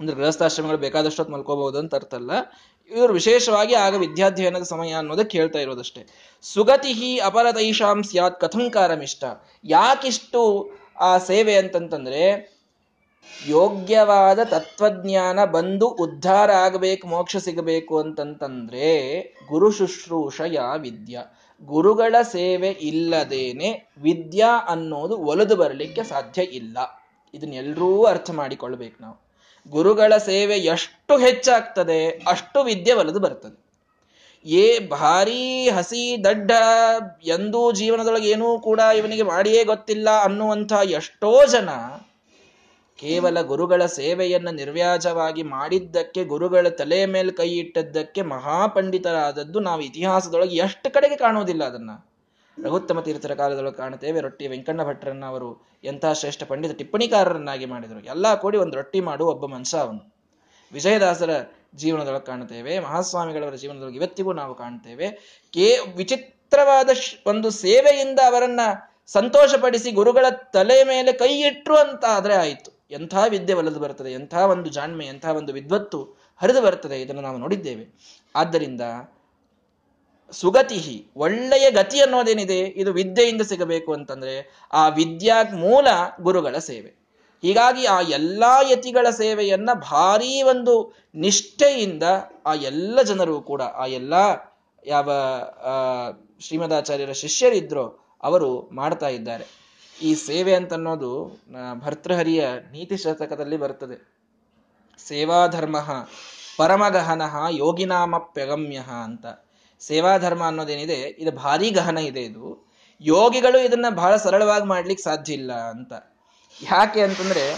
ಅಂದ್ರೆ 0.00 0.16
ಗೃಹಸ್ಥಾಶ್ರಮಗಳು 0.16 0.78
ಬೇಕಾದಷ್ಟೊತ್ತು 0.78 1.34
ಮಲ್ಕೋಬಹುದು 1.34 1.78
ಅಂತ 1.78 1.94
ಅರ್ಥ 1.94 2.14
ಅಲ್ಲ. 2.14 2.30
ಇವರು 2.90 3.12
ವಿಶೇಷವಾಗಿ 3.12 3.74
ಆಗ 3.74 3.94
ವಿದ್ಯಾಧ್ಯಯನದ 3.94 4.62
ಸಮಯ 4.62 4.92
ಅನ್ನೋದಕ್ಕೆ 4.92 5.38
ಹೇಳ್ತಾ 5.38 5.58
ಇರೋದಷ್ಟೇ. 5.58 6.06
ಸುಗತಿ 6.42 7.18
ಅಪರತೈಷಾಂ 7.18 8.02
ಸ್ಯಾತ್ 8.02 8.40
ಕಥಂಕಾರಮಿಷ್ಟ 8.40 9.24
ಯಾಕಿಷ್ಟು 9.64 10.70
ಆ 11.00 11.18
ಸೇವೆ 11.18 11.56
ಅಂತಂತಂದ್ರೆ 11.56 12.56
ಯೋಗ್ಯವಾದ 13.46 14.38
ತತ್ವಜ್ಞಾನ 14.44 15.44
ಬಂದು 15.44 15.88
ಉದ್ಧಾರ 15.88 16.52
ಆಗಬೇಕು, 16.52 17.08
ಮೋಕ್ಷ 17.08 17.36
ಸಿಗಬೇಕು 17.36 17.98
ಅಂತಂತಂದ್ರೆ 17.98 19.18
ಗುರು 19.48 19.70
ಶುಶ್ರೂಷಯ 19.70 20.58
ವಿದ್ಯಾ. 20.78 21.24
ಗುರುಗಳ 21.64 22.14
ಸೇವೆ 22.22 22.68
ಇಲ್ಲದೇನೆ 22.68 23.90
ವಿದ್ಯಾ 24.02 24.64
ಅನ್ನೋದು 24.68 25.16
ಒಲಿದು 25.16 25.56
ಬರಲಿಕ್ಕೆ 25.56 26.02
ಸಾಧ್ಯ 26.02 26.42
ಇಲ್ಲ. 26.42 26.78
ಇದನ್ನೆಲ್ಲರೂ 27.34 28.04
ಅರ್ಥ 28.04 28.30
ಮಾಡಿಕೊಳ್ಬೇಕು 28.30 29.02
ನಾವು. 29.02 29.25
ಗುರುಗಳ 29.70 30.16
ಸೇವೆ 30.16 30.56
ಎಷ್ಟು 30.56 31.18
ಹೆಚ್ಚಾಗ್ತದೆ, 31.18 32.08
ಅಷ್ಟು 32.08 32.62
ವಿದ್ಯೆ 32.62 32.94
ಒಲಿದು 32.94 33.20
ಬರ್ತದೆ. 33.20 33.66
ಏ 34.44 34.78
ಭಾರೀ 34.78 35.68
ಹಸಿ 35.68 36.24
ದಡ್ಡ 36.24 36.50
ಎಂದೂ 37.24 37.72
ಜೀವನದೊಳಗೆ 37.72 38.28
ಏನೂ 38.28 38.58
ಕೂಡ 38.58 38.80
ಇವನಿಗೆ 38.96 39.22
ಮಾಡಿಯೇ 39.22 39.64
ಗೊತ್ತಿಲ್ಲ 39.64 40.08
ಅನ್ನುವಂಥ 40.22 40.72
ಎಷ್ಟೋ 40.72 41.46
ಜನ 41.46 41.68
ಕೇವಲ 42.98 43.40
ಗುರುಗಳ 43.40 43.86
ಸೇವೆಯನ್ನು 43.86 44.50
ನಿರ್ವ್ಯಾಜವಾಗಿ 44.50 45.42
ಮಾಡಿದ್ದಕ್ಕೆ, 45.42 46.24
ಗುರುಗಳ 46.24 46.68
ತಲೆ 46.68 47.06
ಮೇಲೆ 47.06 47.32
ಕೈ 47.32 47.50
ಇಟ್ಟದ್ದಕ್ಕೆ 47.50 48.22
ಮಹಾಪಂಡಿತರಾದದ್ದು 48.22 49.60
ನಾವು 49.60 49.80
ಇತಿಹಾಸದೊಳಗೆ 49.80 50.56
ಎಷ್ಟು 50.56 50.90
ಕಡೆಗೆ 50.90 51.16
ಕಾಣುವುದಿಲ್ಲ 51.16 51.64
ಅದನ್ನ. 51.64 51.90
ರಘುತ್ತಮ 52.64 53.00
ತೀರ್ಥರ 53.00 53.34
ಕಾಲದೊಳಗೆ 53.34 53.76
ಕಾಣುತ್ತೇವೆ. 53.76 54.20
ರೊಟ್ಟಿ 54.20 54.46
ವೆಂಕಣ್ಣ 54.46 54.84
ಭಟ್ರನ್ನ 54.84 55.24
ಅವರು 55.26 55.48
ಎಂಥ 55.84 56.04
ಶ್ರೇಷ್ಠ 56.12 56.42
ಪಂಡಿತ 56.42 56.72
ಟಿಪ್ಪಣಿಕಾರರನ್ನಾಗಿ 56.72 57.66
ಮಾಡಿದರು. 57.66 58.00
ಎಲ್ಲ 58.04 58.34
ಕೂಡಿ 58.34 58.58
ಒಂದು 58.58 58.76
ರೊಟ್ಟಿ 58.76 59.00
ಮಾಡುವ 59.00 59.28
ಒಬ್ಬ 59.28 59.46
ಮನುಷ್ಯ 59.46 59.78
ಅವನು. 59.78 60.02
ವಿಜಯದಾಸರ 60.72 61.30
ಜೀವನದೊಳಗೆ 61.74 62.26
ಕಾಣುತ್ತೇವೆ. 62.26 62.78
ಮಹಾಸ್ವಾಮಿಗಳವರ 62.78 63.54
ಜೀವನದೊಳಗೆ 63.54 63.96
ಇವತ್ತಿಗೂ 63.96 64.32
ನಾವು 64.32 64.54
ಕಾಣ್ತೇವೆ 64.54 65.08
ಕೇ 65.54 65.78
ವಿಚಿತ್ರವಾದ 65.96 66.90
ಒಂದು 67.26 67.50
ಸೇವೆಯಿಂದ 67.50 68.20
ಅವರನ್ನ 68.26 68.60
ಸಂತೋಷಪಡಿಸಿ 69.06 69.90
ಗುರುಗಳ 69.92 70.26
ತಲೆ 70.52 70.84
ಮೇಲೆ 70.84 71.12
ಕೈ 71.12 71.32
ಇಟ್ಟರು 71.40 71.76
ಅಂತ 71.76 72.04
ಆದರೆ 72.08 72.34
ಆಯಿತು. 72.34 72.70
ಎಂಥ 72.90 73.14
ವಿದ್ಯೆ 73.28 73.54
ಒಲಿದು 73.54 73.80
ಬರ್ತದೆ 73.80 74.12
ಎಂಥ 74.12 74.34
ಒಂದು 74.34 74.68
ಜಾಣ್ಮೆ, 74.70 75.06
ಎಂಥ 75.06 75.26
ಒಂದು 75.26 75.52
ವಿದ್ವತ್ತು 75.52 75.98
ಹರಿದು 76.40 76.62
ಬರ್ತದೆ 76.62 76.96
ಇದನ್ನು 77.02 77.22
ನಾವು 77.22 77.38
ನೋಡಿದ್ದೇವೆ. 77.38 77.84
ಆದ್ದರಿಂದ 78.36 78.80
ಸುಗತಿ 80.32 81.06
ಒಳ್ಳೆಯ 81.16 81.70
ಗತಿ 81.70 82.00
ಅನ್ನೋದೇನಿದೆ? 82.00 82.58
ಇದು 82.58 82.92
ವಿದ್ಯೆಯಿಂದ 82.92 83.42
ಸಿಗಬೇಕು 83.42 83.92
ಅಂತಂದ್ರೆ 83.92 84.66
ಆ 84.72 84.88
ವಿದ್ಯಾ 84.88 85.42
ಮೂಲ 85.54 85.88
ಗುರುಗಳ 86.20 86.58
ಸೇವೆ. 86.58 86.94
ಹೀಗಾಗಿ 87.42 87.86
ಆ 87.86 88.00
ಎಲ್ಲ 88.00 88.44
ಯತಿಗಳ 88.70 89.10
ಸೇವೆಯನ್ನ 89.10 89.70
ಭಾರೀ 89.72 90.42
ಒಂದು 90.42 90.94
ನಿಷ್ಠೆಯಿಂದ 91.14 92.02
ಆ 92.46 92.54
ಎಲ್ಲ 92.54 93.02
ಜನರು 93.02 93.40
ಕೂಡ, 93.40 93.62
ಆ 93.62 93.86
ಎಲ್ಲ 93.86 94.14
ಯಾವ 94.86 95.12
ಶ್ರೀಮದಾಚಾರ್ಯರ 96.40 97.12
ಶಿಷ್ಯರಿದ್ರೋ 97.12 97.98
ಅವರು 98.22 98.68
ಮಾಡ್ತಾ 98.72 99.08
ಇದ್ದಾರೆ. 99.08 99.46
ಈ 100.02 100.14
ಸೇವೆ 100.14 100.54
ಅಂತನ್ನೋದು 100.54 101.40
ಭರ್ತೃಹರಿಯ 101.80 102.48
ನೀತಿ 102.72 102.96
ಶತಕದಲ್ಲಿ 102.96 103.56
ಬರ್ತದೆ. 103.56 104.16
ಸೇವಾಧರ್ಮ 105.06 105.76
ಪರಮಗಹನಃ 106.56 107.36
ಯೋಗಿನಾಮಪ್ಯಗಮ್ಯ 107.50 108.76
ಅಂತ. 109.04 109.26
ಸೇವಾಧರ್ಮ 109.80 110.44
ಅನ್ನೋದೇನಿದೆ, 110.44 110.94
ಇದು 110.94 111.32
ಭಾರಿ 111.32 111.70
ಗಹನ 111.70 111.98
ಇದೆ 111.98 112.22
ಇದು. 112.22 112.72
ಯೋಗಿಗಳು 113.00 113.64
ಇದನ್ನ 113.64 113.86
ಬಹಳ 113.90 114.16
ಸರಳವಾಗಿ 114.16 114.64
ಮಾಡ್ಲಿಕ್ಕೆ 114.64 115.04
ಸಾಧ್ಯ 115.04 115.32
ಇಲ್ಲ 115.32 115.52
ಅಂತ. 115.52 115.92
ಯಾಕೆ 116.62 117.00
ಅಂತಂದ್ರೆ, 117.00 117.54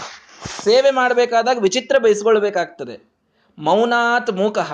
ಸೇವೆ 0.63 0.91
ಮಾಡಬೇಕಾದಾಗ 0.91 1.57
ವಿಚಿತ್ರ 1.61 1.97
ಬಯಸ್ಕೊಳ್ಬೇಕಾಗ್ತದೆ. 1.97 3.13
ಮೌನಾತ್ 3.57 4.31
ಮೂಕಃ. 4.31 4.73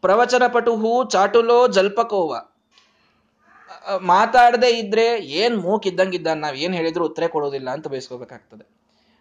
ಪ್ರವಚನ 0.00 0.46
ಪಟುಹು 0.46 1.08
ಚಾಟುಲೋ 1.10 1.68
ಜಲ್ಪಕೋವ. 1.68 2.42
ಮಾತಾಡದೆ 4.00 4.70
ಇದ್ರೆ 4.70 5.18
ಏನ್ 5.18 5.56
ಮೂಕ್ 5.56 5.86
ಇದ್ದಂಗಿದ್ದ 5.86 6.26
ನಾವ್ 6.26 6.56
ಏನ್ 6.56 6.74
ಹೇಳಿದ್ರು 6.74 7.04
ಉತ್ತರ 7.04 7.26
ಕೊಡೋದಿಲ್ಲ 7.26 7.70
ಅಂತ 7.70 7.88
ಬಯಸ್ಕೋಬೇಕಾಗ್ತದೆ 7.88 8.79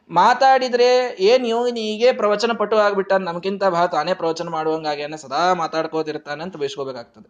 ಮಾತಾಡಿದ್ರೆ 0.10 1.18
ಏನ್ 1.32 1.46
ಹೀಗೆ 1.78 2.12
ಪ್ರವಚನ 2.12 2.52
ಪಟು 2.52 2.78
ಆಗ್ಬಿಟ್ಟಾನ 2.78 3.24
ನಮ್ಗಿಂತ 3.24 3.64
ಬಹಳ 3.64 3.86
ತಾನೇ 3.86 4.14
ಪ್ರವಚನ 4.14 4.50
ಮಾಡುವಂಗಾಗ್ಯಾನ 4.50 5.16
ಸದಾ 5.16 5.54
ಮಾತಾಡ್ಕೋತಿರ್ತಾನೆ 5.54 6.44
ಅಂತ 6.44 6.58
ಬಯಸ್ಕೋಬೇಕಾಗ್ತದೆ. 6.58 7.30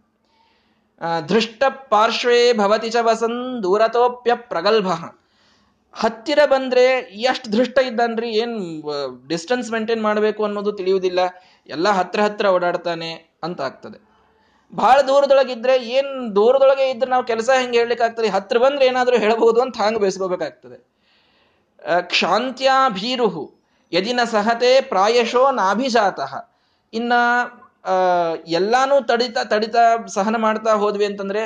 ದೃಷ್ಟ 1.30 1.64
ಪಾರ್ಶ್ವೇ 1.90 2.54
ಭವತಿ 2.54 2.90
ಚ 2.90 2.98
ವಸನ್ 3.02 3.64
ದೂರತೋಪ್ಯ 3.64 4.36
ಪ್ರಗಲ್ಭ. 4.36 4.88
ಹತ್ತಿರ 5.94 6.40
ಬಂದ್ರೆ, 6.46 6.84
ಎಷ್ಟು 7.12 7.54
ದೃಷ್ಟ 7.54 7.78
ಇದ್ದಾನ್ರಿ, 7.80 8.30
ಏನ್ 8.30 8.82
ಡಿಸ್ಟೆನ್ಸ್ 9.30 9.72
ಮೇಂಟೈನ್ 9.72 10.02
ಮಾಡಬೇಕು 10.02 10.44
ಅನ್ನೋದು 10.44 10.72
ತಿಳಿಯುವುದಿಲ್ಲ, 10.72 11.20
ಎಲ್ಲ 11.70 11.90
ಹತ್ರ 11.90 12.20
ಹತ್ರ 12.22 12.46
ಓಡಾಡ್ತಾನೆ 12.48 13.12
ಅಂತ 13.44 13.62
ಆಗ್ತದೆ 13.62 13.98
ಬಹಳ 14.74 15.02
ದೂರದೊಳಗಿದ್ರೆ, 15.02 15.76
ಏನ್ 15.98 16.36
ದೂರದೊಳಗೆ 16.36 16.90
ಇದ್ರೆ 16.90 17.10
ನಾವು 17.10 17.26
ಕೆಲಸ 17.26 17.50
ಹೆಂಗೆ 17.50 18.04
ಆಗ್ತದೆ 18.04 18.28
ಹತ್ರ 18.28 18.58
ಬಂದ್ರೆ 18.58 18.86
ಏನಾದರೂ 18.86 19.18
ಹೇಳಬಹುದು 19.18 19.62
ಅಂತ 19.62 19.78
ಹಾಂಗ್ 19.78 20.00
ಬೇಯಿಸ್ಕೋಬೇಕಾಗ್ತದೆ. 20.00 20.89
ಕ್ಷಾಂತ್ಯಾ 22.12 22.76
ಭೀರುಹು 22.90 23.46
ಯದಿನ 23.92 24.22
ಸಹತೆ 24.24 24.72
ಪ್ರಾಯಶೋ 24.82 25.44
ನಾಭಿಜಾತಃ. 25.52 26.34
ಇನ್ನ 26.94 27.14
ಎಲ್ಲಾನು 28.60 28.96
ತಡಿತ 29.08 29.38
ತಡಿತ 29.44 29.76
ಸಹನ 30.08 30.36
ಮಾಡ್ತಾ 30.38 30.72
ಹೋದ್ವಿ 30.74 31.06
ಅಂತಂದ್ರೆ, 31.06 31.44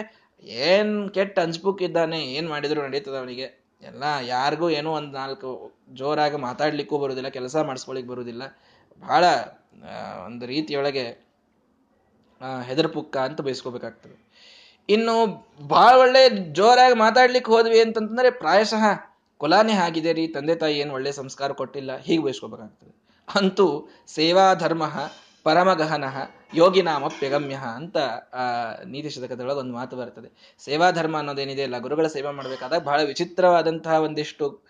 ಏನ್ 0.67 0.93
ಕೆಟ್ಟ 1.09 1.37
ಇದ್ದಾನೆ 1.81 2.19
ಏನ್ 2.37 2.47
ಮಾಡಿದ್ರು 2.49 2.79
ನಡೀತದ 2.81 3.15
ಅವನಿಗೆ. 3.17 3.47
ಎಲ್ಲ 3.83 4.03
ಯಾರಿಗೂ 4.25 4.67
ಏನೋ 4.69 4.89
ಒಂದ್ 4.91 5.13
ನಾಲ್ಕು 5.13 5.49
ಜೋರಾಗಿ 5.93 6.37
ಮಾತಾಡ್ಲಿಕ್ಕೂ 6.37 6.97
ಬರುದಿಲ್ಲ, 6.97 7.29
ಕೆಲಸ 7.29 7.55
ಮಾಡಿಸ್ಕೊಳಿಕ್ 7.69 8.07
ಬರುದಿಲ್ಲ. 8.07 8.43
ಬಹಳ 9.03 9.23
ಒಂದು 10.25 10.45
ರೀತಿಯೊಳಗೆ 10.45 11.05
ಹೆದರ್ಪುಕ್ಕ 12.61 13.15
ಅಂತ 13.17 13.41
ಬಯಸ್ಕೋಬೇಕಾಗ್ತದೆ. 13.41 14.15
ಇನ್ನು 14.89 15.15
ಬಹಳ 15.67 15.93
ಒಳ್ಳೆ 15.95 16.21
ಜೋರಾಗಿ 16.29 16.95
ಮಾತಾಡ್ಲಿಕ್ಕೆ 16.95 17.51
ಹೋದ್ವಿ 17.51 17.79
ಅಂತಂದ್ರೆ 17.81 18.29
ಪ್ರಾಯಶಃ 18.41 18.85
ಕುಲಾನೇ 19.43 19.73
ಆಗಿದೆ 19.73 20.13
ರೀ, 20.13 20.27
ತಂದೆ 20.27 20.55
ತಾಯಿ 20.55 20.77
ಏನು 20.77 20.93
ಒಳ್ಳೆ 20.93 21.11
ಸಂಸ್ಕಾರ 21.11 21.51
ಕೊಟ್ಟಿಲ್ಲ, 21.51 21.97
ಹೀಗೆ 21.97 22.23
ಬಯಸ್ಕೋಬೇಕಾಗ್ತದೆ. 22.23 23.03
ಅಂತೂ 23.35 23.89
ಸೇವಾ 24.07 24.53
ಧರ್ಮ 24.53 24.83
ಪರಮಗಹನ 25.43 26.03
ಯೋಗಿನಾಮಪ್ಯಗಮ್ಯ 26.55 27.55
ಅಂತ, 27.55 27.97
ಆ, 28.33 28.41
ನೀತಿ 28.85 29.09
ಶತಕದೊಳಗೆ 29.09 29.59
ಒಂದು 29.59 29.73
ಮಾತು 29.73 29.97
ಬರ್ತದೆ. 29.97 30.55
ಸೇವಾ 30.65 30.91
ಧರ್ಮ 30.91 31.17
ಅನ್ನೋದೇನಿದೆ 31.17 31.63
ಅಲ್ಲ 31.63 31.77
ಗುರುಗಳ 31.77 32.07
ಸೇವೆ 32.07 32.31
ಮಾಡಬೇಕಾದಾಗ 32.31 32.79
ಬಹಳ 32.79 33.03
ವಿಚಿತ್ರವಾದಂತಹ 33.03 33.93
ಒಂದಿಷ್ಟು 33.93 34.61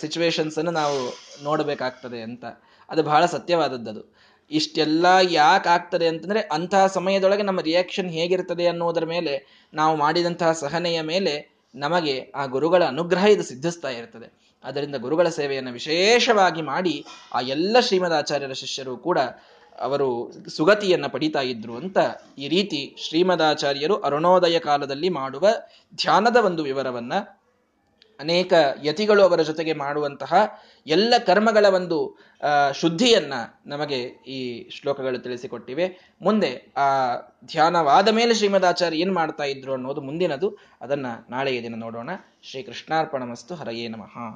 ಸಿಚುವೇಶನ್ಸ್ 0.00 0.58
ಅನ್ನು 0.58 0.70
ನಾವು 0.70 1.18
ನೋಡಬೇಕಾಗ್ತದೆ 1.44 2.20
ಅಂತ. 2.20 2.44
ಅದು 2.88 3.02
ಬಹಳ 3.02 3.26
ಸತ್ಯವಾದದ್ದು 3.26 4.14
ಇಷ್ಟೆಲ್ಲ 4.50 5.06
ಯಾಕೆ 5.22 5.68
ಆಗ್ತದೆ 5.68 6.08
ಅಂತಂದ್ರೆ, 6.08 6.40
ಅಂತಹ 6.40 6.86
ಸಮಯದೊಳಗೆ 6.86 7.42
ನಮ್ಮ 7.42 7.60
ರಿಯಾಕ್ಷನ್ 7.60 8.10
ಹೇಗಿರ್ತದೆ 8.10 8.66
ಅನ್ನೋದರ 8.66 9.04
ಮೇಲೆ, 9.04 9.66
ನಾವು 9.74 9.96
ಮಾಡಿದಂತಹ 9.96 10.52
ಸಹನೆಯ 10.52 11.00
ಮೇಲೆ 11.00 11.53
ನಮಗೆ 11.74 12.32
ಆ 12.34 12.46
ಗುರುಗಳ 12.46 12.84
ಅನುಗ್ರಹ 12.84 13.24
ಇದು 13.24 13.42
ಸಿದ್ಧಿಸ್ತಾ 13.42 13.88
ಇರ್ತದೆ. 13.88 14.44
ಅದರಿಂದ 14.64 14.94
ಗುರುಗಳ 14.96 15.28
ಸೇವೆಯನ್ನು 15.28 15.72
ವಿಶೇಷವಾಗಿ 15.72 16.62
ಮಾಡಿ 16.62 17.04
ಆ 17.34 17.40
ಎಲ್ಲ 17.40 17.80
ಶ್ರೀಮದ್ 17.80 18.12
ಆಚಾರ್ಯರ 18.12 18.52
ಶಿಷ್ಯರು 18.52 18.96
ಕೂಡ 18.96 19.18
ಅವರು 19.78 20.32
ಸುಗತಿಯನ್ನ 20.48 21.06
ಪಡಿತಾ 21.06 21.40
ಇದ್ರು 21.40 21.76
ಅಂತ 21.76 21.98
ಈ 22.38 22.48
ರೀತಿ 22.48 22.96
ಶ್ರೀಮದಾಚಾರ್ಯರು 23.08 23.96
ಅರುಣೋದಯ 23.96 24.58
ಕಾಲದಲ್ಲಿ 24.58 25.08
ಮಾಡುವ 25.08 25.48
ಧ್ಯಾನದ 25.94 26.36
ಒಂದು 26.36 26.62
ವಿವರವನ್ನ 26.62 27.12
ಅನೇಕ 28.20 28.52
ಯತಿಗಳು 28.84 29.22
ಅವರ 29.22 29.42
ಜೊತೆಗೆ 29.42 29.72
ಮಾಡುವಂತಹ 29.72 30.34
ಎಲ್ಲ 30.86 31.14
ಕರ್ಮಗಳ 31.26 31.66
ಒಂದು 31.74 32.18
ಶುದ್ಧಿಯನ್ನ 32.74 33.32
ನಮಗೆ 33.66 34.00
ಈ 34.26 34.70
ಶ್ಲೋಕಗಳು 34.70 35.18
ತಿಳಿಸಿಕೊಟ್ಟಿವೆ. 35.18 36.14
ಮುಂದೆ 36.22 36.72
ಆ 36.76 37.16
ಧ್ಯಾನವಾದ 37.44 38.08
ಮೇಲೆ 38.08 38.34
ಶ್ರೀಮದಾಚಾರ್ಯ 38.34 38.98
ಏನ್ 38.98 39.12
ಮಾಡ್ತಾ 39.12 39.44
ಇದ್ರು 39.44 39.72
ಅನ್ನೋದು 39.72 40.00
ಮುಂದಿನದು. 40.00 40.58
ಅದನ್ನ 40.80 41.06
ನಾಳೆಯ 41.30 41.62
ದಿನ 41.62 41.74
ನೋಡೋಣ. 41.76 42.10
ಶ್ರೀ 42.42 42.62
ಕೃಷ್ಣಾರ್ಪಣ 42.62 43.22
ಮಸ್ತು 43.22 43.54
ಹರಯೇ 43.54 43.88
ನಮಃ. 43.88 44.32